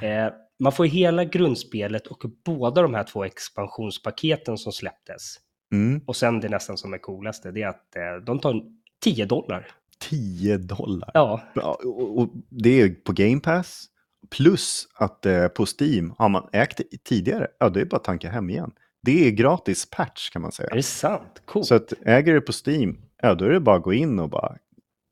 Eh, 0.02 0.34
man 0.60 0.72
får 0.72 0.86
hela 0.86 1.26
grundspelet 1.26 2.08
och 2.08 2.24
båda 2.46 2.82
de 2.82 2.94
här 2.94 3.04
två 3.04 3.24
expansionspaketen 3.24 4.58
som 4.58 4.72
släpptes. 4.72 5.36
Mm. 5.74 6.02
Och 6.08 6.16
sen 6.16 6.40
det 6.40 6.50
nästan 6.50 6.78
som 6.78 6.94
är 6.94 6.98
coolaste, 6.98 7.52
det 7.52 7.62
är 7.62 7.68
att 7.68 7.96
eh, 7.96 8.26
de 8.26 8.40
tar 8.40 8.62
10 9.04 9.26
dollar. 9.26 9.68
10 10.10 10.58
dollar. 10.58 11.12
Ja, 11.14 11.42
och 11.86 12.30
det 12.50 12.82
är 12.82 12.90
på 12.90 13.14
Game 13.14 13.40
Pass. 13.40 13.86
Plus 14.38 14.88
att 14.96 15.26
eh, 15.26 15.48
på 15.48 15.66
Steam 15.80 16.14
har 16.18 16.30
man 16.30 16.50
ägt 16.54 16.78
det 16.78 17.04
tidigare. 17.04 17.48
Ja, 17.60 17.70
det 17.70 17.82
är 17.82 17.86
bara 17.86 17.98
att 17.98 18.04
tanka 18.04 18.30
hem 18.30 18.50
igen. 18.50 18.72
Det 19.04 19.28
är 19.28 19.32
gratis 19.32 19.90
patch 19.90 20.30
kan 20.30 20.42
man 20.42 20.50
är 20.50 20.52
säga. 20.52 20.70
det 20.76 20.84
sant? 20.84 21.42
Coolt. 21.46 21.68
Så 21.68 21.76
att 21.76 21.94
äger 22.06 22.34
du 22.34 22.42
på 22.42 22.52
Steam, 22.66 22.98
ja 23.22 23.36
då 23.36 23.46
är 23.46 23.50
det 23.50 23.60
bara 23.60 23.76
att 23.76 23.84
gå 23.84 23.94
in 23.94 24.20
och 24.20 24.30
bara 24.30 24.58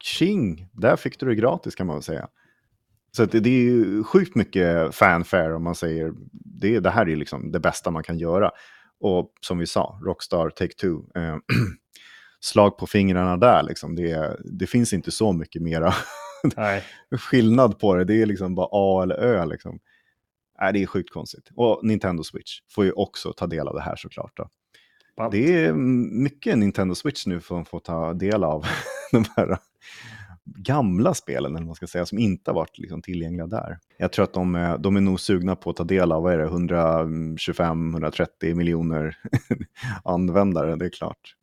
tjing, 0.03 0.67
där 0.73 0.95
fick 0.95 1.19
du 1.19 1.25
det 1.25 1.35
gratis 1.35 1.75
kan 1.75 1.87
man 1.87 1.95
väl 1.95 2.03
säga. 2.03 2.27
Så 3.11 3.23
att 3.23 3.31
det, 3.31 3.49
är 3.49 3.61
ju 3.61 4.03
sjukt 4.03 4.35
mycket 4.35 4.95
fanfare 4.95 5.55
om 5.55 5.63
man 5.63 5.75
säger, 5.75 6.13
det, 6.31 6.79
det 6.79 6.89
här 6.89 7.09
är 7.09 7.15
liksom 7.15 7.51
det 7.51 7.59
bästa 7.59 7.91
man 7.91 8.03
kan 8.03 8.17
göra. 8.17 8.51
Och 8.99 9.33
som 9.41 9.57
vi 9.57 9.67
sa, 9.67 9.99
Rockstar, 10.05 10.49
Take-Two, 10.49 11.17
eh, 11.17 11.37
slag 12.39 12.77
på 12.77 12.87
fingrarna 12.87 13.37
där 13.37 13.63
liksom. 13.63 13.95
Det, 13.95 14.37
det 14.39 14.67
finns 14.67 14.93
inte 14.93 15.11
så 15.11 15.33
mycket 15.33 15.61
mera 15.61 15.93
Nej. 16.55 16.83
skillnad 17.11 17.79
på 17.79 17.95
det. 17.95 18.03
Det 18.03 18.21
är 18.21 18.25
liksom 18.25 18.55
bara 18.55 18.67
A 18.71 19.03
eller 19.03 19.15
Ö 19.15 19.45
liksom. 19.45 19.79
Nej, 20.61 20.73
det 20.73 20.81
är 20.83 20.85
sjukt 20.85 21.13
konstigt. 21.13 21.49
Och 21.55 21.79
Nintendo 21.83 22.23
Switch 22.23 22.59
får 22.71 22.85
ju 22.85 22.91
också 22.91 23.33
ta 23.33 23.47
del 23.47 23.67
av 23.67 23.75
det 23.75 23.81
här 23.81 23.95
såklart. 23.95 24.37
Då. 24.37 24.49
Det 25.31 25.65
är 25.65 25.73
mycket 26.23 26.57
Nintendo 26.57 26.95
Switch 26.95 27.25
nu 27.25 27.41
som 27.41 27.65
får 27.65 27.79
ta 27.79 28.13
del 28.13 28.43
av 28.43 28.65
de 29.11 29.25
här 29.35 29.57
gamla 30.45 31.13
spelen, 31.13 31.55
eller 31.55 31.65
man 31.65 31.75
ska 31.75 31.87
säga, 31.87 32.05
som 32.05 32.19
inte 32.19 32.51
har 32.51 32.55
varit 32.55 32.77
liksom 32.77 33.01
tillgängliga 33.01 33.47
där. 33.47 33.77
Jag 33.97 34.11
tror 34.11 34.23
att 34.23 34.33
de, 34.33 34.55
är- 34.55 34.77
de 34.77 34.95
är 34.95 35.01
nog 35.01 35.19
sugna 35.19 35.55
på 35.55 35.69
att 35.69 35.75
ta 35.75 35.83
del 35.83 36.11
av, 36.11 36.23
vad 36.23 36.33
är 36.33 36.37
det, 36.37 36.47
125-130 36.47 38.53
miljoner 38.55 39.17
användare, 40.03 40.75
det 40.75 40.85
är 40.85 40.89
klart. 40.89 41.35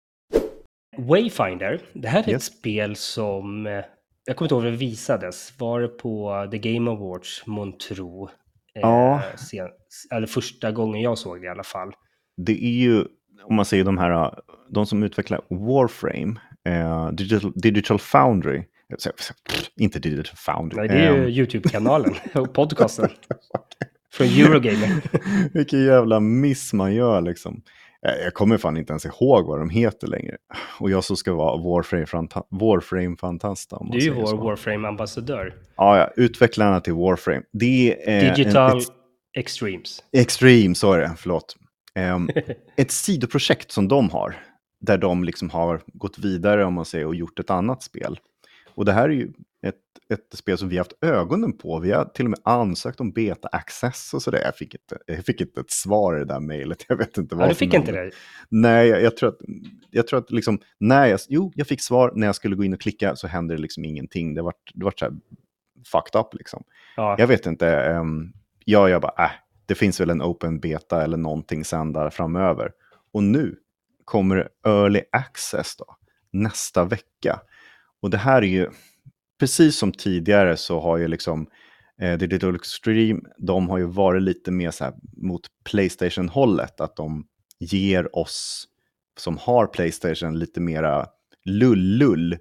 Wayfinder, 0.99 1.81
det 1.93 2.09
här 2.09 2.23
är 2.23 2.29
Yes. 2.31 2.37
ett 2.49 2.55
spel 2.59 2.97
som, 2.97 3.67
eh, 3.67 3.85
jag 4.27 4.37
kommer 4.37 4.47
inte 4.47 4.55
ihåg 4.55 4.65
när 4.65 4.71
det 4.71 4.77
visades, 4.77 5.53
var 5.59 5.81
det 5.81 5.89
på 5.89 6.49
The 6.51 6.59
Game 6.59 6.91
Awards, 6.91 7.43
Montreux? 7.47 8.31
Eh, 8.75 8.81
Ja. 8.81 9.23
sen, 9.51 9.69
eller 10.13 10.27
första 10.27 10.73
gången 10.73 11.03
jag 11.03 11.19
såg 11.19 11.41
det 11.41 11.47
i 11.47 11.49
alla 11.51 11.63
fall. 11.65 11.93
Det 12.37 12.65
är 12.65 12.71
ju, 12.71 13.05
om 13.45 13.55
man 13.57 13.65
säger 13.65 13.85
de 13.85 13.99
här, 13.99 14.35
de 14.71 14.87
som 14.87 15.03
utvecklar 15.03 15.41
Warframe, 15.51 16.41
eh, 16.69 17.11
Digital, 17.11 17.53
Digital 17.55 17.99
Foundry, 17.99 18.63
inte 19.77 19.99
Digital 19.99 20.37
Foundry. 20.37 20.79
Nej, 20.79 20.89
det 20.89 20.95
är 20.95 21.13
ju 21.17 21.23
ehm, 21.25 21.29
YouTube-kanalen 21.29 22.15
och 22.35 22.53
podcasten. 22.55 23.09
Från 24.13 24.27
Eurogamer. 24.27 25.03
Vilken 25.55 25.85
jävla 25.85 26.21
miss 26.21 26.73
man 26.73 26.95
gör 26.95 27.21
liksom. 27.23 27.63
Jag 28.01 28.23
jag 28.25 28.35
kommer 28.35 28.59
fan 28.59 28.77
inte 28.77 28.93
ens 28.93 29.05
ihåg 29.05 29.47
vad 29.47 29.59
de 29.59 29.71
heter 29.71 30.07
längre. 30.07 30.37
Och 30.81 30.91
jag 30.91 31.05
som 31.05 31.17
ska 31.17 31.35
vara 31.35 31.57
Warframe-fanta- 31.57 32.45
Warframe-fantasta. 32.51 33.77
om 33.77 33.87
man 33.89 33.99
Du 33.99 34.03
är 34.03 34.03
ju 34.03 34.11
vår. 34.23 34.37
Warframe-ambassadör. 34.37 35.55
Ja, 35.77 35.99
ja, 35.99 36.11
utvecklarna 36.17 36.81
till 36.81 36.93
Warframe. 36.95 37.43
Det 37.53 38.09
är 38.11 38.35
Digital 38.35 38.79
ett, 38.79 38.85
Extremes. 39.37 40.03
Extreme, 40.13 40.75
så 40.75 40.93
är 40.93 40.99
det, 40.99 41.13
förlåt. 41.17 41.57
Ehm, 41.95 42.29
ett 42.77 42.91
sidoprojekt 42.91 43.73
som 43.73 43.89
de 43.89 44.11
har, 44.11 44.37
där 44.81 44.99
de 44.99 45.25
liksom 45.25 45.51
har 45.51 45.81
gått 45.87 46.19
vidare 46.19 46.65
om 46.65 46.75
man 46.75 46.85
säger 46.85 47.07
och 47.07 47.15
gjort 47.15 47.39
ett 47.39 47.51
annat 47.51 47.83
spel. 47.83 48.19
Och 48.75 48.85
det 48.85 48.93
här 48.93 49.09
är 49.09 49.13
ju 49.13 49.33
ett, 50.13 50.39
spel 50.39 50.59
som 50.59 50.69
vi 50.69 50.77
har 50.77 50.85
haft 50.85 51.05
ögonen 51.05 51.59
på. 51.59 51.79
Vi 51.79 51.93
har 51.93 52.05
till 52.05 52.25
och 52.25 52.31
med 52.31 52.41
ansökt 52.45 53.01
om 53.01 53.13
beta 53.13 53.49
access 53.49 54.15
och 54.15 54.23
sådär. 54.23 54.41
Jag 54.45 54.57
fick 54.57 54.75
inte, 54.75 54.99
jag 55.07 55.25
fick 55.25 55.41
inte 55.41 55.61
ett 55.61 55.71
svar 55.71 56.17
i 56.17 56.19
det 56.19 56.25
där 56.25 56.41
mejlet. 56.41 56.85
Jag 56.89 56.97
vet 56.97 57.19
inte 57.19 57.35
vad 57.35 57.45
Ja, 57.45 57.49
du 57.49 57.55
fick 57.55 57.75
inte 57.75 57.93
det. 57.93 58.11
Nej, 58.49 58.89
jag, 58.89 59.03
jag 59.03 59.17
tror 59.17 59.29
att, 59.29 59.39
jag 59.91 60.07
tror 60.07 60.19
att 60.19 60.31
liksom, 60.31 60.61
när 60.79 61.07
jag, 61.07 61.21
jo, 61.29 61.53
jag 61.55 61.67
fick 61.67 61.81
svar 61.83 62.13
när 62.15 62.27
jag 62.27 62.37
skulle 62.37 62.57
gå 62.57 62.65
in 62.65 62.73
och 62.75 62.81
klicka 62.81 63.17
så 63.17 63.27
hände 63.27 63.55
det 63.55 63.61
liksom 63.63 63.85
ingenting. 63.85 64.35
Det 64.35 64.43
var, 64.43 64.55
det 64.75 64.85
var 64.85 64.93
så 64.97 65.05
här 65.05 65.15
fucked 65.87 66.21
up 66.21 66.35
liksom. 66.35 66.65
Ja, 66.97 67.17
Jag 67.19 67.27
vet 67.27 67.47
inte. 67.47 67.89
Um, 67.91 68.33
ja, 68.65 68.89
jag 68.89 69.03
bara, 69.03 69.25
äh, 69.25 69.31
det 69.67 69.75
finns 69.75 70.01
väl 70.01 70.11
en 70.11 70.23
open 70.23 70.61
beta 70.61 71.05
eller 71.05 71.17
någonting 71.17 71.65
sen 71.65 71.93
där 71.93 72.11
framöver. 72.11 72.73
Och 73.13 73.23
nu 73.23 73.57
kommer 74.05 74.49
early 74.67 75.03
access 75.13 75.77
då, 75.77 75.97
nästa 76.31 76.85
vecka. 76.85 77.41
Och 78.03 78.11
det 78.11 78.19
här 78.19 78.43
är 78.43 78.47
ju, 78.47 78.71
precis 79.39 79.79
som 79.79 79.93
tidigare 79.93 80.57
så 80.57 80.81
har 80.81 80.97
ju 80.97 81.09
liksom 81.09 81.47
eh, 82.01 82.19
Digital 82.19 82.55
Extreme, 82.55 83.21
de 83.39 83.69
har 83.69 83.79
ju 83.79 83.87
varit 83.87 84.23
lite 84.23 84.51
mer 84.51 84.71
så 84.71 84.85
här 84.85 84.95
mot 85.17 85.43
Playstation-hållet, 85.71 86.81
att 86.81 86.97
de 86.97 87.27
ger 87.59 88.17
oss 88.17 88.69
som 89.19 89.39
har 89.39 89.67
Playstation 89.67 90.39
lite 90.39 90.61
mera 90.61 91.07
lull-lull. 91.45 92.37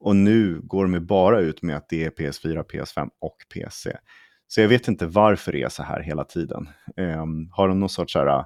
Och 0.00 0.16
nu 0.16 0.60
går 0.60 0.86
de 0.86 1.06
bara 1.06 1.40
ut 1.40 1.62
med 1.62 1.76
att 1.76 1.88
det 1.88 2.04
är 2.04 2.10
PS4, 2.10 2.64
PS5 2.64 3.08
och 3.20 3.36
PC. 3.54 3.96
Så 4.48 4.60
jag 4.60 4.68
vet 4.68 4.88
inte 4.88 5.06
varför 5.06 5.52
det 5.52 5.62
är 5.62 5.68
så 5.68 5.82
här 5.82 6.00
hela 6.00 6.24
tiden. 6.24 6.68
Um, 6.96 7.50
har 7.52 7.68
de 7.68 7.80
någon 7.80 7.88
sorts 7.88 8.14
här, 8.14 8.44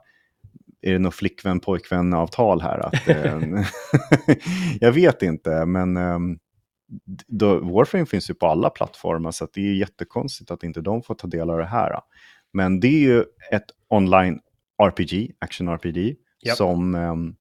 är 0.82 0.92
det 0.92 0.98
något 0.98 1.14
flickvän 1.14 1.60
pojkvän 1.60 2.14
avtal 2.14 2.60
här? 2.60 2.78
Att, 2.78 3.32
um, 3.32 3.64
jag 4.80 4.92
vet 4.92 5.22
inte, 5.22 5.66
men 5.66 5.96
um, 5.96 6.38
då, 7.26 7.60
Warframe 7.60 8.06
finns 8.06 8.30
ju 8.30 8.34
på 8.34 8.46
alla 8.46 8.70
plattformar 8.70 9.30
så 9.30 9.48
det 9.52 9.60
är 9.60 9.74
jättekonstigt 9.74 10.50
att 10.50 10.62
inte 10.62 10.80
de 10.80 11.02
får 11.02 11.14
ta 11.14 11.26
del 11.26 11.50
av 11.50 11.58
det 11.58 11.66
här. 11.66 12.00
Men 12.52 12.80
det 12.80 12.88
är 12.88 13.00
ju 13.00 13.24
ett 13.52 13.66
online 13.88 14.40
RPG, 14.82 15.32
action 15.38 15.68
RPG, 15.68 15.96
yep. 15.96 16.56
som 16.56 16.94
um, 16.94 17.36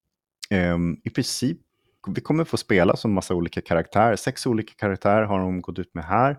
um, 0.51 1.01
i 1.03 1.09
princip, 1.09 1.57
vi 2.07 2.21
kommer 2.21 2.43
få 2.43 2.57
spela 2.57 2.95
som 2.95 3.13
massa 3.13 3.35
olika 3.35 3.61
karaktärer. 3.61 4.15
Sex 4.15 4.45
olika 4.45 4.73
karaktärer 4.77 5.23
har 5.23 5.39
de 5.39 5.61
gått 5.61 5.79
ut 5.79 5.93
med 5.93 6.03
här. 6.03 6.37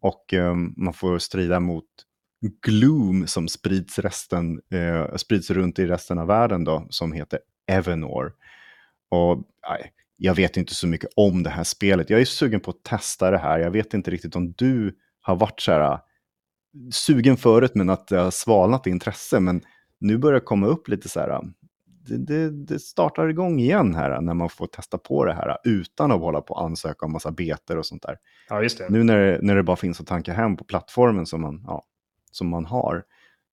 Och 0.00 0.32
um, 0.32 0.74
man 0.76 0.94
får 0.94 1.18
strida 1.18 1.60
mot 1.60 1.84
Gloom 2.66 3.26
som 3.26 3.48
sprids, 3.48 3.98
resten, 3.98 4.60
uh, 4.74 5.16
sprids 5.16 5.50
runt 5.50 5.78
i 5.78 5.86
resten 5.86 6.18
av 6.18 6.26
världen 6.26 6.64
då, 6.64 6.86
som 6.90 7.12
heter 7.12 7.38
Evenor. 7.66 8.32
Och 9.10 9.44
nej, 9.68 9.92
jag 10.16 10.34
vet 10.34 10.56
inte 10.56 10.74
så 10.74 10.86
mycket 10.86 11.10
om 11.16 11.42
det 11.42 11.50
här 11.50 11.64
spelet. 11.64 12.10
Jag 12.10 12.20
är 12.20 12.24
sugen 12.24 12.60
på 12.60 12.70
att 12.70 12.82
testa 12.82 13.30
det 13.30 13.38
här. 13.38 13.58
Jag 13.58 13.70
vet 13.70 13.94
inte 13.94 14.10
riktigt 14.10 14.36
om 14.36 14.52
du 14.52 14.96
har 15.20 15.36
varit 15.36 15.60
så 15.60 15.72
här 15.72 15.98
sugen 16.92 17.36
förut 17.36 17.74
men 17.74 17.90
att 17.90 18.08
det 18.08 18.16
har 18.16 18.30
svalnat 18.30 18.86
intresse. 18.86 19.40
Men 19.40 19.62
nu 20.00 20.18
börjar 20.18 20.40
det 20.40 20.46
komma 20.46 20.66
upp 20.66 20.88
lite 20.88 21.08
så 21.08 21.20
här, 21.20 21.40
det, 22.06 22.16
det, 22.16 22.50
det, 22.50 22.78
startar 22.78 23.28
igång 23.28 23.60
igen 23.60 23.94
här 23.94 24.20
när 24.20 24.34
man 24.34 24.48
får 24.48 24.66
testa 24.66 24.98
på 24.98 25.24
det 25.24 25.34
här 25.34 25.56
utan 25.64 26.12
att 26.12 26.20
hålla 26.20 26.40
på 26.40 26.54
och 26.54 26.62
ansöka 26.62 27.06
om 27.06 27.12
massa 27.12 27.30
beter 27.30 27.78
och 27.78 27.86
sånt 27.86 28.02
där. 28.02 28.16
Ja, 28.48 28.62
just 28.62 28.78
det. 28.78 28.88
Nu 28.88 29.02
när 29.04 29.18
det, 29.18 29.38
när 29.42 29.56
det 29.56 29.62
bara 29.62 29.76
finns 29.76 30.00
att 30.00 30.06
tanka 30.06 30.32
hem 30.32 30.56
på 30.56 30.64
plattformen 30.64 31.26
som 31.26 31.40
man, 31.40 31.64
ja, 31.66 31.84
som 32.30 32.48
man 32.48 32.64
har, 32.64 33.04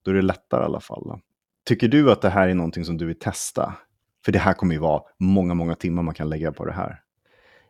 då 0.03 0.11
är 0.11 0.15
det 0.15 0.21
lättare 0.21 0.61
i 0.61 0.65
alla 0.65 0.79
fall. 0.79 1.19
Tycker 1.65 1.87
du 1.87 2.11
att 2.11 2.21
det 2.21 2.29
här 2.29 2.47
är 2.47 2.53
någonting 2.53 2.85
som 2.85 2.97
du 2.97 3.05
vill 3.05 3.19
testa? 3.19 3.73
För 4.25 4.31
det 4.31 4.39
här 4.39 4.53
kommer 4.53 4.73
ju 4.73 4.79
vara 4.79 5.01
många, 5.19 5.53
många 5.53 5.75
timmar 5.75 6.03
man 6.03 6.13
kan 6.13 6.29
lägga 6.29 6.51
på 6.51 6.65
det 6.65 6.73
här. 6.73 6.99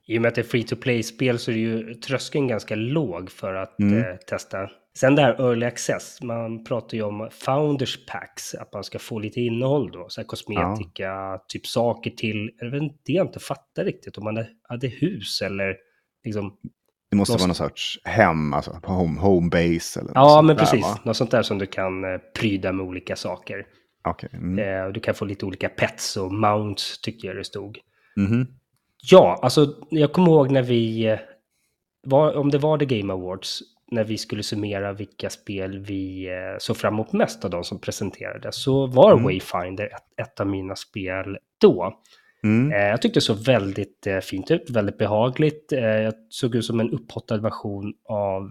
I 0.08 0.18
och 0.18 0.22
med 0.22 0.30
att 0.30 0.36
det 0.36 0.42
är 0.42 0.46
free 0.46 0.64
to 0.64 0.76
play-spel 0.76 1.40
så 1.40 1.52
är 1.52 1.56
ju 1.56 1.94
tröskeln 1.94 2.48
ganska 2.48 2.76
låg 2.76 3.32
för 3.32 3.54
att 3.54 3.80
mm. 3.80 3.98
eh, 3.98 4.16
testa. 4.16 4.70
Sen 4.98 5.16
det 5.16 5.22
här 5.22 5.34
early 5.34 5.66
access, 5.66 6.22
man 6.22 6.64
pratar 6.64 6.98
ju 6.98 7.04
om 7.04 7.30
founders 7.32 8.06
packs, 8.06 8.56
att 8.56 8.74
man 8.74 8.84
ska 8.84 9.00
få 9.00 9.20
lite 9.20 9.42
innehåll 9.42 9.92
då, 9.92 10.06
så 10.10 10.22
här 10.22 10.28
kosmetika, 10.28 11.04
ja. 11.04 11.46
typ 11.48 11.68
saker 11.68 12.12
till, 12.12 12.52
jag 12.58 12.72
vet 12.72 12.82
inte, 12.82 12.96
det 13.06 13.14
jag 13.14 13.28
inte 13.28 13.40
fattar 13.40 13.86
riktigt, 13.86 14.18
om 14.18 14.24
man 14.24 14.46
hade 14.70 14.88
hus 14.88 15.42
eller 15.42 15.76
liksom 16.24 16.58
det 17.12 17.18
måste 17.18 17.34
något... 17.34 17.42
vara 17.42 17.48
någon 17.48 17.56
sorts 17.56 18.00
hem, 18.04 18.54
alltså 18.54 18.80
home, 18.84 19.20
home 19.20 19.50
base 19.50 20.00
eller 20.00 20.12
Ja, 20.16 20.42
men 20.42 20.56
där, 20.56 20.64
precis. 20.64 20.82
Va? 20.82 21.00
Något 21.04 21.18
sånt 21.18 21.32
där 21.32 21.42
som 21.42 21.58
du 21.58 21.66
kan 21.66 22.04
eh, 22.04 22.20
pryda 22.40 22.72
med 22.72 22.86
olika 22.86 23.16
saker. 23.16 23.66
Okay. 24.10 24.30
Mm. 24.34 24.60
Eh, 24.60 24.92
du 24.94 25.00
kan 25.00 25.16
få 25.16 25.26
lite 25.26 25.46
olika 25.46 25.70
pets 25.70 26.18
och 26.18 26.34
mounts, 26.34 27.02
tycker 27.02 27.28
jag 27.28 27.38
det 27.38 27.44
stod. 27.44 27.80
Mm. 28.18 28.48
Ja, 29.12 29.40
alltså 29.42 29.76
jag 29.90 30.14
kommer 30.14 30.32
ihåg 30.32 30.52
när 30.52 30.62
vi, 30.62 31.06
eh, 31.06 31.20
var, 32.04 32.36
om 32.36 32.52
det 32.52 32.58
var 32.58 32.78
The 32.78 32.86
Game 32.86 33.14
Awards, 33.14 33.62
när 33.92 34.04
vi 34.04 34.18
skulle 34.18 34.44
summera 34.44 34.94
vilka 34.94 35.30
spel 35.30 35.80
vi 35.80 36.28
eh, 36.28 36.58
såg 36.60 36.78
fram 36.78 36.94
emot 36.94 37.14
mest 37.14 37.46
av 37.46 37.52
de 37.52 37.64
som 37.64 37.80
presenterades, 37.80 38.64
så 38.64 38.88
var 38.88 39.12
mm. 39.12 39.24
Wayfinder 39.24 39.86
ett, 39.86 40.28
ett, 40.28 40.40
av 40.40 40.48
mina 40.48 40.76
spel 40.76 41.38
då. 41.62 41.94
Mm. 42.44 42.72
Eh, 42.72 42.88
jag 42.88 43.02
tyckte 43.02 43.18
det 43.18 43.24
såg 43.24 43.38
väldigt 43.38 44.08
eh, 44.08 44.20
fint 44.20 44.52
ut, 44.52 44.70
väldigt 44.70 44.98
behagligt. 44.98 45.72
Eh, 45.72 45.80
jag 45.80 46.14
såg 46.30 46.56
ut 46.56 46.66
som 46.66 46.80
en 46.80 46.90
upphottad 46.90 47.38
version 47.38 47.94
av 48.10 48.44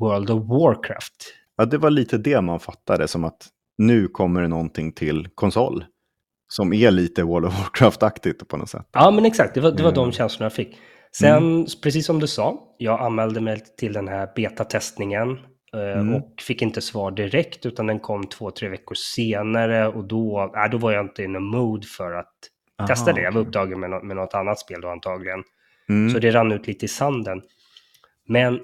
World 0.00 0.30
of 0.30 0.42
Warcraft. 0.48 1.34
Ja, 1.56 1.64
det 1.64 1.78
var 1.78 1.90
lite 1.90 2.18
det 2.18 2.40
man 2.40 2.60
fattade, 2.60 3.08
som 3.08 3.24
att 3.24 3.48
nu 3.78 4.08
kommer 4.08 4.42
det 4.42 4.48
någonting 4.48 4.92
till 4.92 5.28
konsol. 5.34 5.84
Som 6.48 6.72
är 6.72 6.90
lite 6.90 7.22
World 7.22 7.46
of 7.46 7.54
Warcraft-aktigt 7.60 8.48
på 8.48 8.56
något 8.56 8.70
sätt. 8.70 8.88
Ja, 8.92 9.10
men 9.10 9.24
exakt. 9.24 9.54
Det 9.54 9.60
var, 9.60 9.70
det 9.70 9.82
var 9.82 9.92
mm. 9.92 9.94
de 9.94 10.12
känslorna 10.12 10.44
jag 10.44 10.52
fick. 10.52 10.76
Sen, 11.16 11.36
mm. 11.36 11.66
precis 11.82 12.06
som 12.06 12.20
du 12.20 12.26
sa, 12.26 12.74
jag 12.78 13.00
anmälde 13.00 13.40
mig 13.40 13.60
till 13.78 13.92
den 13.92 14.08
här 14.08 14.28
betatestningen 14.36 15.38
eh, 15.74 16.00
mm. 16.00 16.14
och 16.14 16.34
fick 16.42 16.62
inte 16.62 16.80
svar 16.80 17.10
direkt, 17.10 17.66
utan 17.66 17.86
den 17.86 18.00
kom 18.00 18.26
två, 18.26 18.50
tre 18.50 18.68
veckor 18.68 18.94
senare 18.94 19.88
och 19.88 20.04
då, 20.04 20.52
äh, 20.56 20.70
då 20.70 20.78
var 20.78 20.92
jag 20.92 21.04
inte 21.04 21.22
i 21.22 21.28
någon 21.28 21.44
mood 21.44 21.84
för 21.84 22.12
att 22.12 22.34
Aha, 22.78 22.88
testa 22.88 23.12
det. 23.12 23.22
Jag 23.22 23.32
var 23.32 23.40
upptagen 23.40 23.80
med, 23.80 23.90
med 23.90 24.16
något 24.16 24.34
annat 24.34 24.58
spel 24.58 24.80
då 24.80 24.88
antagligen. 24.88 25.42
Mm. 25.88 26.10
Så 26.10 26.18
det 26.18 26.30
rann 26.30 26.52
ut 26.52 26.66
lite 26.66 26.84
i 26.84 26.88
sanden. 26.88 27.42
Men 28.28 28.60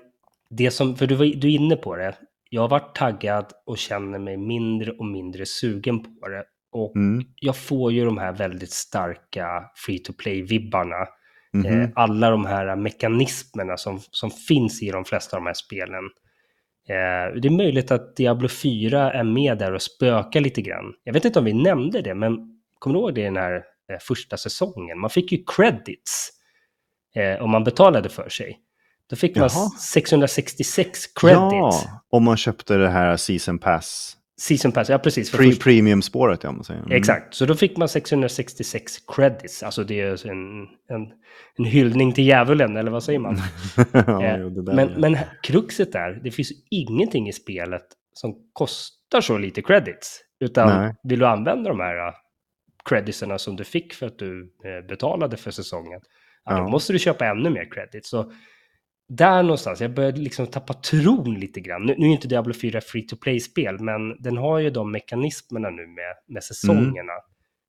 det 0.50 0.70
som, 0.70 0.96
för 0.96 1.06
du, 1.06 1.14
var, 1.14 1.24
du 1.24 1.48
är 1.48 1.56
inne 1.56 1.76
på 1.76 1.96
det, 1.96 2.14
jag 2.53 2.62
har 2.62 2.68
varit 2.68 2.94
taggad 2.94 3.53
och 3.66 3.78
känner 3.78 4.18
mig 4.18 4.36
mindre 4.36 4.92
och 4.92 5.07
mindre 5.07 5.46
sugen 5.46 6.03
på 6.03 6.28
det. 6.28 6.44
Och 6.72 6.96
mm. 6.96 7.24
jag 7.36 7.57
får 7.57 7.92
ju 7.92 8.05
de 8.05 8.18
här 8.18 8.32
väldigt 8.32 8.70
starka 8.70 9.64
free 9.74 9.98
to 9.98 10.12
play-vibbarna. 10.12 11.07
Mm 11.55 11.80
eh, 11.80 11.88
alla 11.94 12.30
de 12.30 12.46
här 12.46 12.76
mekanismerna 12.76 13.76
som, 13.76 14.01
som 14.11 14.30
finns 14.30 14.82
i 14.82 14.90
de 14.90 15.05
flesta 15.05 15.36
av 15.36 15.42
de 15.42 15.46
här 15.46 15.55
spelen. 15.55 16.05
Eh, 16.88 17.40
det 17.40 17.48
är 17.48 17.57
möjligt 17.57 17.90
att 17.90 18.16
Diablo 18.16 18.48
4 18.48 19.12
är 19.12 19.24
med 19.24 19.59
där 19.59 19.74
och 19.74 19.82
spökar 19.82 20.40
lite 20.40 20.62
grann. 20.62 20.94
Jag 21.05 21.12
vet 21.12 21.24
inte 21.24 21.38
om 21.38 21.44
vi 21.44 21.53
nämnde 21.53 22.03
det, 22.03 22.14
men 22.14 22.61
kommer 22.78 22.94
du 22.94 23.01
ihåg 23.01 23.14
det 23.14 23.20
i 23.20 23.24
den 23.24 23.36
här 23.36 23.55
eh, 23.92 23.98
första 24.01 24.36
säsongen? 24.36 24.98
Man 24.98 25.11
fick 25.11 25.32
ju 25.32 25.44
credits 25.57 26.30
eh, 27.14 27.42
om 27.42 27.51
man 27.51 27.64
betalade 27.64 28.09
för 28.09 28.28
sig. 28.28 28.59
Då 29.11 29.16
fick 29.16 29.36
man 29.36 29.48
Jaha. 29.52 29.70
666 29.70 31.06
credits. 31.06 31.52
Ja, 31.52 32.02
om 32.11 32.24
man 32.24 32.36
köpte 32.36 32.76
det 32.76 32.88
här 32.88 33.16
Season 33.16 33.58
Pass. 33.58 34.16
Season 34.40 34.72
Pass, 34.72 34.88
ja 34.88 34.98
precis. 34.98 35.32
Pre 35.32 35.52
Premium-spåret, 35.52 36.44
ja. 36.44 36.52
Man 36.52 36.64
säger. 36.64 36.80
Mm. 36.80 36.92
Exakt, 36.92 37.34
så 37.34 37.46
då 37.46 37.54
fick 37.54 37.76
man 37.76 37.88
666 37.88 38.92
credits. 39.16 39.62
Alltså 39.62 39.84
det 39.84 40.00
är 40.00 40.26
en, 40.30 40.61
en, 40.88 41.12
en 41.56 41.64
hyllning 41.64 42.12
till 42.12 42.26
djävulen, 42.26 42.76
eller 42.76 42.90
vad 42.90 43.02
säger 43.02 43.18
man? 43.18 43.36
ja, 43.92 44.24
eh, 44.24 44.36
jo, 44.40 44.62
men, 44.62 44.88
ja. 44.88 44.98
men 44.98 45.16
kruxet 45.42 45.94
är, 45.94 46.20
det 46.24 46.30
finns 46.30 46.52
ingenting 46.70 47.28
i 47.28 47.32
spelet 47.32 47.86
som 48.12 48.34
kostar 48.52 49.20
så 49.20 49.38
lite 49.38 49.62
credits. 49.62 50.20
Utan 50.40 50.68
Nej. 50.68 50.94
vill 51.02 51.18
du 51.18 51.26
använda 51.26 51.70
de 51.70 51.80
här 51.80 52.08
uh, 52.08 52.14
creditserna 52.84 53.38
som 53.38 53.56
du 53.56 53.64
fick 53.64 53.94
för 53.94 54.06
att 54.06 54.18
du 54.18 54.42
uh, 54.42 54.86
betalade 54.88 55.36
för 55.36 55.50
säsongen, 55.50 56.00
ja. 56.44 56.58
då 56.58 56.68
måste 56.68 56.92
du 56.92 56.98
köpa 56.98 57.26
ännu 57.26 57.50
mer 57.50 57.70
credits. 57.70 58.11
Så 58.11 58.32
där 59.11 59.42
någonstans, 59.42 59.80
jag 59.80 59.94
började 59.94 60.20
liksom 60.20 60.46
tappa 60.46 60.74
tron 60.74 61.34
lite 61.34 61.61
grann. 61.61 61.82
Nu, 61.82 61.94
nu 61.98 62.06
är 62.06 62.11
inte 62.11 62.28
Diablo 62.28 62.54
4 62.54 62.80
free 62.80 63.02
to 63.02 63.16
play-spel, 63.16 63.80
men 63.80 64.22
den 64.22 64.36
har 64.36 64.58
ju 64.58 64.70
de 64.70 64.92
mekanismerna 64.92 65.70
nu 65.70 65.86
med, 65.86 66.16
med 66.26 66.44
säsongerna. 66.44 67.12
Mm. 67.12 67.24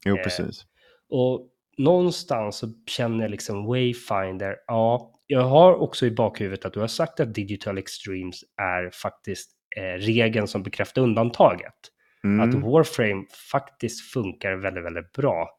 Jo, 0.05 0.17
eh, 0.17 0.23
precis. 0.23 0.65
och 1.09 1.47
någonstans 1.77 2.55
så 2.55 2.67
känner 2.87 3.21
jag 3.21 3.31
liksom 3.31 3.65
Wayfinder, 3.65 4.55
ja, 4.67 5.13
jag 5.27 5.41
har 5.41 5.73
också 5.73 6.05
i 6.05 6.11
bakhuvudet 6.11 6.65
att 6.65 6.73
du 6.73 6.79
har 6.79 6.87
sagt 6.87 7.19
att 7.19 7.33
Digital 7.33 7.77
Extremes 7.77 8.43
är 8.57 8.89
faktiskt 8.89 9.51
eh, 9.77 9.99
regeln 9.99 10.47
som 10.47 10.63
bekräftar 10.63 11.01
undantaget. 11.01 11.75
Mm. 12.23 12.49
Att 12.49 12.55
Warframe 12.55 13.25
faktiskt 13.51 14.11
funkar 14.11 14.55
väldigt, 14.55 14.83
väldigt 14.83 15.11
bra 15.11 15.49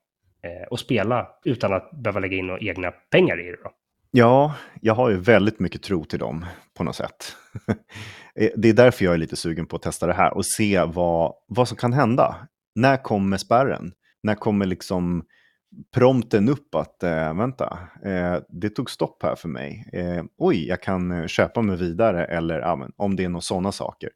eh, 0.43 0.69
att 0.71 0.81
spela 0.81 1.29
utan 1.45 1.73
att 1.73 1.91
behöva 2.03 2.21
lägga 2.21 2.37
in 2.37 2.47
några 2.47 2.61
egna 2.61 2.91
pengar 2.91 3.41
i 3.41 3.51
det. 3.51 3.57
Då. 3.65 3.71
Ja, 4.15 4.55
jag 4.81 4.95
har 4.95 5.11
ju 5.11 5.17
väldigt 5.17 5.61
mycket 5.61 5.83
tro 5.83 6.05
till 6.05 6.19
dem 6.19 6.47
på 6.75 6.85
något 6.85 6.97
sätt. 6.97 7.37
Eh, 8.35 8.51
det 8.57 8.69
är 8.69 8.73
därför 8.73 9.05
jag 9.05 9.15
är 9.15 9.19
lite 9.19 9.37
sugen 9.37 9.67
på 9.67 9.77
att 9.77 9.83
testa 9.83 10.07
det 10.07 10.13
här 10.13 10.35
och 10.35 10.47
se 10.47 10.85
vad, 10.85 11.35
vad 11.49 11.69
som 11.69 11.77
kan 11.77 11.93
hända. 11.93 12.49
När 12.75 12.97
kommer 12.97 13.37
spärren? 13.37 13.93
När 14.23 14.35
kommer 14.35 14.67
liksom 14.67 15.25
prompten 15.95 16.49
upp 16.49 16.75
att 16.75 17.03
äh, 17.03 17.35
vänta, 17.35 17.79
äh, 18.05 18.37
det 18.49 18.71
tog 18.71 18.91
stopp 18.91 19.23
här 19.23 19.35
för 19.35 19.49
mig. 19.49 19.91
Äh, 19.93 20.25
oj, 20.39 20.69
jag 20.69 20.83
kan 20.83 21.29
köpa 21.29 21.63
mig 21.63 21.77
vidare 21.77 22.25
eller 22.25 22.61
ja, 22.61 22.89
om 22.97 23.17
det 23.17 23.25
är 23.25 23.29
några 23.29 23.41
sådana 23.41 23.73
saker. 23.73 24.11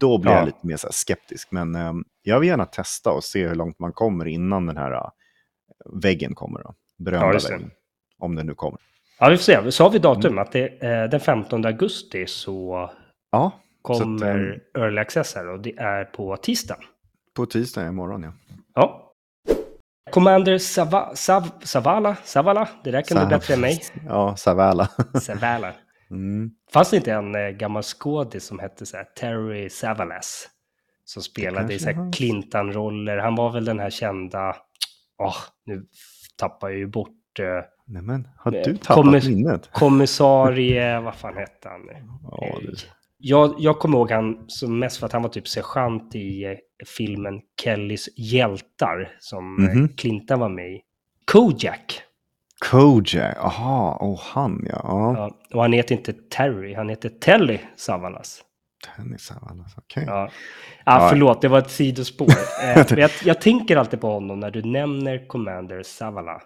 Då 0.00 0.18
blir 0.18 0.32
ja. 0.32 0.38
jag 0.38 0.46
lite 0.46 0.66
mer 0.66 0.76
så 0.76 0.88
skeptisk. 0.90 1.48
Men 1.50 1.76
jag 2.22 2.40
vill 2.40 2.48
gärna 2.48 2.66
testa 2.66 3.10
och 3.10 3.24
se 3.24 3.48
hur 3.48 3.54
långt 3.54 3.78
man 3.78 3.92
kommer 3.92 4.26
innan 4.26 4.66
den 4.66 4.76
här 4.76 5.10
väggen 6.02 6.34
kommer. 6.34 6.62
Då. 6.62 6.74
Berömda 6.98 7.38
ja, 7.42 7.48
väggen. 7.50 7.70
Om 8.18 8.34
den 8.34 8.46
nu 8.46 8.54
kommer. 8.54 8.80
Ja, 9.18 9.28
vi 9.28 9.36
får 9.36 9.42
se. 9.42 9.72
Så 9.72 9.84
har 9.84 9.90
vi 9.90 9.98
datum 9.98 10.38
att 10.38 10.52
det 10.52 10.84
är 10.84 11.08
den 11.08 11.20
15 11.20 11.64
augusti 11.64 12.26
så 12.26 12.90
ja, 13.32 13.52
kommer 13.82 14.60
så 14.72 14.78
att, 14.78 14.82
Early 14.82 15.00
Access 15.00 15.34
här 15.34 15.48
och 15.48 15.60
det 15.60 15.78
är 15.78 16.04
på 16.04 16.36
tisdag. 16.36 16.76
På 17.36 17.46
tisdag 17.46 17.88
imorgon, 17.88 18.22
ja. 18.22 18.32
Ja. 18.74 19.12
Commander 20.10 20.58
Sava, 20.58 21.14
Sav, 21.14 21.50
Savala, 21.62 22.16
Savala, 22.24 22.68
det 22.84 22.90
där 22.90 23.02
kan 23.02 23.18
Sav, 23.18 23.28
du 23.28 23.36
bättre 23.36 23.54
än 23.54 23.60
mig. 23.60 23.82
Ja, 24.08 24.36
Savala. 24.36 24.88
Savala. 25.20 25.72
Mm. 26.10 26.50
Fanns 26.72 26.90
det 26.90 26.96
inte 26.96 27.12
en 27.12 27.34
eh, 27.34 27.50
gammal 27.50 27.82
skådis 27.82 28.44
som 28.44 28.58
hette 28.58 28.86
så 28.86 28.96
här, 28.96 29.04
Terry 29.04 29.70
Savalas? 29.70 30.48
som 31.04 31.22
spelade 31.22 31.74
i 31.74 31.78
så 31.78 31.90
här 31.90 32.12
Clintan-roller. 32.12 33.16
Han 33.16 33.34
var 33.34 33.52
väl 33.52 33.64
den 33.64 33.80
här 33.80 33.90
kända, 33.90 34.56
åh, 35.18 35.36
nu 35.64 35.86
tappar 36.36 36.68
jag 36.68 36.78
ju 36.78 36.86
bort 36.86 37.38
eh, 37.38 37.64
Nej, 37.92 38.02
men 38.02 38.28
har 38.36 38.54
Eh, 38.54 38.62
du 38.64 38.76
tappat 38.76 38.96
kommer- 38.96 39.28
minnet? 39.28 39.70
kommissarie, 39.72 41.00
vad 41.04 41.14
fan 41.14 41.36
hette 41.36 41.68
han? 41.68 41.80
Ja, 42.30 42.58
det... 42.62 42.86
Jag, 43.24 43.54
jag 43.58 43.78
kommer 43.78 43.98
ihåg 43.98 44.10
han 44.10 44.44
som 44.48 44.78
mest 44.78 44.96
för 44.96 45.06
att 45.06 45.12
han 45.12 45.22
var 45.22 45.28
typ 45.28 45.48
sergeant 45.48 46.14
i 46.14 46.44
eh, 46.44 46.50
filmen 46.96 47.40
Kellys 47.62 48.08
hjältar 48.16 49.16
som 49.20 49.68
eh, 49.68 49.74
Mhm. 49.74 49.88
Clintan 49.88 50.40
var 50.40 50.48
med 50.48 50.70
i. 50.72 50.80
Kojak. 51.32 52.02
Kojak, 52.70 53.36
aha, 53.38 53.98
oh, 54.00 54.20
han 54.22 54.66
ja. 54.68 55.14
ja. 55.16 55.30
Och 55.54 55.62
han 55.62 55.72
heter 55.72 55.94
inte 55.94 56.12
Terry, 56.12 56.74
han 56.74 56.88
heter 56.88 57.08
Telly 57.08 57.58
Savalas. 57.76 58.42
Tennis, 58.96 59.32
alltså. 59.32 59.80
okej. 59.80 60.04
Ja. 60.06 60.12
Ja. 60.14 60.30
Ja, 61.02 61.08
förlåt, 61.10 61.42
det 61.42 61.48
var 61.48 61.58
ett 61.58 61.70
sidospår. 61.70 62.26
Eh, 62.64 62.98
jag, 62.98 63.10
jag 63.24 63.40
tänker 63.40 63.76
alltid 63.76 64.00
på 64.00 64.10
honom 64.12 64.40
när 64.40 64.50
du 64.50 64.62
nämner 64.62 65.26
Commander 65.28 65.82
Savala. 65.82 66.42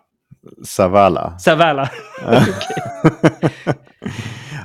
Savala. 0.65 1.39
Savala! 1.39 1.91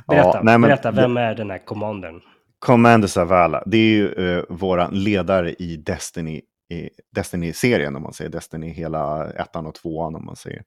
Berätta, 0.07 0.41
nej, 0.43 0.57
men 0.57 0.61
berätta, 0.61 0.91
vem 0.91 1.17
är 1.17 1.35
den 1.35 1.49
här 1.49 1.65
commandern? 1.65 2.21
Commander 2.59 3.07
Zavala, 3.07 3.63
det 3.65 3.77
är 3.77 3.89
ju 3.89 4.07
uh, 4.07 4.43
våran 4.49 5.03
ledare 5.03 5.53
i 5.53 5.77
Destiny, 5.77 6.41
i 6.69 6.89
Destiny-serien 7.15 7.95
om 7.95 8.03
man 8.03 8.13
säger. 8.13 8.31
Destiny 8.31 8.69
hela 8.69 9.31
ettan 9.31 9.65
och 9.65 9.75
tvåan 9.75 10.15
om 10.15 10.25
man 10.25 10.35
säger. 10.35 10.63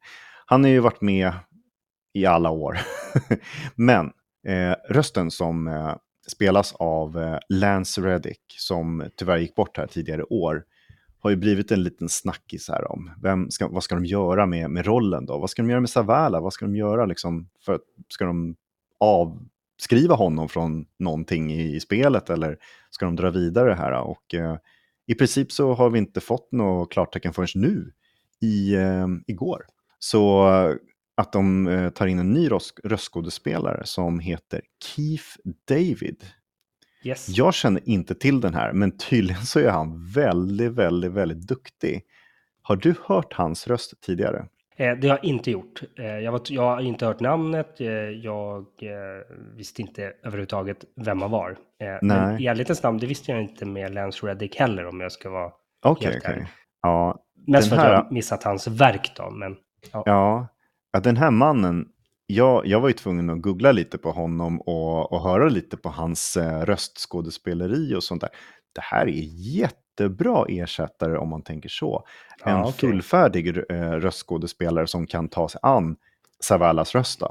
Han 0.47 0.65
har 0.65 0.71
ju 0.71 0.81
varit 0.81 1.01
med 1.01 1.33
i 2.15 2.27
alla 2.27 2.51
år. 2.51 2.79
Men 3.75 4.07
eh, 4.49 4.75
rösten 4.89 5.31
som 5.31 5.69
eh, 5.69 5.95
spelas 6.29 6.73
av 6.73 7.19
eh, 7.19 7.39
Lance 7.49 8.01
Reddick, 8.01 8.43
som 8.49 9.11
tyvärr 9.17 9.39
gick 9.39 9.55
bort 9.55 9.79
här 9.79 9.87
tidigare 9.87 10.23
år, 10.23 10.65
har 11.25 11.31
ju 11.31 11.37
blivit 11.37 11.71
en 11.71 11.83
liten 11.83 12.09
snackis 12.09 12.69
här 12.69 12.93
om 12.93 13.11
vem 13.23 13.51
ska, 13.51 13.69
vad 13.69 13.83
ska 13.83 13.95
de 13.95 14.05
göra 14.05 14.47
med, 14.47 14.71
med 14.71 14.87
rollen 14.87 15.27
då? 15.27 15.39
Vad 15.39 15.51
ska 15.51 15.63
de 15.63 15.71
göra 15.71 15.81
med 15.81 15.91
Savala? 15.91 16.41
Vad 16.41 16.53
ska 16.53 16.65
de 16.65 16.77
göra 16.77 17.07
liksom 17.07 17.49
för 17.65 17.73
att, 17.73 17.81
ska 18.09 18.25
de 18.25 18.57
avskriva 19.01 20.15
honom 20.15 20.49
från 20.49 20.87
någonting 20.99 21.53
i, 21.53 21.77
i 21.77 21.81
spelet 21.81 22.31
eller 22.31 22.59
ska 22.91 23.07
de 23.07 23.17
dra 23.17 23.31
vidare 23.31 23.69
det 23.69 23.75
här? 23.75 23.93
Och 23.93 24.35
eh, 24.35 24.57
i 25.07 25.15
princip 25.15 25.53
så 25.53 25.73
har 25.73 25.91
vi 25.91 25.99
inte 25.99 26.21
fått 26.21 26.53
något 26.53 26.93
klartecken 26.93 27.33
förrän 27.33 27.49
nu, 27.55 27.93
i, 28.41 28.75
eh, 28.75 29.07
igår. 29.27 29.67
Så 29.99 30.49
eh, 30.49 30.77
att 31.15 31.33
de 31.33 31.67
eh, 31.67 31.91
tar 31.91 32.07
in 32.07 32.19
en 32.19 32.33
ny 32.33 32.49
röstskådespelare 32.85 33.87
som 33.87 34.19
heter 34.19 34.61
Keith 34.85 35.29
David. 35.69 36.25
Yes. 37.05 37.29
Jag 37.29 37.55
känner 37.55 37.89
inte 37.89 38.15
till 38.15 38.41
den 38.41 38.55
här, 38.55 38.73
men 38.73 38.97
tydligen 38.97 39.43
så 39.43 39.61
är 39.61 39.71
han 39.71 40.13
väldigt, 40.15 40.73
väldigt, 40.73 41.13
väldigt 41.13 41.49
duktig. 41.49 42.03
Har 42.63 42.77
du 42.77 42.95
hört 43.07 43.33
hans 43.33 43.67
röst 43.67 44.01
tidigare? 44.03 44.47
Eh, 44.77 44.97
det 44.97 45.09
har 45.09 45.17
jag 45.17 45.25
inte 45.25 45.51
gjort. 45.51 45.83
Eh, 45.99 46.05
jag, 46.07 46.33
var, 46.33 46.41
jag 46.49 46.63
har 46.63 46.81
inte 46.81 47.07
hört 47.07 47.21
namnet. 47.21 47.81
Eh, 47.81 47.89
jag 47.89 48.65
visste 49.57 49.83
inte 49.83 50.13
överhuvudtaget 50.23 50.85
vem 50.97 51.23
han 51.23 51.31
var. 51.31 51.51
Eh, 51.51 51.87
men 52.03 52.33
Nej. 52.33 52.43
i 52.45 52.47
ärlighetens 52.47 52.83
namn, 52.83 52.99
det 52.99 53.07
visste 53.07 53.33
jag 53.33 53.43
inte 53.43 53.65
med 53.67 53.95
Lance 53.95 54.27
Reddick 54.27 54.57
heller 54.57 54.87
om 54.87 55.01
jag 55.01 55.13
ska 55.13 55.31
vara 55.31 55.53
Okej, 55.85 56.13
Helt 56.13 56.25
ärlig. 56.25 56.47
Ja, 56.83 57.19
Mest 57.47 57.69
för 57.69 57.77
att 57.77 57.83
jag 57.83 57.91
här- 57.91 58.03
har 58.05 58.11
missat 58.11 58.43
hans 58.45 58.67
verk 58.69 59.13
då. 59.17 59.31
Men 59.31 59.57
Ja, 59.93 60.03
ja 60.93 61.01
den 61.01 61.17
här 61.17 61.31
mannen, 61.31 61.89
jag, 62.27 62.67
jag 62.67 62.81
var 62.81 62.89
ju 62.89 62.95
tvungen 62.95 63.31
att 63.31 63.43
googla 63.43 63.73
lite 63.73 63.99
på 63.99 64.11
honom 64.11 64.61
och, 64.61 65.13
och 65.13 65.23
höra 65.23 65.49
lite 65.49 65.77
på 65.77 65.89
hans 65.89 66.37
eh, 66.37 66.61
röstskådespeleri 66.61 67.95
och 67.95 68.05
sånt 68.05 68.21
där. 68.21 68.31
Det 68.73 68.81
här 68.81 69.07
är 69.09 69.23
jättebra 69.37 70.45
ersättare 70.49 71.19
om 71.19 71.29
man 71.29 71.43
tänker 71.43 71.69
så. 71.69 72.05
Ja, 72.45 72.51
en 72.51 72.61
okej. 72.61 72.73
fullfärdig 72.73 73.57
eh, 73.71 73.91
röstskådespelare 73.91 74.87
som 74.87 75.07
kan 75.07 75.29
ta 75.29 75.49
sig 75.49 75.61
an 75.63 75.97
Savalas 76.41 76.95
röst. 76.95 77.23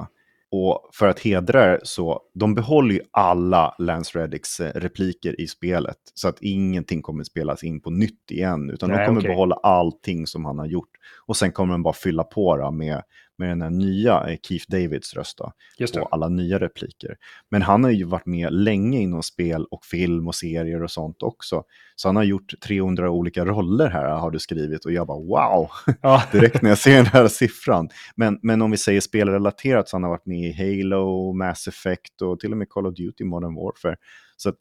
Och 0.50 0.88
för 0.92 1.08
att 1.08 1.20
hedra 1.20 1.66
det 1.66 1.80
så, 1.82 2.20
de 2.34 2.54
behåller 2.54 2.94
ju 2.94 3.00
alla 3.10 3.74
Lance 3.78 4.18
Reddicks 4.18 4.60
eh, 4.60 4.72
repliker 4.74 5.40
i 5.40 5.46
spelet. 5.46 5.96
Så 6.14 6.28
att 6.28 6.38
ingenting 6.40 7.02
kommer 7.02 7.24
spelas 7.24 7.64
in 7.64 7.80
på 7.80 7.90
nytt 7.90 8.30
igen, 8.30 8.70
utan 8.70 8.88
de 8.88 8.96
Nej, 8.96 9.06
kommer 9.06 9.20
okej. 9.20 9.30
behålla 9.30 9.54
allting 9.54 10.26
som 10.26 10.44
han 10.44 10.58
har 10.58 10.66
gjort. 10.66 10.90
Och 11.26 11.36
sen 11.36 11.52
kommer 11.52 11.74
de 11.74 11.82
bara 11.82 11.94
fylla 11.94 12.24
på 12.24 12.70
med, 12.70 13.02
med 13.38 13.48
den 13.48 13.62
här 13.62 13.70
nya 13.70 14.30
eh, 14.30 14.38
Keith 14.42 14.64
Davids 14.68 15.14
röst 15.14 15.38
då, 15.38 15.52
och 16.00 16.08
alla 16.10 16.28
nya 16.28 16.58
repliker. 16.58 17.16
Men 17.50 17.62
han 17.62 17.84
har 17.84 17.90
ju 17.90 18.04
varit 18.04 18.26
med 18.26 18.52
länge 18.52 19.00
inom 19.00 19.22
spel 19.22 19.64
och 19.70 19.84
film 19.84 20.28
och 20.28 20.34
serier 20.34 20.82
och 20.82 20.90
sånt 20.90 21.22
också. 21.22 21.64
Så 21.96 22.08
han 22.08 22.16
har 22.16 22.22
gjort 22.22 22.52
300 22.66 23.10
olika 23.10 23.44
roller 23.44 23.88
här 23.88 24.08
har 24.08 24.30
du 24.30 24.38
skrivit 24.38 24.84
och 24.84 24.92
jag 24.92 25.06
bara 25.06 25.18
wow, 25.18 25.70
Ja, 26.00 26.22
direkt 26.32 26.62
när 26.62 26.70
jag 26.70 26.78
ser 26.78 26.96
den 26.96 27.06
här 27.06 27.28
siffran. 27.28 27.88
Men, 28.16 28.38
men 28.42 28.62
om 28.62 28.70
vi 28.70 28.76
säger 28.76 29.00
spelrelaterat 29.00 29.88
så 29.88 29.96
han 29.96 30.02
har 30.02 30.10
varit 30.10 30.26
med 30.26 30.38
i 30.38 30.52
Halo, 30.52 31.32
Mass 31.32 31.68
Effect 31.68 32.22
och 32.22 32.40
till 32.40 32.52
och 32.52 32.58
med 32.58 32.68
Call 32.68 32.86
of 32.86 32.94
Duty 32.94 33.24
Modern 33.24 33.54
Warfare. 33.54 33.96
Så 34.36 34.48
att 34.48 34.56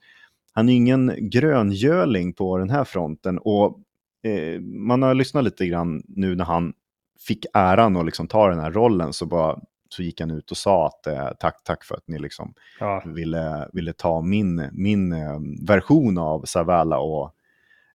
han 0.53 0.69
är 0.69 0.73
ingen 0.73 1.29
gröngöling 1.29 2.33
på 2.33 2.57
den 2.57 2.69
här 2.69 2.83
fronten 2.83 3.39
och 3.39 3.79
eh, 4.23 4.61
man 4.61 5.01
har 5.01 5.13
lyssnat 5.13 5.43
lite 5.43 5.67
grann 5.67 6.03
nu 6.07 6.35
när 6.35 6.45
han 6.45 6.73
fick 7.27 7.45
äran 7.53 7.97
att 7.97 8.05
liksom 8.05 8.27
ta 8.27 8.49
den 8.49 8.59
här 8.59 8.71
rollen 8.71 9.13
så, 9.13 9.25
bara, 9.25 9.59
så 9.89 10.03
gick 10.03 10.19
han 10.21 10.31
ut 10.31 10.51
och 10.51 10.57
sa 10.57 10.87
att 10.87 11.07
eh, 11.07 11.29
tack, 11.39 11.63
tack 11.63 11.83
för 11.83 11.95
att 11.95 12.07
ni 12.07 12.19
liksom 12.19 12.53
ja, 12.79 13.03
ville, 13.05 13.69
ville 13.73 13.93
ta 13.93 14.21
min, 14.21 14.69
min 14.71 15.13
eh, 15.13 15.39
version 15.67 16.17
av 16.17 16.45
Savala 16.45 16.97
och 16.99 17.31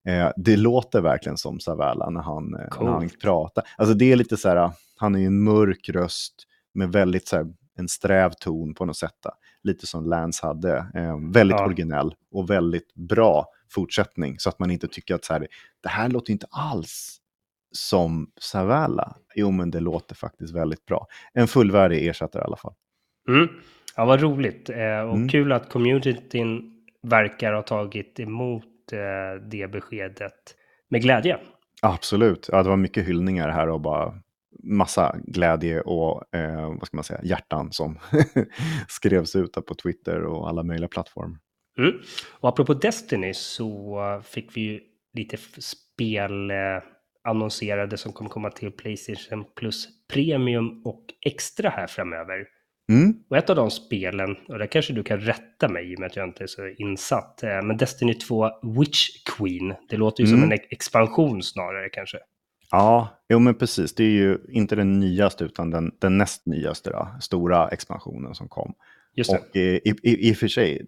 eh, 0.07 0.31
det 0.37 0.57
låter 0.57 1.01
verkligen 1.01 1.37
som 1.37 1.59
Savala 1.59 2.09
när 2.09 2.21
han, 2.21 2.53
eh, 2.53 2.59
när 2.81 2.91
han 2.91 3.09
pratar. 3.21 3.63
Alltså 3.77 3.93
det 3.93 4.11
är 4.11 4.15
lite 4.15 4.37
så 4.37 4.49
här, 4.49 4.71
han 4.97 5.15
är 5.15 5.19
ju 5.19 5.25
en 5.25 5.43
mörk 5.43 5.89
röst 5.89 6.33
med 6.73 6.91
väldigt 6.91 7.27
så 7.27 7.35
här, 7.35 7.47
en 7.77 7.87
sträv 7.87 8.31
ton 8.39 8.73
på 8.73 8.85
något 8.85 8.97
sätt. 8.97 9.13
Lite 9.63 9.87
som 9.87 10.05
Lance 10.05 10.45
hade. 10.47 10.77
Eh, 10.95 11.17
väldigt 11.31 11.57
Ja. 11.57 11.65
originell 11.65 12.15
och 12.31 12.49
väldigt 12.49 12.93
bra 12.93 13.45
fortsättning 13.71 14.39
så 14.39 14.49
att 14.49 14.59
man 14.59 14.71
inte 14.71 14.87
tycker 14.87 15.15
att 15.15 15.25
så 15.25 15.33
här, 15.33 15.47
det 15.83 15.89
här 15.89 16.09
låter 16.09 16.31
inte 16.31 16.47
alls 16.49 17.15
som 17.71 18.31
Savala. 18.41 19.15
Jo, 19.35 19.51
men 19.51 19.71
det 19.71 19.79
låter 19.79 20.15
faktiskt 20.15 20.55
väldigt 20.55 20.85
bra. 20.85 21.07
En 21.33 21.47
fullvärdig 21.47 22.07
ersättare 22.07 22.41
i 22.41 22.45
alla 22.45 22.57
fall. 22.57 22.73
mm. 23.29 23.47
ja 23.95 24.05
vad 24.05 24.21
roligt. 24.21 24.69
Eh, 24.69 24.99
och 25.01 25.15
Mm. 25.15 25.29
kul 25.29 25.51
att 25.51 25.69
communityn 25.69 26.75
verkar 27.07 27.53
ha 27.53 27.61
tagit 27.61 28.19
emot 28.19 28.65
eh, 28.91 29.43
det 29.49 29.67
beskedet 29.71 30.55
med 30.89 31.01
glädje. 31.01 31.37
Absolut. 31.81 32.49
Ja, 32.51 32.63
det 32.63 32.69
var 32.69 32.77
mycket 32.77 33.07
hyllningar 33.07 33.49
här 33.49 33.69
och 33.69 33.81
bara 33.81 34.13
massa 34.63 35.15
glädje 35.23 35.81
och 35.81 36.35
eh, 36.35 36.67
vad 36.79 36.87
ska 36.87 36.97
man 36.97 37.03
säga, 37.03 37.19
hjärtan 37.23 37.71
som 37.71 37.99
skrevs 38.87 39.35
ut 39.35 39.53
på 39.65 39.75
Twitter 39.75 40.23
och 40.23 40.49
alla 40.49 40.63
möjliga 40.63 40.87
plattformar. 40.87 41.39
Mm. 41.77 41.93
Och 42.39 42.49
apropå 42.49 42.73
Destiny 42.73 43.33
så 43.33 44.21
fick 44.25 44.57
vi 44.57 44.61
ju 44.61 44.79
lite 45.13 45.37
spel 45.59 46.51
eh, 46.51 46.57
annonserade 47.23 47.97
som 47.97 48.13
kommer 48.13 48.29
komma 48.29 48.49
till 48.51 48.71
Playstation 48.71 49.45
Plus 49.55 49.87
Premium 50.13 50.81
och 50.85 51.03
Extra 51.25 51.69
här 51.69 51.87
framöver. 51.87 52.45
Mm. 52.91 53.13
Och 53.29 53.37
ett 53.37 53.49
av 53.49 53.55
de 53.55 53.71
spelen, 53.71 54.35
och 54.47 54.59
där 54.59 54.67
kanske 54.67 54.93
du 54.93 55.03
kan 55.03 55.19
rätta 55.19 55.69
mig 55.69 55.91
i 55.91 55.95
och 55.95 55.99
med 55.99 56.07
att 56.07 56.15
jag 56.15 56.27
inte 56.27 56.43
är 56.43 56.47
så 56.47 56.67
insatt, 56.77 57.43
eh, 57.43 57.61
men 57.63 57.77
Destiny 57.77 58.13
2 58.13 58.49
Witch 58.79 59.07
Queen, 59.37 59.73
det 59.89 59.97
låter 59.97 60.23
ju 60.23 60.27
som 60.27 60.37
Mm. 60.37 60.49
en 60.49 60.53
ex- 60.53 60.67
expansion 60.69 61.43
snarare 61.43 61.89
kanske. 61.89 62.17
Ja, 62.71 63.23
jo 63.29 63.39
men 63.39 63.55
precis. 63.55 63.95
Det 63.95 64.03
är 64.03 64.09
ju 64.09 64.37
inte 64.49 64.75
den 64.75 64.99
nyaste 64.99 65.43
utan 65.43 65.69
den, 65.69 65.91
den 65.99 66.17
näst 66.17 66.45
nyaste 66.45 66.89
då, 66.89 67.07
stora 67.21 67.67
expansionen 67.69 68.35
som 68.35 68.47
kom. 68.49 68.73
Just 69.15 69.31
det. 69.31 69.37
Och 69.37 69.55
eh, 69.55 69.61
i, 69.63 69.93
i, 70.03 70.29
i 70.29 70.33
och 70.33 70.37
för 70.37 70.47
sig, 70.47 70.85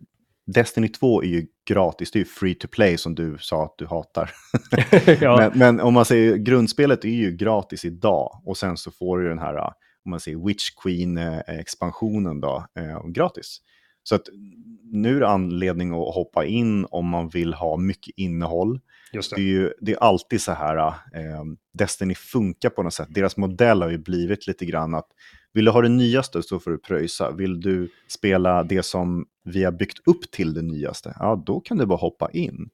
Destiny 0.47 0.87
2 0.87 1.23
är 1.23 1.27
ju 1.27 1.47
gratis, 1.69 2.11
det 2.11 2.17
är 2.17 2.21
ju 2.21 2.25
free 2.25 2.55
to 2.55 2.67
play 2.67 2.97
som 2.97 3.15
du 3.15 3.37
sa 3.39 3.63
att 3.65 3.75
du 3.77 3.85
hatar. 3.85 4.31
ja, 5.21 5.37
Men, 5.37 5.59
men 5.59 5.79
om 5.79 5.93
man 5.93 6.05
säger 6.05 6.35
grundspelet 6.37 7.05
är 7.05 7.09
ju 7.09 7.31
gratis 7.31 7.85
idag 7.85 8.41
och 8.45 8.57
sen 8.57 8.77
så 8.77 8.91
får 8.91 9.19
du 9.19 9.29
den 9.29 9.39
här, 9.39 9.55
eh, 9.55 9.63
om 10.05 10.09
man 10.09 10.19
säger 10.19 10.47
Witch 10.47 10.69
Queen-expansionen 10.83 12.41
då, 12.41 12.65
eh, 12.79 13.07
gratis. 13.07 13.61
Så 14.03 14.15
att 14.15 14.21
nu 14.91 15.15
är 15.15 15.19
det 15.19 15.27
anledning 15.27 15.91
att 15.91 16.15
hoppa 16.15 16.45
in 16.45 16.85
om 16.91 17.07
man 17.07 17.29
vill 17.29 17.53
ha 17.53 17.77
mycket 17.77 18.13
innehåll. 18.17 18.79
just 19.13 19.29
Det 19.35 19.41
är 19.41 19.45
det. 19.45 19.49
ju 19.51 19.73
det 19.81 19.91
är 19.91 19.97
alltid 19.97 20.41
så 20.41 20.51
här, 20.51 20.77
eh, 20.87 21.43
Destiny 21.73 22.15
funkar 22.15 22.69
på 22.69 22.83
något 22.83 22.93
sätt. 22.93 23.07
Deras 23.11 23.37
modell 23.37 23.81
har 23.81 23.89
ju 23.89 23.97
blivit 23.97 24.47
lite 24.47 24.65
grann 24.65 24.93
att 24.95 25.07
vill 25.53 25.65
du 25.65 25.71
ha 25.71 25.81
det 25.81 25.89
nyaste 25.89 26.43
så 26.43 26.59
får 26.59 26.71
du 26.71 26.77
pröjsa. 26.77 27.31
Vill 27.31 27.61
du 27.61 27.89
spela 28.07 28.63
det 28.63 28.83
som 28.83 29.25
vi 29.43 29.63
har 29.63 29.71
byggt 29.71 30.07
upp 30.07 30.31
till 30.31 30.53
det 30.53 30.61
nyaste, 30.61 31.15
ja 31.19 31.43
då 31.45 31.59
kan 31.59 31.77
du 31.77 31.85
bara 31.85 31.97
hoppa 31.97 32.31
in. 32.31 32.69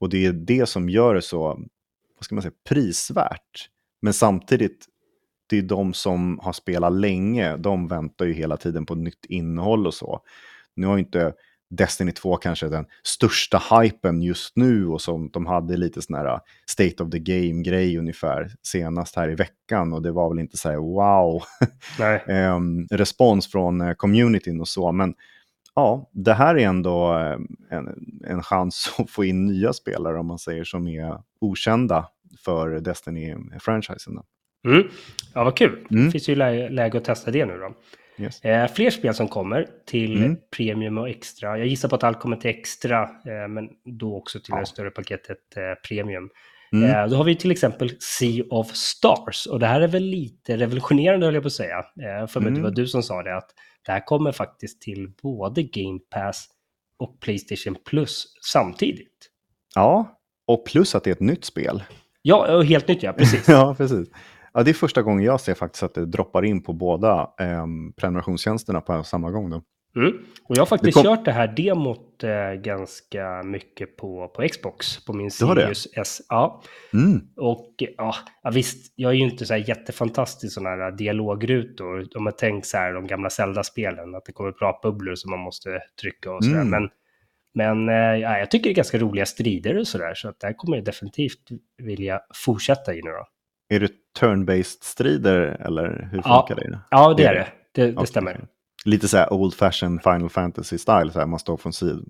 Och 0.00 0.08
det 0.08 0.26
är 0.26 0.32
det 0.32 0.66
som 0.66 0.88
gör 0.88 1.14
det 1.14 1.22
så, 1.22 1.44
vad 2.16 2.24
ska 2.24 2.34
man 2.34 2.42
säga, 2.42 2.52
prisvärt. 2.68 3.68
Men 4.02 4.12
samtidigt, 4.12 4.86
det 5.46 5.58
är 5.58 5.62
de 5.62 5.94
som 5.94 6.38
har 6.42 6.52
spelat 6.52 6.92
länge, 6.92 7.56
de 7.56 7.88
väntar 7.88 8.24
ju 8.24 8.32
hela 8.32 8.56
tiden 8.56 8.86
på 8.86 8.94
nytt 8.94 9.24
innehåll 9.24 9.86
och 9.86 9.94
så. 9.94 10.20
Nu 10.76 10.86
har 10.86 10.96
ju 10.96 11.02
inte 11.02 11.34
Destiny 11.76 12.12
2 12.12 12.36
kanske 12.36 12.66
är 12.66 12.70
den 12.70 12.86
största 13.02 13.62
hypen 13.70 14.22
just 14.22 14.56
nu 14.56 14.86
och 14.86 15.00
som 15.00 15.30
de 15.30 15.46
hade 15.46 15.76
lite 15.76 16.02
sån 16.02 16.16
här 16.16 16.40
state 16.66 17.02
of 17.02 17.10
the 17.10 17.18
game-grej 17.18 17.98
ungefär 17.98 18.50
senast 18.62 19.16
här 19.16 19.30
i 19.30 19.34
veckan 19.34 19.92
och 19.92 20.02
det 20.02 20.12
var 20.12 20.28
väl 20.28 20.38
inte 20.38 20.56
så 20.56 20.68
här 20.68 20.76
wow 20.76 21.42
um, 22.56 22.86
respons 22.90 23.50
från 23.50 23.80
uh, 23.80 23.94
communityn 23.94 24.60
och 24.60 24.68
så, 24.68 24.92
men 24.92 25.14
ja, 25.74 26.10
det 26.12 26.34
här 26.34 26.54
är 26.54 26.66
ändå 26.66 27.18
eh, 27.18 27.38
en, 27.78 27.88
en 28.26 28.42
chans 28.42 28.94
att 28.98 29.10
få 29.10 29.24
in 29.24 29.46
nya 29.46 29.72
spelare 29.72 30.18
om 30.18 30.26
man 30.26 30.38
säger 30.38 30.64
som 30.64 30.88
är 30.88 31.22
okända 31.40 32.08
för 32.44 32.80
Destiny-franchisen. 32.80 34.22
Mm. 34.66 34.82
Ja, 35.34 35.44
vad 35.44 35.56
kul. 35.56 35.86
Mm. 35.90 36.04
Det 36.04 36.10
finns 36.10 36.28
ju 36.28 36.34
lä 36.34 36.68
läge 36.68 36.98
att 36.98 37.04
testa 37.04 37.30
det 37.30 37.46
nu 37.46 37.58
då. 37.58 37.74
Yes. 38.22 38.44
Eh, 38.44 38.68
fler 38.68 38.90
spel 38.90 39.14
som 39.14 39.28
kommer 39.28 39.66
till 39.86 40.16
mm. 40.16 40.36
Premium 40.56 40.98
och 40.98 41.08
Extra. 41.08 41.58
Jag 41.58 41.66
gissar 41.66 41.88
på 41.88 41.94
att 41.94 42.04
allt 42.04 42.20
kommer 42.20 42.36
till 42.36 42.50
Extra, 42.50 43.02
eh, 43.02 43.48
men 43.48 43.68
då 43.84 44.16
också 44.16 44.40
till 44.40 44.52
ja. 44.54 44.60
det 44.60 44.66
större 44.66 44.90
paketet 44.90 45.56
eh, 45.56 45.88
Premium. 45.88 46.30
Mm. 46.72 46.90
Eh, 46.90 47.06
då 47.08 47.16
har 47.16 47.24
vi 47.24 47.36
till 47.36 47.50
exempel 47.50 47.90
Sea 48.00 48.44
of 48.50 48.74
Stars. 48.74 49.46
Och 49.46 49.60
det 49.60 49.66
här 49.66 49.80
är 49.80 49.88
väl 49.88 50.02
lite 50.02 50.56
revolutionerande, 50.56 51.26
höll 51.26 51.34
jag 51.34 51.42
på 51.42 51.46
att 51.46 51.52
säga. 51.52 51.78
Eh, 51.78 52.26
för 52.26 52.40
mig 52.40 52.48
mm. 52.48 52.54
det 52.54 52.68
var 52.68 52.70
du 52.70 52.86
som 52.86 53.02
sa 53.02 53.22
det, 53.22 53.36
att 53.36 53.50
det 53.86 53.92
här 53.92 54.06
kommer 54.06 54.32
faktiskt 54.32 54.82
till 54.82 55.12
både 55.22 55.62
Game 55.62 55.98
Pass 56.10 56.48
och 56.98 57.20
Playstation 57.20 57.76
Plus 57.84 58.26
samtidigt. 58.52 59.28
Ja, 59.74 60.18
och 60.46 60.66
plus 60.66 60.94
att 60.94 61.04
det 61.04 61.10
är 61.10 61.12
ett 61.12 61.20
nytt 61.20 61.44
spel. 61.44 61.82
Ja, 62.22 62.62
helt 62.62 62.88
nytt 62.88 63.02
ja, 63.02 63.12
precis. 63.12 63.44
ja, 63.48 63.74
precis. 63.78 64.08
Ja, 64.54 64.62
det 64.62 64.70
är 64.70 64.74
första 64.74 65.02
gången 65.02 65.24
jag 65.24 65.40
ser 65.40 65.54
faktiskt 65.54 65.82
att 65.82 65.94
det 65.94 66.06
droppar 66.06 66.44
in 66.44 66.62
på 66.62 66.72
båda 66.72 67.30
eh, 67.40 67.66
prenumerationstjänsterna 67.96 68.80
på 68.80 69.02
samma 69.02 69.30
gång. 69.30 69.50
Då. 69.50 69.62
Mm. 69.96 70.12
Och 70.44 70.56
jag 70.56 70.60
har 70.60 70.66
faktiskt 70.66 70.96
det 70.96 71.02
kom... 71.02 71.16
kört 71.16 71.24
det 71.24 71.32
här 71.32 71.48
demot 71.48 72.24
eh, 72.24 72.52
ganska 72.52 73.42
mycket 73.42 73.96
på, 73.96 74.28
på 74.28 74.48
Xbox, 74.48 75.04
på 75.04 75.12
min 75.12 75.30
Sirius 75.30 75.88
S. 75.96 76.20
Ja. 76.28 76.62
Mm. 76.94 77.20
Och 77.36 77.74
ja, 77.78 78.14
visst, 78.52 78.92
jag 78.96 79.10
är 79.10 79.16
ju 79.16 79.22
inte 79.22 79.46
så 79.46 79.54
här 79.54 79.68
jättefantastisk 79.68 80.54
sådana 80.54 80.84
här 80.84 80.92
dialogrutor. 80.92 82.06
De 82.12 82.26
har 82.26 82.32
tänkt 82.32 82.66
så 82.66 82.76
här, 82.76 82.92
de 82.92 83.06
gamla 83.06 83.30
Zelda-spelen, 83.30 84.14
att 84.14 84.24
det 84.24 84.32
kommer 84.32 84.52
pratbubblor 84.52 85.14
som 85.14 85.30
man 85.30 85.40
måste 85.40 85.80
trycka 86.00 86.32
och 86.32 86.44
sådär. 86.44 86.60
Mm. 86.60 86.70
Men, 86.70 86.88
men 87.54 87.88
eh, 87.88 88.20
ja, 88.20 88.38
jag 88.38 88.50
tycker 88.50 88.64
det 88.64 88.72
är 88.72 88.74
ganska 88.74 88.98
roliga 88.98 89.26
strider 89.26 89.78
och 89.78 89.88
sådär, 89.88 90.14
så 90.14 90.28
att 90.28 90.40
det 90.40 90.46
här 90.46 90.54
kommer 90.54 90.76
jag 90.76 90.84
definitivt 90.84 91.48
vilja 91.82 92.20
fortsätta 92.44 92.94
i 92.94 93.02
nu 93.02 93.10
då. 93.10 93.26
Är 93.76 93.80
det 93.80 93.90
turn-based 94.20 94.82
strider 94.82 95.56
eller 95.66 96.08
hur 96.12 96.22
funkar 96.22 96.44
ja. 96.48 96.54
det? 96.54 96.78
Ja, 96.90 97.14
det 97.14 97.24
är 97.24 97.34
det. 97.34 97.46
Det, 97.74 97.86
det 97.86 97.92
okay. 97.92 98.06
stämmer 98.06 98.46
lite 98.84 99.08
så 99.08 99.16
här 99.16 99.32
old 99.32 99.54
fashion 99.54 100.00
Final 100.00 100.28
Fantasy-style, 100.28 101.10
så 101.10 101.18
här, 101.18 101.26
man 101.26 101.38
står 101.38 101.56
från 101.56 101.72
sid 101.72 102.04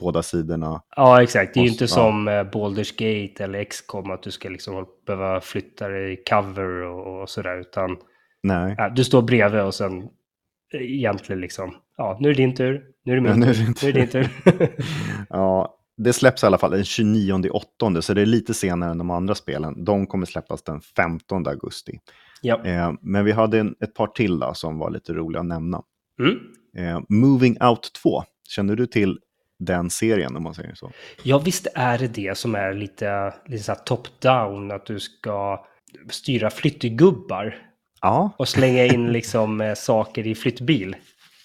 båda 0.00 0.22
sidorna. 0.22 0.82
Ja, 0.96 1.22
exakt. 1.22 1.54
Det 1.54 1.60
är 1.60 1.64
ju 1.64 1.70
inte 1.70 1.84
ja. 1.84 1.88
som 1.88 2.28
eh, 2.28 2.32
Baldur's 2.32 2.92
Gate 2.92 3.44
eller 3.44 3.64
XCOM 3.64 4.10
att 4.10 4.22
du 4.22 4.30
ska 4.30 4.48
liksom 4.48 4.86
behöva 5.06 5.40
flytta 5.40 5.88
dig 5.88 6.12
i 6.12 6.16
cover 6.16 6.82
och, 6.82 7.22
och 7.22 7.30
sådär, 7.30 7.60
utan 7.60 7.96
Nej. 8.42 8.74
Ja, 8.78 8.88
du 8.88 9.04
står 9.04 9.22
bredvid 9.22 9.60
och 9.60 9.74
sen 9.74 9.98
eh, 10.74 10.80
egentligen 10.80 11.40
liksom, 11.40 11.74
ja, 11.96 12.18
nu 12.20 12.30
är 12.30 12.34
det 12.34 12.42
din 12.42 12.54
tur, 12.54 12.84
nu 13.04 13.12
är 13.12 13.16
det 13.16 13.22
min 13.22 13.30
ja, 13.30 13.36
nu 13.36 13.46
är 13.46 13.54
det 13.54 13.74
tur, 13.74 13.74
nu 13.82 13.88
är 13.88 13.92
det 13.92 14.00
din 14.00 14.08
tur. 14.08 14.28
ja, 15.28 15.78
det 15.96 16.12
släpps 16.12 16.42
i 16.42 16.46
alla 16.46 16.58
fall 16.58 16.70
den 16.70 16.84
29 16.84 17.50
åttonde, 17.50 18.02
så 18.02 18.14
det 18.14 18.22
är 18.22 18.26
lite 18.26 18.54
senare 18.54 18.90
än 18.90 18.98
de 18.98 19.10
andra 19.10 19.34
spelen. 19.34 19.84
De 19.84 20.06
kommer 20.06 20.26
släppas 20.26 20.62
den 20.62 20.80
15 20.80 21.46
augusti. 21.46 22.00
Ja. 22.40 22.64
Eh, 22.64 22.92
men 23.00 23.24
vi 23.24 23.32
hade 23.32 23.58
en, 23.58 23.74
ett 23.80 23.94
par 23.94 24.06
till 24.06 24.38
då, 24.38 24.54
som 24.54 24.78
var 24.78 24.90
lite 24.90 25.12
roliga 25.12 25.40
att 25.40 25.46
nämna. 25.46 25.82
Mm. 26.20 26.38
Eh, 26.76 27.00
Moving 27.08 27.62
Out 27.62 27.92
2, 28.02 28.24
känner 28.48 28.76
du 28.76 28.86
till 28.86 29.18
den 29.58 29.90
serien 29.90 30.36
om 30.36 30.42
man 30.42 30.54
säger 30.54 30.74
så? 30.74 30.92
Ja, 31.22 31.38
visst 31.38 31.66
är 31.74 31.98
det 31.98 32.08
det 32.08 32.38
som 32.38 32.54
är 32.54 32.74
lite, 32.74 33.34
lite 33.46 33.74
top-down, 33.74 34.74
att 34.74 34.86
du 34.86 35.00
ska 35.00 35.66
styra 36.10 36.50
flyttgubbar. 36.50 37.58
Ja. 38.00 38.30
Och 38.38 38.48
slänga 38.48 38.84
in 38.84 39.12
liksom 39.12 39.60
eh, 39.60 39.74
saker 39.74 40.26
i 40.26 40.34
flyttbil. 40.34 40.96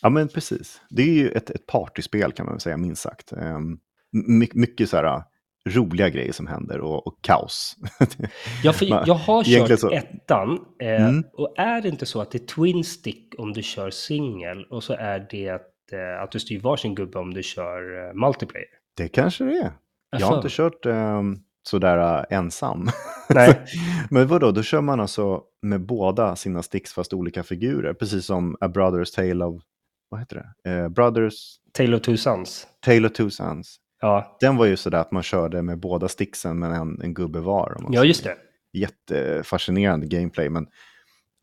Ja, 0.01 0.09
men 0.09 0.27
precis. 0.27 0.81
Det 0.89 1.01
är 1.01 1.13
ju 1.13 1.29
ett, 1.29 1.49
ett 1.49 1.65
partyspel 1.65 2.31
kan 2.31 2.45
man 2.45 2.55
väl 2.55 2.61
säga, 2.61 2.77
minst 2.77 3.01
sagt. 3.01 3.33
Um, 3.33 3.79
my, 4.11 4.49
mycket 4.53 4.89
så 4.89 4.97
här 4.97 5.23
roliga 5.69 6.09
grejer 6.09 6.31
som 6.31 6.47
händer 6.47 6.79
och, 6.79 7.07
och 7.07 7.17
kaos. 7.21 7.75
ja, 8.63 8.73
för 8.73 8.85
jag 8.85 9.15
har 9.15 9.43
kört 9.43 9.79
så... 9.79 9.91
ettan 9.91 10.65
eh, 10.81 11.05
mm. 11.05 11.23
och 11.33 11.53
är 11.57 11.81
det 11.81 11.89
inte 11.89 12.05
så 12.05 12.21
att 12.21 12.31
det 12.31 12.37
är 12.37 12.47
twin 12.47 12.83
stick 12.83 13.33
om 13.37 13.53
du 13.53 13.63
kör 13.63 13.89
singel 13.89 14.65
och 14.69 14.83
så 14.83 14.93
är 14.93 15.27
det 15.31 15.49
eh, 15.91 16.23
att 16.23 16.31
du 16.31 16.39
styr 16.39 16.59
varsin 16.59 16.95
gubbe 16.95 17.19
om 17.19 17.33
du 17.33 17.43
kör 17.43 18.07
eh, 18.07 18.13
multiplayer? 18.13 18.67
Det 18.97 19.07
kanske 19.07 19.43
det 19.43 19.57
är. 19.57 19.71
Jag 20.17 20.27
har 20.27 20.35
inte 20.35 20.49
kört 20.49 20.85
um, 20.85 21.43
sådär 21.63 22.19
uh, 22.19 22.25
ensam. 22.29 22.89
Nej. 23.29 23.65
Men 24.09 24.27
vadå, 24.27 24.51
då 24.51 24.63
kör 24.63 24.81
man 24.81 24.99
alltså 24.99 25.43
med 25.61 25.81
båda 25.81 26.35
sina 26.35 26.63
sticks 26.63 26.93
fast 26.93 27.13
olika 27.13 27.43
figurer, 27.43 27.93
precis 27.93 28.25
som 28.25 28.57
A 28.59 28.67
Brothers 28.67 29.11
Tale 29.11 29.45
of, 29.45 29.63
vad 30.09 30.19
heter 30.19 30.53
det? 30.63 30.71
Uh, 30.71 30.89
Brothers... 30.89 31.57
Tale 31.73 31.95
of 31.95 32.01
Two 32.01 32.17
Sons. 32.17 32.67
Tale 32.79 33.07
of 33.07 33.13
Two 33.13 33.29
Sons. 33.29 33.77
Ja. 34.01 34.37
Den 34.39 34.57
var 34.57 34.65
ju 34.65 34.77
sådär 34.77 34.97
att 34.97 35.11
man 35.11 35.23
körde 35.23 35.61
med 35.61 35.79
båda 35.79 36.07
sticksen 36.07 36.59
men 36.59 36.71
en, 36.71 37.01
en 37.01 37.13
gubbe 37.13 37.39
var. 37.39 37.77
Ja, 37.89 38.03
just 38.03 38.23
det. 38.23 38.35
Jättefascinerande 38.73 40.07
gameplay. 40.07 40.49
Men 40.49 40.67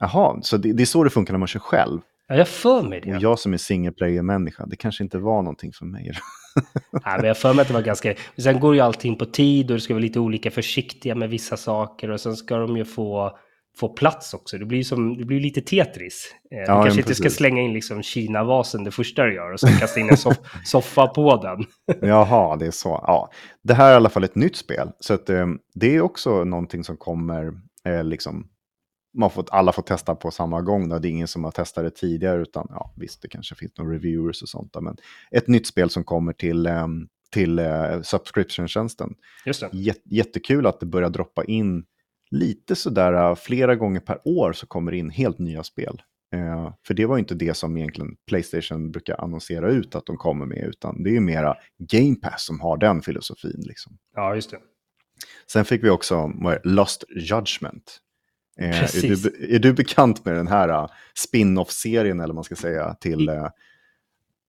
jaha, 0.00 0.38
så 0.42 0.56
det, 0.56 0.72
det 0.72 0.82
är 0.82 0.86
så 0.86 1.04
det 1.04 1.10
funkar 1.10 1.32
när 1.32 1.38
man 1.38 1.48
kör 1.48 1.60
själv. 1.60 2.00
Ja, 2.28 2.34
jag 2.34 2.48
för 2.48 2.82
mig 2.82 3.00
det. 3.00 3.16
Och 3.16 3.22
jag 3.22 3.38
som 3.38 3.52
är 3.52 3.56
single 3.56 3.92
player-människa, 3.92 4.66
det 4.66 4.76
kanske 4.76 5.04
inte 5.04 5.18
var 5.18 5.42
någonting 5.42 5.72
för 5.72 5.84
mig. 5.84 6.12
Nej, 6.92 7.16
men 7.16 7.24
jag 7.24 7.38
för 7.38 7.54
mig 7.54 7.62
att 7.62 7.68
det 7.68 7.74
var 7.74 7.82
ganska... 7.82 8.14
Sen 8.36 8.60
går 8.60 8.74
ju 8.74 8.80
allting 8.80 9.16
på 9.16 9.24
tid 9.24 9.70
och 9.70 9.76
det 9.76 9.80
ska 9.80 9.94
vara 9.94 10.02
lite 10.02 10.20
olika 10.20 10.50
försiktiga 10.50 11.14
med 11.14 11.30
vissa 11.30 11.56
saker 11.56 12.10
och 12.10 12.20
sen 12.20 12.36
ska 12.36 12.56
de 12.56 12.76
ju 12.76 12.84
få 12.84 13.38
få 13.78 13.88
plats 13.88 14.34
också. 14.34 14.58
Det 14.58 14.64
blir, 14.64 14.82
som, 14.82 15.18
det 15.18 15.24
blir 15.24 15.40
lite 15.40 15.60
Tetris. 15.60 16.34
Eh, 16.50 16.58
ja, 16.58 16.62
du 16.62 16.66
kanske 16.66 17.00
inte 17.00 17.14
ska 17.14 17.30
slänga 17.30 17.62
in 17.62 17.72
liksom 17.72 18.02
Kina-vasen 18.02 18.84
det 18.84 18.90
första 18.90 19.24
du 19.24 19.34
gör 19.34 19.52
och 19.52 19.60
sen 19.60 19.78
kasta 19.78 20.00
in 20.00 20.08
en 20.10 20.16
soff 20.16 20.36
soffa 20.64 21.06
på 21.06 21.42
den. 21.42 21.66
Jaha, 22.08 22.56
det 22.56 22.66
är 22.66 22.70
så. 22.70 23.04
Ja. 23.06 23.30
Det 23.62 23.74
här 23.74 23.88
är 23.88 23.92
i 23.92 23.96
alla 23.96 24.08
fall 24.08 24.24
ett 24.24 24.34
nytt 24.34 24.56
spel. 24.56 24.90
Så 25.00 25.14
att, 25.14 25.30
eh, 25.30 25.46
det 25.74 25.96
är 25.96 26.00
också 26.00 26.44
någonting 26.44 26.84
som 26.84 26.96
kommer, 26.96 27.52
eh, 27.84 28.04
liksom, 28.04 28.48
man 29.18 29.30
får, 29.30 29.44
alla 29.50 29.72
får 29.72 29.82
testa 29.82 30.14
på 30.14 30.30
samma 30.30 30.60
gång. 30.62 30.88
Då. 30.88 30.98
Det 30.98 31.08
är 31.08 31.10
ingen 31.10 31.28
som 31.28 31.44
har 31.44 31.50
testat 31.50 31.84
det 31.84 31.90
tidigare, 31.90 32.42
utan 32.42 32.66
ja, 32.70 32.94
visst, 32.96 33.22
det 33.22 33.28
kanske 33.28 33.54
finns 33.54 33.72
några 33.78 33.94
reviewers 33.94 34.42
och 34.42 34.48
sånt. 34.48 34.72
Då, 34.72 34.80
men 34.80 34.96
ett 35.30 35.48
nytt 35.48 35.66
spel 35.66 35.90
som 35.90 36.04
kommer 36.04 36.32
till, 36.32 36.66
eh, 36.66 36.86
till 37.32 37.58
eh, 37.58 38.00
subscription-tjänsten. 38.02 39.14
Jättekul 40.04 40.66
att 40.66 40.80
det 40.80 40.86
börjar 40.86 41.10
droppa 41.10 41.44
in 41.44 41.84
lite 42.30 42.76
sådär 42.76 43.12
äh, 43.12 43.34
flera 43.34 43.76
gånger 43.76 44.00
per 44.00 44.28
år 44.28 44.52
så 44.52 44.66
kommer 44.66 44.92
det 44.92 44.98
in 44.98 45.10
helt 45.10 45.38
nya 45.38 45.62
spel. 45.62 46.02
Eh, 46.34 46.72
för 46.86 46.94
det 46.94 47.06
var 47.06 47.18
inte 47.18 47.34
det 47.34 47.54
som 47.54 47.76
egentligen 47.76 48.16
Playstation 48.26 48.90
brukar 48.90 49.20
annonsera 49.20 49.70
ut 49.70 49.94
att 49.94 50.06
de 50.06 50.16
kommer 50.16 50.46
med, 50.46 50.64
utan 50.68 51.02
det 51.02 51.16
är 51.16 51.20
mera 51.20 51.56
Game 51.78 52.16
Pass 52.16 52.46
som 52.46 52.60
har 52.60 52.76
den 52.76 53.02
filosofin. 53.02 53.62
Liksom. 53.66 53.98
Ja, 54.14 54.34
just 54.34 54.50
det. 54.50 54.58
Sen 55.52 55.64
fick 55.64 55.84
vi 55.84 55.90
också 55.90 56.32
Lost 56.64 57.04
Judgment. 57.16 58.00
Eh, 58.60 58.82
är, 58.82 59.16
du, 59.16 59.54
är, 59.54 59.58
du, 59.58 59.72
bekant 59.72 60.24
med 60.24 60.34
den 60.34 60.48
här 60.48 60.68
uh, 60.68 60.88
spin-off-serien, 61.14 62.20
eller 62.20 62.34
man 62.34 62.44
ska 62.44 62.56
säga, 62.56 62.94
till 62.94 63.28
uh, 63.28 63.48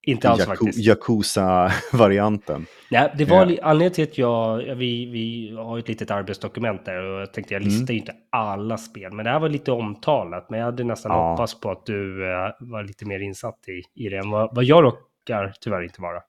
inte 0.10 0.30
alls 0.30 0.40
Yaku 0.40 0.50
faktiskt. 0.52 0.88
Yakuza-varianten. 0.88 2.66
Nej, 2.92 3.14
det 3.18 3.26
var 3.26 3.46
ja. 3.46 3.58
anledningen 3.64 3.94
till 3.94 4.04
att 4.04 4.18
jag, 4.18 4.76
vi, 4.76 5.06
vi 5.06 5.56
har 5.58 5.80
ett 5.80 5.88
litet 5.88 6.12
arbetsdokument 6.12 6.86
där 6.86 7.04
och 7.04 7.22
jag 7.22 7.34
tänkte 7.34 7.54
jag 7.54 7.64
listar 7.64 7.82
mm. 7.82 7.94
ju 7.94 8.00
inte 8.00 8.14
alla 8.30 8.78
spel, 8.78 9.12
men 9.14 9.26
det 9.26 9.32
här 9.32 9.40
var 9.40 9.50
lite 9.50 9.72
omtalat, 9.72 10.50
men 10.50 10.60
jag 10.60 10.66
hade 10.66 10.84
nästan 10.84 11.12
ja. 11.12 11.32
hoppats 11.32 11.60
på 11.60 11.72
att 11.72 11.86
du 11.86 12.24
uh, 12.24 12.30
var 12.60 12.84
lite 12.84 13.06
mer 13.06 13.20
insatt 13.20 13.60
i, 13.68 14.04
i 14.06 14.10
det 14.10 14.18
än 14.18 14.30
vad, 14.30 14.56
vad 14.56 14.64
jag 14.64 14.84
råkar 14.84 15.54
tyvärr 15.62 15.84
inte 15.84 16.02
vara. 16.02 16.22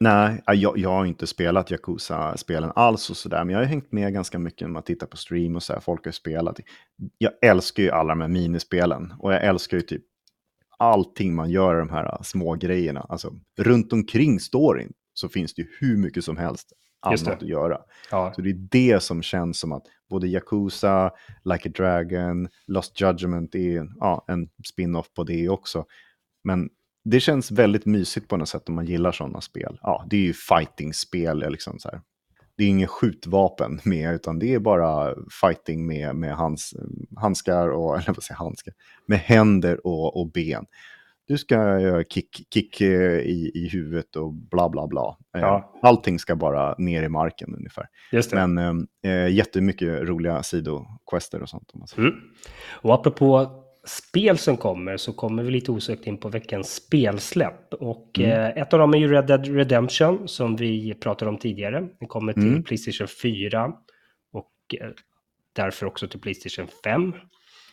Nej, 0.00 0.42
jag, 0.46 0.78
jag 0.78 0.90
har 0.90 1.04
inte 1.04 1.26
spelat 1.26 1.70
Yakuza-spelen 1.70 2.72
alls 2.74 3.10
och 3.10 3.16
sådär, 3.16 3.44
men 3.44 3.52
jag 3.52 3.60
har 3.60 3.66
hängt 3.66 3.92
med 3.92 4.12
ganska 4.12 4.38
mycket 4.38 4.60
när 4.60 4.72
man 4.72 4.82
tittar 4.82 5.06
på 5.06 5.16
stream 5.16 5.56
och 5.56 5.62
så 5.62 5.72
här, 5.72 5.80
folk 5.80 6.04
har 6.04 6.12
spelat. 6.12 6.60
Jag 7.18 7.32
älskar 7.42 7.82
ju 7.82 7.90
alla 7.90 8.08
de 8.08 8.20
här 8.20 8.28
minispelen 8.28 9.14
och 9.18 9.32
jag 9.32 9.44
älskar 9.44 9.76
ju 9.76 9.80
typ 9.80 10.02
allting 10.76 11.34
man 11.34 11.50
gör, 11.50 11.78
de 11.78 11.90
här 11.90 12.22
små 12.22 12.54
grejerna. 12.54 13.00
Alltså, 13.00 13.32
runt 13.58 13.92
omkring 13.92 14.40
storyn 14.40 14.92
så 15.14 15.28
finns 15.28 15.54
det 15.54 15.62
ju 15.62 15.68
hur 15.80 15.96
mycket 15.96 16.24
som 16.24 16.36
helst 16.36 16.72
annat 17.00 17.28
att 17.28 17.42
göra. 17.42 17.80
Ja. 18.10 18.32
Så 18.36 18.42
det 18.42 18.50
är 18.50 18.68
det 18.70 19.02
som 19.02 19.22
känns 19.22 19.60
som 19.60 19.72
att 19.72 19.82
både 20.10 20.28
Yakuza, 20.28 21.10
Like 21.44 21.68
a 21.68 21.72
Dragon, 21.76 22.48
Lost 22.66 23.00
Judgment 23.00 23.54
är 23.54 23.88
ja, 24.00 24.24
en 24.28 24.48
spin-off 24.68 25.14
på 25.14 25.24
det 25.24 25.48
också. 25.48 25.84
Men 26.44 26.68
det 27.04 27.20
känns 27.20 27.50
väldigt 27.50 27.86
mysigt 27.86 28.28
på 28.28 28.36
något 28.36 28.48
sätt 28.48 28.68
om 28.68 28.74
man 28.74 28.86
gillar 28.86 29.12
sådana 29.12 29.40
spel. 29.40 29.78
Ja, 29.82 30.06
det 30.10 30.16
är 30.16 30.20
ju 30.20 30.32
fighting-spel, 30.32 31.44
liksom 31.50 31.78
så 31.78 31.88
här 31.88 32.00
det 32.56 32.64
är 32.64 32.68
inget 32.68 32.90
skjutvapen 32.90 33.80
med, 33.84 34.14
utan 34.14 34.38
det 34.38 34.54
är 34.54 34.58
bara 34.58 35.14
fighting 35.40 35.86
med, 35.86 36.16
med 36.16 36.36
hands, 36.36 36.74
handskar 37.16 37.68
och, 37.68 37.96
eller 37.98 38.06
vad 38.14 38.22
säger 38.22 38.38
handskar, 38.38 38.74
med 39.06 39.18
händer 39.18 39.86
och, 39.86 40.20
och 40.20 40.30
ben. 40.32 40.64
du 41.28 41.38
ska 41.38 41.54
göra 41.80 42.04
kick, 42.04 42.46
kick 42.54 42.80
eh, 42.80 43.18
i, 43.18 43.50
i 43.54 43.68
huvudet 43.72 44.16
och 44.16 44.32
bla 44.32 44.68
bla 44.68 44.86
bla. 44.86 45.16
Eh, 45.36 45.40
Ja. 45.40 45.72
Allting 45.82 46.18
ska 46.18 46.36
bara 46.36 46.74
ner 46.78 47.02
i 47.02 47.08
marken 47.08 47.54
ungefär. 47.54 47.86
Just 48.12 48.30
det. 48.30 48.46
Men 48.46 48.86
eh, 49.04 49.28
jättemycket 49.28 50.02
roliga 50.02 50.42
sidoquester 50.42 51.42
och 51.42 51.48
sånt. 51.48 51.70
Om 51.72 51.78
man 51.78 51.88
säger. 51.88 52.08
Mm. 52.08 52.20
Och 52.82 52.94
apropå 52.94 53.62
spel 53.86 54.38
som 54.38 54.56
kommer 54.56 54.96
så 54.96 55.12
kommer 55.12 55.42
vi 55.42 55.50
lite 55.50 55.70
osökt 55.70 56.06
in 56.06 56.18
på 56.20 56.28
veckans 56.28 56.74
spelsläpp. 56.74 57.74
Och 57.74 58.18
Mm. 58.18 58.30
eh, 58.30 58.62
ett 58.62 58.72
av 58.72 58.78
dem 58.78 58.94
är 58.94 58.98
ju 58.98 59.08
Red 59.12 59.26
Dead 59.26 59.46
Redemption 59.56 60.28
som 60.28 60.56
vi 60.56 60.94
pratade 60.94 61.28
om 61.28 61.38
tidigare. 61.38 61.80
Den 62.00 62.08
kommer 62.08 62.32
till 62.32 62.42
Mm. 62.48 62.62
Playstation 62.62 63.08
4 63.22 63.72
och 64.32 64.52
eh, 64.80 64.88
därför 65.52 65.86
också 65.86 66.08
till 66.08 66.20
Playstation 66.20 66.66
5. 66.84 67.12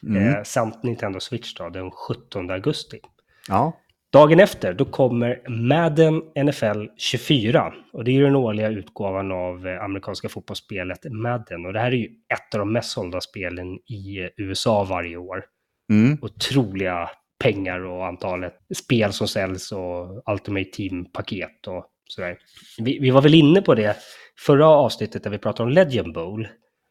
Mm. 0.07 0.27
Eh, 0.33 0.43
samt 0.43 0.83
Nintendo 0.83 1.19
Switch 1.19 1.53
då, 1.53 1.69
den 1.69 1.91
17 1.91 2.49
augusti. 2.49 2.99
Ja, 3.47 3.79
Dagen 4.13 4.39
efter 4.39 4.73
då 4.73 4.85
kommer 4.85 5.49
Madden 5.49 6.21
NFL 6.35 6.85
24. 6.97 7.73
Och 7.93 8.03
det 8.03 8.11
är 8.11 8.13
ju 8.13 8.23
den 8.23 8.35
årliga 8.35 8.69
utgåvan 8.69 9.31
av 9.31 9.67
eh, 9.67 9.83
amerikanska 9.83 10.29
fotbollsspelet 10.29 11.05
Madden. 11.11 11.65
Och 11.65 11.73
det 11.73 11.79
här 11.79 11.91
är 11.91 11.95
ju 11.95 12.05
ett 12.05 12.53
av 12.55 12.59
de 12.59 12.73
mest 12.73 12.91
sålda 12.91 13.21
spelen 13.21 13.67
i 13.85 14.19
eh, 14.19 14.27
USA 14.37 14.83
varje 14.83 15.17
år. 15.17 15.45
Mm. 15.89 16.17
Otroliga 16.21 17.09
pengar 17.43 17.79
och 17.79 18.07
antalet 18.07 18.53
spel 18.75 19.13
som 19.13 19.27
säljs 19.27 19.71
och 19.71 20.23
Ultimate 20.31 20.69
Team-paket 20.69 21.67
och 21.67 21.85
sådär. 22.07 22.37
Vi, 22.77 22.99
vi 22.99 23.11
var 23.11 23.21
väl 23.21 23.33
inne 23.33 23.61
på 23.61 23.75
det 23.75 23.97
förra 24.39 24.67
avsnittet 24.67 25.23
där 25.23 25.31
vi 25.31 25.37
pratade 25.37 25.69
om 25.69 25.73
Legend 25.73 26.13
Bowl. 26.13 26.47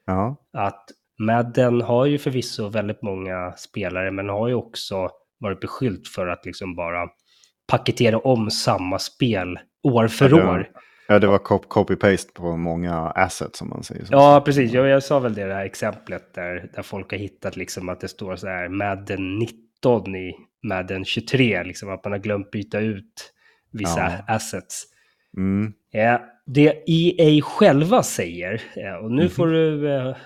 ja. 0.06 0.36
Att 0.52 0.84
Madden 1.18 1.80
har 1.80 2.06
ju 2.06 2.18
förvisso 2.18 2.68
väldigt 2.68 3.02
många 3.02 3.52
spelare 3.56 4.10
men 4.10 4.28
har 4.28 4.48
ju 4.48 4.54
också 4.54 5.10
varit 5.38 5.60
beskyllt 5.60 6.08
för 6.08 6.26
att 6.26 6.46
liksom 6.46 6.74
bara 6.74 7.08
paketera 7.66 8.18
om 8.18 8.50
samma 8.50 8.98
spel 8.98 9.58
år 9.82 10.08
för 10.08 10.34
år. 10.34 10.68
Ja, 11.12 11.18
det 11.18 11.26
var 11.26 11.38
cop- 11.38 11.68
copy-paste 11.68 12.32
på 12.34 12.56
många 12.56 12.94
assets 12.98 13.58
som 13.58 13.68
man 13.68 13.82
säger. 13.82 14.04
Så. 14.04 14.12
Ja, 14.12 14.42
precis. 14.44 14.72
Jag, 14.72 14.86
jag 14.88 15.02
sa 15.02 15.18
väl 15.18 15.34
det, 15.34 15.42
här 15.54 15.64
exemplet 15.64 16.34
där, 16.34 16.70
där 16.74 16.82
folk 16.82 17.10
har 17.10 17.18
hittat 17.18 17.56
liksom 17.56 17.88
att 17.88 18.00
det 18.00 18.08
står 18.08 18.36
så 18.36 18.46
här 18.46 18.68
Madden 18.68 19.38
19 19.38 20.16
i 20.16 20.32
Madden 20.62 21.04
23, 21.04 21.62
liksom 21.64 21.90
att 21.90 22.04
man 22.04 22.12
har 22.12 22.18
glömt 22.18 22.50
byta 22.50 22.80
ut 22.80 23.32
vissa 23.72 24.00
Ja. 24.26 24.34
assets. 24.34 24.84
Mm. 25.36 25.72
Eh, 25.94 26.20
det 26.46 26.82
EA 26.86 27.42
själva 27.42 28.02
säger, 28.02 28.62
eh, 28.76 29.04
och 29.04 29.10
nu 29.12 29.22
Mhm. 29.22 29.30
får 29.30 29.46
du 29.46 29.94
eh, 29.94 30.16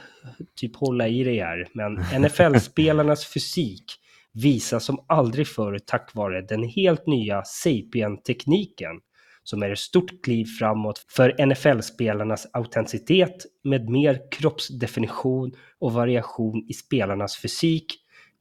typ 0.57 0.77
hålla 0.77 1.09
i 1.09 1.25
dig 1.25 1.39
här, 1.41 1.67
men 1.75 1.99
NFL-spelarnas 2.23 3.25
fysik 3.35 3.85
visas 4.33 4.85
som 4.85 5.05
aldrig 5.09 5.49
förr 5.49 5.79
tack 5.87 6.11
vare 6.15 6.41
den 6.41 6.63
helt 6.63 7.07
nya 7.07 7.43
Sapien-tekniken 7.45 9.01
som 9.49 9.63
är 9.63 9.71
ett 9.71 9.79
stort 9.79 10.25
kliv 10.25 10.45
framåt 10.45 11.07
för 11.09 11.47
NFL-spelarnas 11.47 12.47
autenticitet 12.53 13.47
med 13.65 13.89
mer 13.89 14.23
kroppsdefinition 14.31 15.53
och 15.79 15.93
variation 15.93 16.67
i 16.69 16.73
spelarnas 16.73 17.37
fysik, 17.37 17.87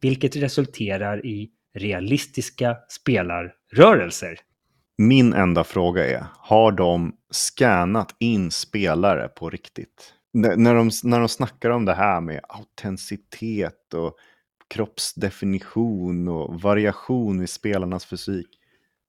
vilket 0.02 0.36
resulterar 0.36 1.26
i 1.26 1.50
realistiska 1.76 2.78
spelarrörelser. 2.90 4.40
Min 4.98 5.34
enda 5.34 5.64
fråga 5.64 6.06
är, 6.06 6.26
har 6.38 6.72
de 6.72 7.16
scannat 7.32 8.16
in 8.20 8.52
spelare 8.52 9.28
på 9.28 9.50
riktigt? 9.50 10.14
N- 10.38 10.54
när, 10.64 10.76
de, 10.76 10.90
när 11.04 11.20
de 11.20 11.30
snackar 11.30 11.70
om 11.70 11.86
det 11.86 11.94
här 11.94 12.22
med 12.22 12.42
autenticitet 12.50 13.94
och 13.94 14.16
kroppsdefinition 14.68 16.28
och 16.28 16.62
variation 16.62 17.44
i 17.44 17.48
spelarnas 17.48 18.06
fysik. 18.06 18.48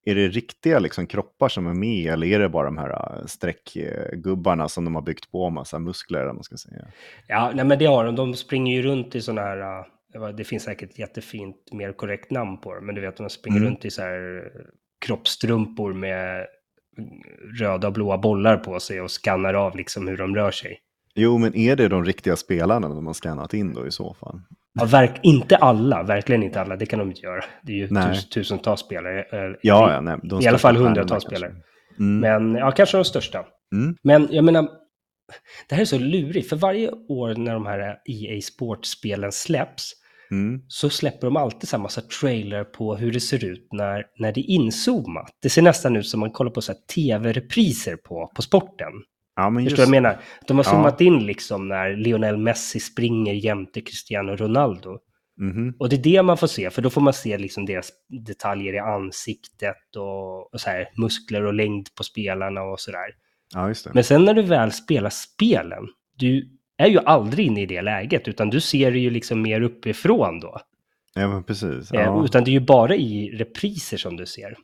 Är 0.09 0.15
det 0.15 0.29
riktiga 0.29 0.79
liksom, 0.79 1.07
kroppar 1.07 1.49
som 1.49 1.67
är 1.67 1.75
med 1.75 2.13
eller 2.13 2.27
är 2.27 2.39
det 2.39 2.49
bara 2.49 2.65
de 2.65 2.79
här 2.79 2.91
äh, 2.91 3.27
streckgubbarna 3.27 4.69
som 4.69 4.85
de 4.85 4.95
har 4.95 5.03
byggt 5.03 5.31
på 5.33 5.51
massa 5.51 5.79
muskler? 5.79 6.21
Eller 6.21 6.33
man 6.33 6.43
ska 6.43 6.57
säga? 6.57 6.87
Ja, 7.27 7.53
nej, 7.55 7.65
men 7.65 7.79
det 7.79 7.87
har 7.87 8.05
de. 8.05 8.17
De 8.17 8.35
springer 8.35 8.77
ju 8.77 8.83
runt 8.83 9.15
i 9.15 9.21
sådana 9.23 9.41
här, 9.41 9.79
äh, 10.15 10.29
det 10.29 10.45
finns 10.45 10.63
säkert 10.63 10.91
ett 10.91 10.99
jättefint, 10.99 11.57
mer 11.73 11.93
korrekt 11.93 12.31
namn 12.31 12.61
på 12.61 12.75
det, 12.75 12.81
men 12.81 12.95
du 12.95 13.01
vet, 13.01 13.17
de 13.17 13.31
springer 13.31 13.59
Mm. 13.59 13.69
runt 13.71 13.85
i 13.85 13.91
så 13.91 14.03
här 14.03 14.43
äh, 14.55 14.61
kroppstrumpor 15.07 15.93
med 15.93 16.47
röda 17.61 17.87
och 17.87 17.93
blåa 17.93 18.19
bollar 18.19 18.57
på 18.57 18.81
sig 18.81 19.01
och 19.01 19.11
skannar 19.11 19.55
av 19.55 19.77
liksom 19.77 20.09
hur 20.09 20.17
de 20.17 20.35
rör 20.37 20.51
sig. 20.51 20.79
Jo, 21.17 21.39
men 21.39 21.55
är 21.57 21.77
det 21.77 21.89
de 21.89 22.05
riktiga 22.05 22.37
spelarna 22.37 22.89
de 22.89 23.07
har 23.07 23.15
scannat 23.15 23.55
in 23.55 23.75
då 23.75 23.87
i 23.87 23.91
så 23.91 24.15
fall? 24.15 24.41
Ja, 24.79 24.85
verk, 24.85 25.21
inte 25.23 25.57
alla, 25.57 26.03
verkligen 26.03 26.43
inte 26.43 26.61
alla, 26.61 26.77
det 26.77 26.87
kan 26.87 26.99
de 26.99 27.09
inte 27.09 27.21
göra. 27.21 27.45
Det 27.63 27.73
är 27.73 27.77
ju 27.77 27.89
tus, 27.89 28.29
tusentals 28.29 28.81
spelare. 28.81 29.19
äh, 29.21 29.27
Ja, 29.63 29.91
i- 29.91 29.93
ja 29.93 30.01
nej, 30.01 30.19
I 30.43 30.47
alla 30.47 30.59
fall 30.59 30.77
hundratals 30.77 31.25
spelare. 31.25 31.53
Mm. 31.99 32.21
Men 32.21 32.55
ja, 32.61 32.71
kanske 32.71 32.97
de 32.97 33.05
största. 33.05 33.45
Mm. 33.75 33.97
Men 34.03 34.29
jag 34.31 34.45
menar, 34.45 34.69
det 35.69 35.75
här 35.75 35.83
är 35.83 35.87
så 35.87 35.99
lurigt, 35.99 36.49
för 36.49 36.57
varje 36.57 36.91
år 37.09 37.35
när 37.35 37.53
de 37.55 37.67
här 37.67 37.99
EA 38.07 38.41
Sports-spelen 38.41 39.33
släpps 39.33 39.93
Mm. 40.31 40.61
så 40.69 40.91
släpper 40.91 41.27
de 41.27 41.37
alltid 41.37 41.69
samma 41.69 41.83
massa 41.83 42.01
trailer 42.01 42.65
på 42.65 42.97
hur 42.97 43.13
det 43.13 43.21
ser 43.21 43.45
ut 43.45 43.69
när, 43.73 44.05
när 44.19 44.33
det 44.33 44.41
är 44.41 44.51
inzoomat. 44.51 45.31
Det 45.43 45.49
ser 45.51 45.63
nästan 45.63 45.97
ut 45.97 46.07
som 46.07 46.21
man 46.21 46.31
kollar 46.31 46.51
på 46.51 46.61
tv-repriser 46.95 47.97
på, 47.97 48.31
på 48.37 48.43
sporten. 48.43 48.93
Ja, 49.37 49.51
men 49.51 49.65
Förstår 49.65 49.71
just, 49.71 49.77
du 49.77 49.91
vad 49.91 49.97
jag 49.97 50.03
menar? 50.03 50.19
De 50.47 50.57
har 50.57 50.65
Ja. 50.65 50.71
zoomat 50.71 51.01
in 51.01 51.27
liksom 51.27 51.69
när 51.69 51.97
Lionel 51.97 52.37
Messi 52.37 52.81
springer 52.81 53.35
jämte 53.35 53.81
Cristiano 53.81 54.37
Ronaldo. 54.37 54.99
Mhm. 55.41 55.75
Och 55.79 55.89
det 55.89 55.97
är 55.97 56.03
det 56.03 56.23
man 56.23 56.37
får 56.39 56.47
se, 56.47 56.71
för 56.71 56.83
då 56.83 56.91
får 56.91 57.01
man 57.01 57.13
se 57.13 57.39
liksom 57.39 57.67
deras 57.67 57.91
detaljer 58.27 58.75
i 58.75 58.79
ansiktet 58.79 59.97
och, 59.97 60.55
och 60.55 60.61
så 60.61 60.71
här, 60.71 60.89
muskler 60.97 61.45
och 61.45 61.55
längd 61.55 61.95
på 61.95 62.05
spelarna 62.05 62.63
och 62.63 62.81
sådär. 62.81 63.07
Ja. 63.55 63.75
Men 63.95 64.05
sen 64.05 64.25
när 64.25 64.35
du 64.35 64.43
väl 64.43 64.73
spelar 64.73 65.11
spelen, 65.11 65.85
du 66.17 66.49
är 66.79 66.87
ju 66.89 66.99
aldrig 66.99 67.47
inne 67.47 67.63
i 67.63 67.67
det 67.67 67.83
läget, 67.83 68.29
utan 68.29 68.51
du 68.51 68.61
ser 68.61 68.91
det 68.93 68.99
ju 68.99 69.11
liksom 69.11 69.43
mer 69.43 69.61
uppifrån 69.61 70.41
då. 70.41 70.61
Ja, 71.15 71.29
men 71.29 71.45
precis. 71.45 71.93
Eh, 71.93 72.01
Ja. 72.01 72.25
Utan 72.25 72.45
det 72.45 72.51
är 72.51 72.53
ju 72.53 72.61
bara 72.61 72.95
i 72.97 73.31
repriser 73.39 73.97
som 73.97 74.17
du 74.17 74.27
ser. 74.27 74.57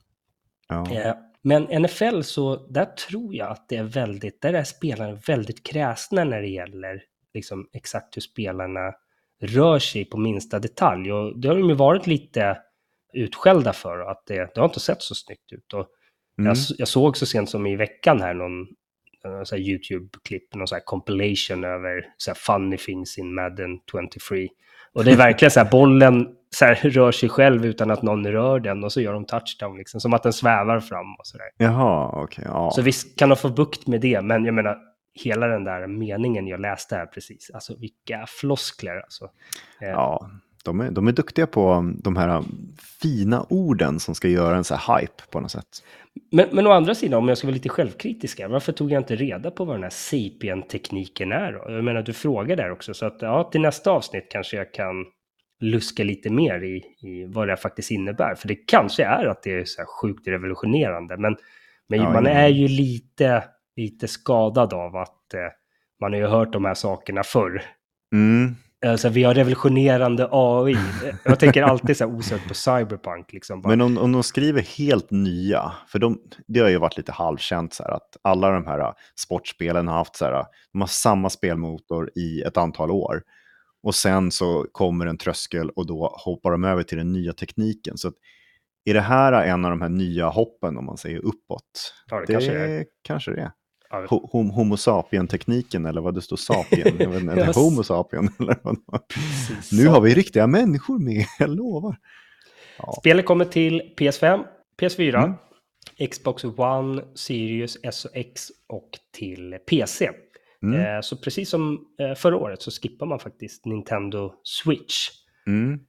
Ja. 0.68 0.90
Eh, 0.92 1.14
Men 1.42 1.82
NFL 1.82 2.20
så, 2.20 2.66
där 2.66 2.84
tror 2.84 3.34
jag 3.34 3.50
att 3.50 3.68
det 3.68 3.76
är 3.76 3.82
väldigt, 3.84 4.42
där 4.42 4.52
är 4.52 4.64
spelarna 4.64 5.18
väldigt 5.26 5.66
kräsna 5.66 6.24
när 6.24 6.40
det 6.40 6.48
gäller 6.48 7.02
liksom 7.34 7.68
exakt 7.72 8.16
hur 8.16 8.22
spelarna 8.22 8.94
rör 9.40 9.78
sig 9.78 10.04
på 10.04 10.18
minsta 10.18 10.58
detalj. 10.58 11.12
Och 11.12 11.40
det 11.40 11.48
har 11.48 11.56
de 11.56 11.68
ju 11.68 11.74
varit 11.74 12.06
lite 12.06 12.58
utskällda 13.12 13.72
för, 13.72 13.98
att 14.10 14.26
det, 14.26 14.54
det 14.54 14.60
har 14.60 14.64
inte 14.68 14.80
sett 14.80 15.02
så 15.02 15.14
snyggt 15.14 15.52
ut. 15.52 15.72
Och 15.72 15.88
Mm. 16.38 16.48
jag, 16.48 16.56
jag 16.78 16.88
såg 16.88 17.16
så 17.16 17.26
sent 17.26 17.50
som 17.50 17.66
i 17.66 17.76
veckan 17.76 18.20
här 18.20 18.34
någon 18.34 18.60
eh, 19.24 19.42
så 19.44 19.56
YouTube-klipp, 19.56 20.54
någon 20.54 20.66
så 20.68 20.74
här 20.74 20.82
compilation 20.84 21.64
över 21.64 22.06
så 22.16 22.30
här 22.30 22.34
funny 22.34 22.76
things 22.76 23.18
in 23.18 23.34
Madden 23.34 23.80
23. 23.90 24.48
Och 24.94 25.04
det 25.04 25.12
är 25.12 25.16
verkligen 25.16 25.50
så 25.50 25.60
här, 25.60 25.70
bollen 25.70 26.28
så 26.50 26.64
här, 26.64 26.74
rör 26.74 27.12
sig 27.12 27.28
själv 27.28 27.66
utan 27.66 27.90
att 27.90 28.02
någon 28.02 28.26
rör 28.26 28.60
den 28.60 28.84
och 28.84 28.92
så 28.92 29.00
gör 29.00 29.12
de 29.12 29.24
touchdown, 29.24 29.78
liksom, 29.78 30.00
som 30.00 30.14
att 30.14 30.22
den 30.22 30.32
svävar 30.32 30.80
fram 30.80 31.14
och 31.18 31.26
så 31.26 31.38
där. 31.38 31.46
Jaha, 31.56 32.22
okej. 32.22 32.44
ja. 32.48 32.70
Så 32.70 32.82
visst 32.82 33.18
kan 33.18 33.28
de 33.28 33.36
få 33.36 33.48
bukt 33.48 33.86
med 33.86 34.00
det, 34.00 34.22
men 34.22 34.44
jag 34.44 34.54
menar, 34.54 34.78
hela 35.14 35.46
den 35.46 35.64
där 35.64 35.86
meningen 35.86 36.46
jag 36.46 36.60
läste 36.60 36.96
här 36.96 37.06
precis, 37.06 37.50
alltså 37.54 37.76
vilka 37.78 38.26
floskler 38.28 38.96
alltså. 38.96 39.24
Eh, 39.80 39.88
ja. 39.88 40.30
De 40.64 40.80
är, 40.80 40.90
de 40.90 41.08
är 41.08 41.12
duktiga 41.12 41.46
på 41.46 41.92
de 42.02 42.16
här 42.16 42.44
fina 43.02 43.46
orden 43.48 44.00
som 44.00 44.14
ska 44.14 44.28
göra 44.28 44.56
en 44.56 44.64
så 44.64 44.74
här 44.74 45.00
hype 45.00 45.22
på 45.30 45.40
något 45.40 45.50
sätt. 45.50 45.82
Men, 46.32 46.48
men 46.52 46.66
å 46.66 46.70
andra 46.70 46.94
sidan, 46.94 47.18
om 47.18 47.28
jag 47.28 47.38
ska 47.38 47.46
vara 47.46 47.54
lite 47.54 47.68
självkritisk, 47.68 48.40
varför 48.48 48.72
tog 48.72 48.92
jag 48.92 49.00
inte 49.00 49.16
reda 49.16 49.50
på 49.50 49.64
vad 49.64 49.76
den 49.76 49.82
här 49.82 49.90
Sapien-tekniken 49.90 51.32
är 51.32 51.52
då? 51.52 51.72
Jag 51.72 51.84
menar, 51.84 52.02
du 52.02 52.12
frågar 52.12 52.56
där 52.56 52.70
också, 52.70 52.94
så 52.94 53.06
att 53.06 53.22
ja, 53.22 53.48
till 53.52 53.60
nästa 53.60 53.90
avsnitt 53.90 54.26
kanske 54.30 54.56
jag 54.56 54.72
kan 54.74 55.04
luska 55.60 56.04
lite 56.04 56.30
mer 56.30 56.62
i, 56.62 56.76
i 57.08 57.24
vad 57.24 57.48
det 57.48 57.56
faktiskt 57.56 57.90
innebär. 57.90 58.34
För 58.34 58.48
det 58.48 58.54
kanske 58.54 59.04
är 59.04 59.26
att 59.26 59.42
det 59.42 59.52
är 59.52 59.64
så 59.64 59.80
här 59.80 59.86
sjukt 59.86 60.28
revolutionerande, 60.28 61.16
men, 61.16 61.36
men 61.88 62.00
Ja, 62.00 62.12
man 62.12 62.24
ja. 62.24 62.30
är 62.30 62.48
ju 62.48 62.68
lite, 62.68 63.44
lite 63.76 64.08
skadad 64.08 64.72
av 64.72 64.96
att 64.96 65.34
eh, 65.34 65.40
man 66.00 66.12
har 66.12 66.20
ju 66.20 66.26
hört 66.26 66.52
de 66.52 66.64
här 66.64 66.74
sakerna 66.74 67.22
förr. 67.22 67.62
Mm. 68.14 68.54
Alltså, 68.86 69.08
vi 69.08 69.22
har 69.22 69.34
revolutionerande 69.34 70.28
AI. 70.30 70.76
Jag 71.24 71.40
tänker 71.40 71.62
alltid 71.62 71.96
så 71.96 72.04
här 72.04 72.16
osökt 72.16 72.48
på 72.48 72.54
cyberpunk. 72.54 73.32
Liksom. 73.32 73.62
Men 73.64 73.80
om, 73.80 73.98
om 73.98 74.12
de 74.12 74.22
skriver 74.22 74.62
helt 74.62 75.10
nya, 75.10 75.72
för 75.88 75.98
de, 75.98 76.18
det 76.46 76.60
har 76.60 76.68
ju 76.68 76.78
varit 76.78 76.96
lite 76.96 77.12
halvkänt 77.12 77.74
så 77.74 77.82
här 77.82 77.90
att 77.90 78.16
alla 78.22 78.50
de 78.50 78.66
här 78.66 78.78
uh, 78.78 78.92
sportspelen 79.14 79.88
har 79.88 79.94
haft 79.94 80.16
så 80.16 80.24
här, 80.24 80.44
de 80.72 80.80
har 80.80 80.88
samma 80.88 81.30
spelmotor 81.30 82.10
i 82.14 82.42
ett 82.42 82.56
antal 82.56 82.90
år. 82.90 83.22
Och 83.82 83.94
sen 83.94 84.30
så 84.30 84.66
kommer 84.72 85.06
en 85.06 85.18
tröskel 85.18 85.70
och 85.70 85.86
då 85.86 86.16
hoppar 86.24 86.50
de 86.50 86.64
över 86.64 86.82
till 86.82 86.98
den 86.98 87.12
nya 87.12 87.32
tekniken. 87.32 87.98
Så 87.98 88.08
att, 88.08 88.14
är 88.84 88.94
det 88.94 89.00
här 89.00 89.32
en 89.32 89.64
av 89.64 89.70
de 89.70 89.80
här 89.80 89.88
nya 89.88 90.28
hoppen 90.28 90.78
om 90.78 90.84
man 90.84 90.96
säger 90.96 91.18
uppåt? 91.18 91.94
ja, 92.10 92.20
det, 92.20 92.26
Det 92.26 92.32
kanske 92.32 92.52
är. 92.52 92.84
kanske 93.02 93.30
det 93.30 93.40
är. 93.40 93.50
Ho- 93.92 94.28
hom- 94.32 94.50
Homo 94.50 94.76
sapien-tekniken 94.76 95.86
eller 95.86 96.00
vad 96.00 96.14
det 96.14 96.22
står 96.22 96.36
sapien. 96.36 96.96
Jag 96.98 97.08
vet 97.08 97.22
inte. 97.22 97.52
Homo 97.54 97.82
sapien 97.82 98.28
eller 98.38 98.56
vad 98.62 99.08
precis. 99.08 99.72
Nu 99.72 99.88
har 99.88 100.00
vi 100.00 100.14
riktiga 100.14 100.46
människor 100.46 100.98
med, 100.98 101.24
jag 101.38 101.50
lovar. 101.50 101.96
Ja. 102.78 102.92
Spelet 102.98 103.26
kommer 103.26 103.44
till 103.44 103.82
PS5, 103.98 104.44
PS4, 104.80 105.16
Mm. 105.24 106.08
Xbox 106.10 106.44
One, 106.44 107.02
Series 107.14 107.76
S 107.82 108.04
och 108.04 108.10
X 108.16 108.48
och 108.68 108.88
till 109.16 109.56
PC. 109.70 110.10
Mm. 110.62 110.80
Eh, 110.80 111.00
så 111.02 111.16
precis 111.16 111.50
som 111.50 111.78
eh, 112.00 112.14
förra 112.14 112.36
året 112.36 112.62
så 112.62 112.70
skippar 112.70 113.06
man 113.06 113.18
faktiskt 113.18 113.64
Nintendo 113.66 114.32
Switch. 114.42 115.08
Mm. 115.46 115.80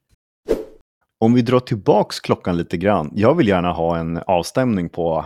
Om 1.20 1.34
vi 1.34 1.41
drar 1.41 1.60
tillbaks 1.60 2.20
klockan 2.20 2.58
lite 2.58 2.78
grann. 2.78 3.12
Jag 3.16 3.36
vill 3.36 3.47
gärna 3.47 3.72
ha 3.72 3.97
en 3.97 4.18
avstämning 4.18 4.89
på 4.89 5.26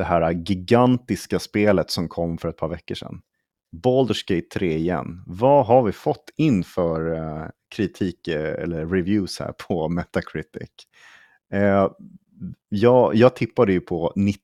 det 0.00 0.04
här 0.04 0.30
gigantiska 0.30 1.38
spelet 1.38 1.90
som 1.90 2.08
kom 2.08 2.38
för 2.38 2.48
ett 2.48 2.56
par 2.56 2.68
veckor 2.68 2.94
sedan. 2.94 3.20
Baldur's 3.84 4.34
Gate 4.34 4.46
3 4.58 4.76
igen. 4.76 5.22
Vad 5.26 5.66
har 5.66 5.82
vi 5.82 5.92
fått 5.92 6.30
in 6.36 6.64
för 6.64 7.14
eh, 7.14 7.46
kritik 7.74 8.28
eh, 8.28 8.62
eller 8.62 8.86
reviews 8.86 9.40
här 9.40 9.52
på 9.68 9.88
Metacritic? 9.98 10.70
Eh, 11.52 11.90
jag, 12.68 13.14
jag 13.14 13.36
tippade 13.36 13.72
ju 13.72 13.80
på 13.80 14.12
90 14.16 14.40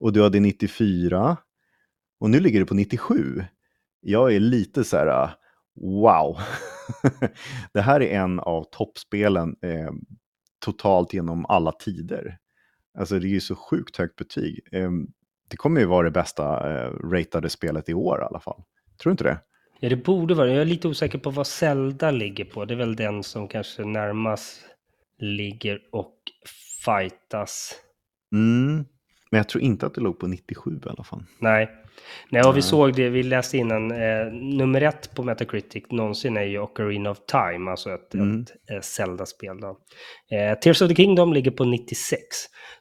och 0.00 0.12
du 0.12 0.22
hade 0.22 0.40
94 0.40 1.36
och 2.20 2.30
nu 2.30 2.40
ligger 2.40 2.60
det 2.60 2.66
på 2.66 2.74
97. 2.74 3.44
Jag 4.00 4.34
är 4.34 4.40
lite 4.40 4.84
så 4.84 4.96
här, 4.96 5.30
wow. 5.80 6.38
det 7.72 7.80
här 7.80 8.02
är 8.02 8.20
en 8.20 8.40
av 8.40 8.64
toppspelen 8.64 9.56
eh, 9.62 9.92
totalt 10.64 11.14
genom 11.14 11.46
alla 11.46 11.72
tider. 11.72 12.38
Alltså 12.98 13.18
det 13.18 13.26
är 13.26 13.30
ju 13.30 13.40
så 13.40 13.54
sjukt 13.54 13.96
högt 13.96 14.16
betyg. 14.16 14.60
Eh, 14.72 14.90
det 15.48 15.56
kommer 15.56 15.80
ju 15.80 15.86
vara 15.86 16.04
det 16.04 16.10
bästa 16.10 16.72
eh, 16.72 16.90
ratade 16.90 17.48
spelet 17.48 17.88
i 17.88 17.94
år 17.94 18.20
i 18.20 18.24
alla 18.24 18.40
fall. 18.40 18.62
Tror 19.02 19.10
du 19.10 19.12
inte 19.12 19.24
det? 19.24 19.38
Ja, 19.80 19.88
det 19.88 19.96
borde 19.96 20.34
vara 20.34 20.48
Jag 20.48 20.60
är 20.60 20.64
lite 20.64 20.88
osäker 20.88 21.18
på 21.18 21.30
vad 21.30 21.46
Zelda 21.46 22.10
ligger 22.10 22.44
på. 22.44 22.64
Det 22.64 22.74
är 22.74 22.78
väl 22.78 22.96
den 22.96 23.22
som 23.22 23.48
kanske 23.48 23.84
närmast 23.84 24.60
ligger 25.18 25.80
och 25.92 26.16
fightas. 26.84 27.74
Mm. 28.32 28.84
Men 29.30 29.38
jag 29.38 29.48
tror 29.48 29.64
inte 29.64 29.86
att 29.86 29.94
det 29.94 30.00
låg 30.00 30.18
på 30.18 30.26
97 30.26 30.80
i 30.86 30.88
alla 30.88 31.04
fall. 31.04 31.24
Nej. 31.38 31.81
Nej, 32.30 32.42
och 32.42 32.56
vi 32.56 32.62
såg 32.62 32.94
det, 32.94 33.08
vi 33.08 33.22
läste 33.22 33.58
innan, 33.58 33.90
eh, 33.92 34.26
nummer 34.32 34.80
ett 34.80 35.14
på 35.14 35.22
Metacritic 35.22 35.84
någonsin 35.90 36.36
är 36.36 36.42
ju 36.42 36.58
Ocarina 36.58 37.10
of 37.10 37.18
Time, 37.26 37.70
alltså 37.70 37.90
ett, 37.90 38.14
Mm. 38.14 38.40
ett 38.42 38.70
eh, 38.70 38.80
Zelda-spel. 38.80 39.60
Då. 39.60 39.78
Eh, 40.36 40.58
Tears 40.58 40.82
of 40.82 40.88
the 40.88 40.94
Kingdom 40.94 41.32
ligger 41.32 41.50
på 41.50 41.64
96. 41.64 42.18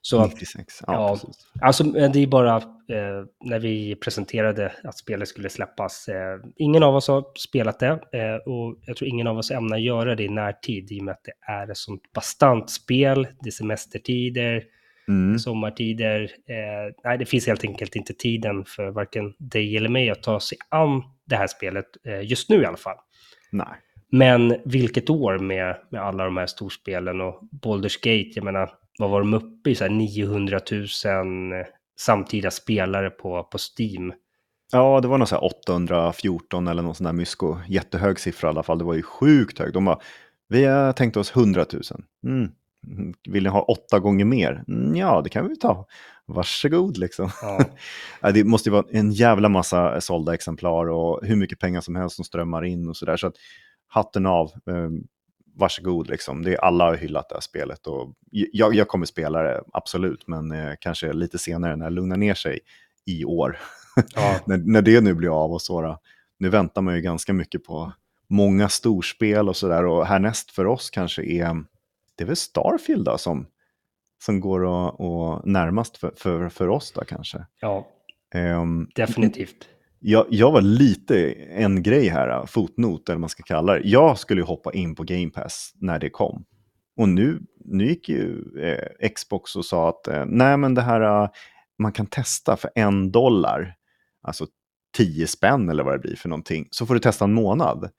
Så 0.02 0.26
96, 0.26 0.80
ja, 0.88 0.94
Ja. 1.24 1.32
Alltså, 1.62 1.98
eh, 1.98 2.12
det 2.12 2.20
är 2.24 2.28
bara 2.28 2.56
eh, 2.56 3.26
när 3.44 3.60
vi 3.60 3.96
presenterade 3.96 4.72
att 4.84 4.98
spelet 4.98 5.28
skulle 5.28 5.50
släppas. 5.50 6.08
Eh, 6.08 6.40
ingen 6.58 6.84
av 6.84 6.96
oss 6.96 7.08
har 7.08 7.24
spelat 7.40 7.80
det 7.80 7.88
eh, 7.88 8.36
och 8.46 8.78
jag 8.86 8.98
tror 8.98 9.08
ingen 9.10 9.28
av 9.28 9.38
oss 9.38 9.52
ämnar 9.52 9.78
göra 9.78 10.16
det 10.16 10.24
i 10.24 10.30
närtid 10.30 10.92
i 10.92 11.00
och 11.00 11.04
med 11.04 11.12
att 11.12 11.24
det 11.24 11.52
är 11.52 11.72
ett 11.72 11.78
sånt 11.78 12.02
bastant 12.14 12.70
spel. 12.70 13.28
Det 13.42 13.50
är 13.50 13.52
semestertider, 13.52 14.64
Mm. 15.12 15.40
sommartider. 15.40 16.22
Eh, 16.24 16.94
nej, 17.04 17.18
det 17.18 17.26
finns 17.26 17.48
helt 17.48 17.64
enkelt 17.64 17.96
inte 17.96 18.14
tiden 18.14 18.66
för 18.66 18.92
varken 18.92 19.34
dig 19.38 19.78
eller 19.78 19.90
mig 19.90 20.10
att 20.10 20.24
ta 20.24 20.40
sig 20.40 20.58
an 20.70 21.04
det 21.26 21.36
här 21.36 21.48
spelet 21.48 21.86
eh, 22.04 22.22
just 22.22 22.50
nu 22.50 22.62
i 22.62 22.66
alla 22.66 22.78
fall. 22.78 22.98
Nej. 23.52 23.78
Men 24.12 24.56
vilket 24.66 25.10
år 25.10 25.40
med, 25.40 25.76
med 25.90 26.02
alla 26.02 26.26
de 26.26 26.38
här 26.38 26.46
storspelen 26.46 27.22
och 27.22 27.42
Baldur's 27.64 27.98
Gate, 27.98 28.32
jag 28.36 28.44
menar, 28.44 28.72
vad 29.00 29.10
var 29.10 29.20
de 29.20 29.34
uppe 29.34 29.70
i? 29.70 29.76
Så 29.76 29.84
här 29.84 29.92
900 29.92 30.60
000 30.72 30.88
samtida 32.00 32.52
spelare 32.52 33.10
på, 33.10 33.44
på 33.44 33.58
Steam. 33.58 34.14
Ja, 34.72 35.00
det 35.02 35.08
var 35.08 35.18
någon 35.18 35.28
så 35.28 35.36
här 35.36 35.44
814 35.44 36.68
eller 36.68 36.82
någon 36.82 36.96
sån 36.96 37.06
där 37.06 37.14
mysko. 37.14 37.58
Jättehög 37.68 38.20
siffra 38.20 38.48
i 38.48 38.50
alla 38.50 38.64
fall. 38.64 38.78
Det 38.78 38.84
var 38.84 38.94
ju 38.94 39.04
sjukt 39.04 39.60
högt. 39.60 39.74
De 39.74 39.86
bara, 39.86 40.00
vi 40.48 40.66
har 40.66 40.94
tänkt 40.94 41.18
oss 41.18 41.36
100 41.36 41.66
000. 41.74 41.82
Mm. 42.28 42.52
Vill 43.30 43.44
ni 43.44 43.50
ha 43.50 43.62
åtta 43.62 44.00
gånger 44.00 44.26
mer? 44.26 44.64
Mm, 44.68 44.96
ja, 44.96 45.22
det 45.22 45.30
kan 45.30 45.48
vi 45.48 45.56
ta. 45.56 45.86
Varsågod 46.26 46.98
liksom. 46.98 47.30
Ja, 48.22 48.32
det 48.32 48.44
måste 48.44 48.70
ju 48.70 48.74
vara 48.74 48.86
en 48.90 49.12
jävla 49.12 49.50
massa 49.50 50.02
sålda 50.02 50.34
exemplar 50.34 50.90
och 50.90 51.20
hur 51.26 51.36
mycket 51.36 51.60
pengar 51.60 51.82
som 51.82 51.96
helst 51.96 52.16
som 52.16 52.26
strömmar 52.26 52.66
in 52.66 52.90
och 52.90 52.98
sådär. 52.98 53.18
Så 53.18 53.28
att 53.28 53.36
hatten 53.88 54.26
av, 54.26 54.46
eh, 54.48 54.90
varsågod 55.56 56.10
liksom. 56.10 56.44
Det 56.44 56.54
är, 56.54 56.58
alla 56.58 56.86
har 56.86 56.96
hyllat 56.96 57.30
det 57.30 57.36
här 57.36 57.42
spelet 57.42 57.88
och 57.88 58.14
jag, 58.32 58.76
jag 58.76 58.88
kommer 58.88 59.06
spela 59.06 59.42
det, 59.44 59.64
absolut, 59.74 60.28
men 60.28 60.52
eh, 60.52 60.74
kanske 60.80 61.14
lite 61.14 61.38
senare 61.38 61.76
när 61.76 61.86
det 61.86 61.96
lugnar 61.96 62.18
ner 62.18 62.34
sig 62.34 62.60
i 63.06 63.26
år. 63.26 63.58
ja, 64.16 64.40
när, 64.46 64.58
när 64.58 64.82
det 64.82 65.02
nu 65.02 65.14
blir 65.14 65.44
av 65.44 65.52
och 65.52 65.62
så. 65.62 66.00
Nu 66.40 66.50
väntar 66.50 66.82
man 66.82 66.96
ju 66.96 67.02
ganska 67.02 67.34
mycket 67.34 67.64
på 67.64 67.94
många 68.28 68.70
storspel 68.70 69.50
och 69.50 69.56
sådär 69.56 69.86
och 69.86 70.06
härnäst 70.06 70.52
för 70.52 70.66
oss 70.66 70.90
kanske 70.90 71.24
är, 71.24 71.64
det 72.18 72.24
är 72.24 72.28
väl 72.28 72.36
Starfield 72.36 73.06
då 73.06 73.18
som, 73.18 73.48
som 74.24 74.40
går 74.40 74.64
och, 74.64 75.00
och 75.00 75.48
närmast 75.48 75.98
för, 75.98 76.14
för, 76.18 76.50
för 76.50 76.68
oss 76.68 76.92
då 76.92 77.02
kanske. 77.02 77.46
ja 77.62 77.88
Ehm, 78.34 78.88
definitivt. 78.96 79.68
jag, 80.00 80.26
jag 80.30 80.52
var 80.52 80.62
lite 80.62 81.32
en 81.32 81.84
grej 81.84 82.08
här, 82.08 82.46
fotnot 82.46 83.10
eller 83.10 83.16
vad 83.16 83.20
man 83.20 83.30
ska 83.30 83.44
kalla 83.44 83.74
det. 83.74 83.88
Jag 83.88 84.18
skulle 84.20 84.42
hoppa 84.42 84.74
in 84.74 84.96
på 84.96 85.04
Game 85.04 85.30
Pass 85.30 85.74
när 85.76 86.00
det 86.00 86.10
kom. 86.10 86.46
Och 86.98 87.10
nu, 87.10 87.40
nu 87.66 87.86
gick 87.88 88.10
ju 88.10 88.44
eh, 88.60 89.10
Xbox 89.10 89.56
och 89.56 89.66
sa 89.66 89.90
att 89.90 90.08
eh, 90.08 90.26
nej 90.26 90.58
men 90.58 90.74
det 90.74 90.82
här, 90.82 91.24
eh, 91.24 91.30
man 91.80 91.92
kan 91.92 92.06
testa 92.06 92.58
för 92.58 92.72
en 92.76 93.12
dollar, 93.12 93.76
alltså 94.22 94.48
10 94.98 95.28
spänn 95.28 95.70
eller 95.70 95.84
vad 95.84 95.94
det 95.94 96.00
blir 96.00 96.16
för 96.16 96.30
någonting, 96.30 96.68
så 96.72 96.86
får 96.86 96.94
du 96.94 97.00
testa 97.00 97.26
en 97.26 97.34
månad. 97.34 97.90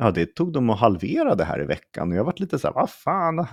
Ja, 0.00 0.10
det 0.10 0.34
tog 0.34 0.52
dem 0.52 0.70
att 0.70 0.78
halvera 0.78 1.34
det 1.34 1.44
här 1.44 1.62
i 1.62 1.64
veckan 1.64 2.10
och 2.12 2.16
jag 2.18 2.24
varit 2.24 2.40
lite 2.40 2.58
så 2.58 2.66
här, 2.68 2.74
vad 2.74 2.90
fan, 2.90 3.46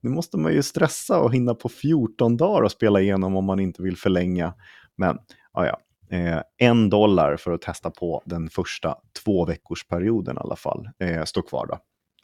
nu 0.00 0.10
måste 0.10 0.36
man 0.36 0.52
ju 0.52 0.62
stressa 0.62 1.20
och 1.20 1.34
hinna 1.34 1.54
på 1.54 1.68
14 1.68 2.36
dagar 2.36 2.62
och 2.62 2.70
spela 2.72 3.00
igenom 3.00 3.36
om 3.36 3.44
man 3.44 3.60
inte 3.60 3.82
vill 3.82 3.96
förlänga. 3.96 4.54
Men, 4.96 5.18
ja, 5.54 5.66
ja. 5.66 5.78
Eh, 6.16 6.40
en 6.58 6.90
dollar 6.90 7.36
för 7.36 7.52
att 7.52 7.62
testa 7.62 7.90
på 7.90 8.22
den 8.24 8.50
första 8.50 8.96
två 9.24 9.44
veckors 9.44 9.86
perioden 9.86 10.36
i 10.36 10.40
alla 10.40 10.56
fall. 10.56 10.88
Eh, 10.98 11.24
står 11.24 11.42
kvar 11.42 11.66
då. 11.66 11.78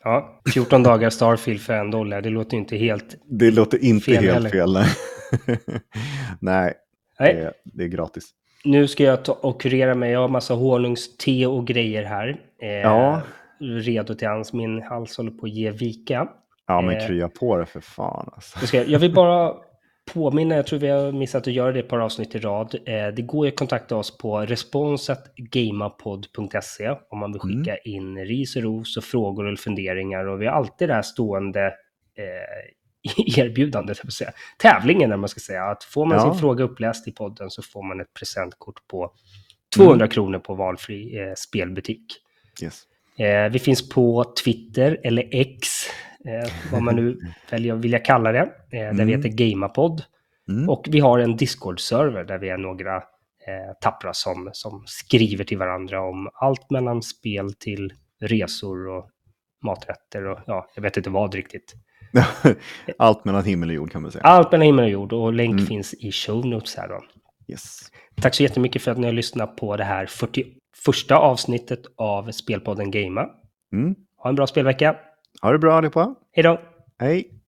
Ja, 0.05 0.41
14 0.55 0.83
dagar 0.83 1.11
Starfield 1.11 1.61
för 1.61 1.73
en 1.75 1.91
dollar, 1.91 2.23
det 2.23 2.31
låter 2.31 2.53
ju 2.53 2.59
inte 2.59 2.77
helt... 2.77 3.17
Det 3.25 3.51
låter 3.51 3.85
inte 3.85 4.05
Fel 4.05 4.25
helt 4.25 4.35
heller. 4.35 4.51
fel. 4.51 4.73
nej. 4.73 4.89
Nej, 6.41 6.75
Nej, 7.21 7.35
det, 7.35 7.53
det 7.65 7.85
är 7.85 7.89
gratis. 7.89 8.25
nu 8.65 8.89
ska 8.89 9.05
jag 9.05 9.25
ta 9.25 9.33
och 9.33 9.61
kurera 9.61 9.95
mig. 9.95 10.13
Jag 10.13 10.21
har 10.21 10.29
massa 10.29 10.55
honungste 10.55 11.47
och 11.47 11.67
grejer 11.67 12.05
här. 12.05 12.41
Eh, 12.63 12.69
Ja. 12.69 13.23
Redo 13.65 14.15
till 14.15 14.29
hans. 14.29 14.53
Min 14.53 14.83
hals 14.83 15.17
håller 15.17 15.31
på 15.31 15.47
att 15.47 15.53
ge 15.55 15.71
vika. 15.71 16.29
Ja, 16.67 16.81
men 16.81 16.97
Eh. 16.97 17.07
krya 17.07 17.29
på 17.29 17.57
det 17.57 17.67
för 17.67 17.81
fan. 17.81 18.29
Alltså. 18.33 18.59
Jag, 18.61 18.69
ska, 18.69 18.85
jag 18.85 18.99
vill 18.99 19.15
bara 19.15 19.55
påminna, 20.13 20.55
jag 20.55 20.67
tror 20.67 20.79
vi 20.79 20.89
har 20.89 21.13
missat 21.13 21.47
att 21.47 21.53
göra 21.53 21.73
det 21.73 21.79
ett 21.81 21.89
par 21.89 21.99
avsnitt 21.99 22.35
i 22.35 22.39
rad. 22.39 22.75
Eh, 22.87 23.07
det 23.17 23.23
går 23.23 23.47
att 23.49 23.57
kontakta 23.57 23.97
oss 23.97 24.19
på 24.19 24.41
responsatgamapod.se 24.41 26.91
om 27.11 27.19
man 27.19 27.33
vill 27.33 27.41
skicka 27.41 27.77
in 27.77 28.19
ris 28.19 28.57
och 28.57 28.63
ros 28.63 28.97
och 28.97 29.05
frågor 29.05 29.47
eller 29.47 29.57
funderingar. 29.57 30.27
Och 30.29 30.43
vi 30.43 30.47
har 30.47 30.53
alltid 30.53 30.89
det 30.89 30.95
här 30.95 31.03
stående 31.03 31.67
eh, 31.67 31.73
erbjudandet, 33.45 34.01
jag 34.03 34.13
säga. 34.13 34.33
tävlingen 34.59 35.11
när 35.11 35.17
man 35.17 35.29
ska 35.29 35.41
säga. 35.41 35.65
Att 35.65 35.85
får 35.85 36.07
man 36.07 36.19
Ja. 36.19 36.25
sin 36.33 36.41
fråga 36.41 36.65
uppläst 36.65 37.09
i 37.09 37.13
podden 37.13 37.51
så 37.51 37.63
får 37.63 37.83
man 37.83 38.01
ett 38.01 38.15
presentkort 38.19 38.87
på 38.91 39.13
200 39.77 40.09
kronor 40.09 40.39
på 40.39 40.55
valfri 40.55 41.19
eh, 41.19 41.33
spelbutik. 41.37 42.05
Yes. 42.63 42.83
Eh, 43.19 43.53
vi 43.53 43.59
finns 43.59 43.89
på 43.89 44.25
Twitter 44.45 45.01
eller 45.05 45.29
X, 45.33 45.69
eh, 46.29 46.53
vad 46.73 46.83
man 46.83 46.97
nu 46.97 47.19
väljer 47.51 47.75
att 47.75 47.81
vilja 47.81 47.99
kalla 47.99 48.33
det, 48.33 48.39
eh, 48.41 48.49
där 48.71 48.93
vi 48.93 49.03
Mm. 49.03 49.09
heter 49.23 49.29
Gamapod. 49.29 50.03
Mm. 50.49 50.69
Och 50.71 50.85
vi 50.91 51.01
har 51.01 51.19
en 51.19 51.37
Discord-server 51.37 52.25
där 52.25 52.39
vi 52.39 52.49
är 52.49 52.57
några 52.59 53.03
tappra 53.81 54.13
som, 54.15 54.51
som 54.53 54.83
skriver 54.87 55.45
till 55.45 55.59
varandra 55.59 56.01
om 56.09 56.29
allt 56.35 56.71
mellan 56.71 57.03
spel 57.03 57.55
till 57.55 57.93
resor 58.21 58.89
och 58.89 59.11
maträtter 59.65 60.27
och 60.27 60.39
ja, 60.47 60.67
jag 60.75 60.83
vet 60.83 60.97
inte 60.97 61.11
vad 61.11 61.35
riktigt. 61.35 61.75
Allt 62.99 63.25
mellan 63.25 63.45
himmel 63.45 63.69
och 63.69 63.75
jord 63.75 63.93
kan 63.93 64.03
man 64.03 64.13
säga. 64.13 64.23
Allt 64.25 64.53
mellan 64.53 64.67
himmel 64.67 64.85
och 64.85 64.91
jord 64.91 65.13
och 65.13 65.33
länk 65.33 65.53
Mm. 65.53 65.67
finns 65.67 65.95
i 65.95 66.13
show 66.13 66.47
notes 66.47 66.77
här 66.77 66.89
då. 66.89 67.05
Yes. 67.49 67.79
Tack 68.23 68.35
så 68.35 68.43
jättemycket 68.43 68.83
för 68.83 68.91
att 68.91 68.99
ni 68.99 69.07
har 69.07 69.13
lyssnat 69.13 69.57
på 69.57 69.77
det 69.77 69.85
här 69.85 70.07
41 70.75 71.13
avsnittet 71.17 71.83
av 71.97 72.31
Spelpodden 72.33 72.91
Gamea. 72.91 73.29
Mm. 73.73 73.95
Ha 74.17 74.29
en 74.29 74.35
bra 74.35 74.47
spelvecka. 74.47 74.97
Ha 75.43 75.53
det 75.53 75.59
bra 75.59 75.75
allihopa. 75.75 76.15
Hej 76.33 76.43
då! 76.43 76.61
Hej. 76.99 77.41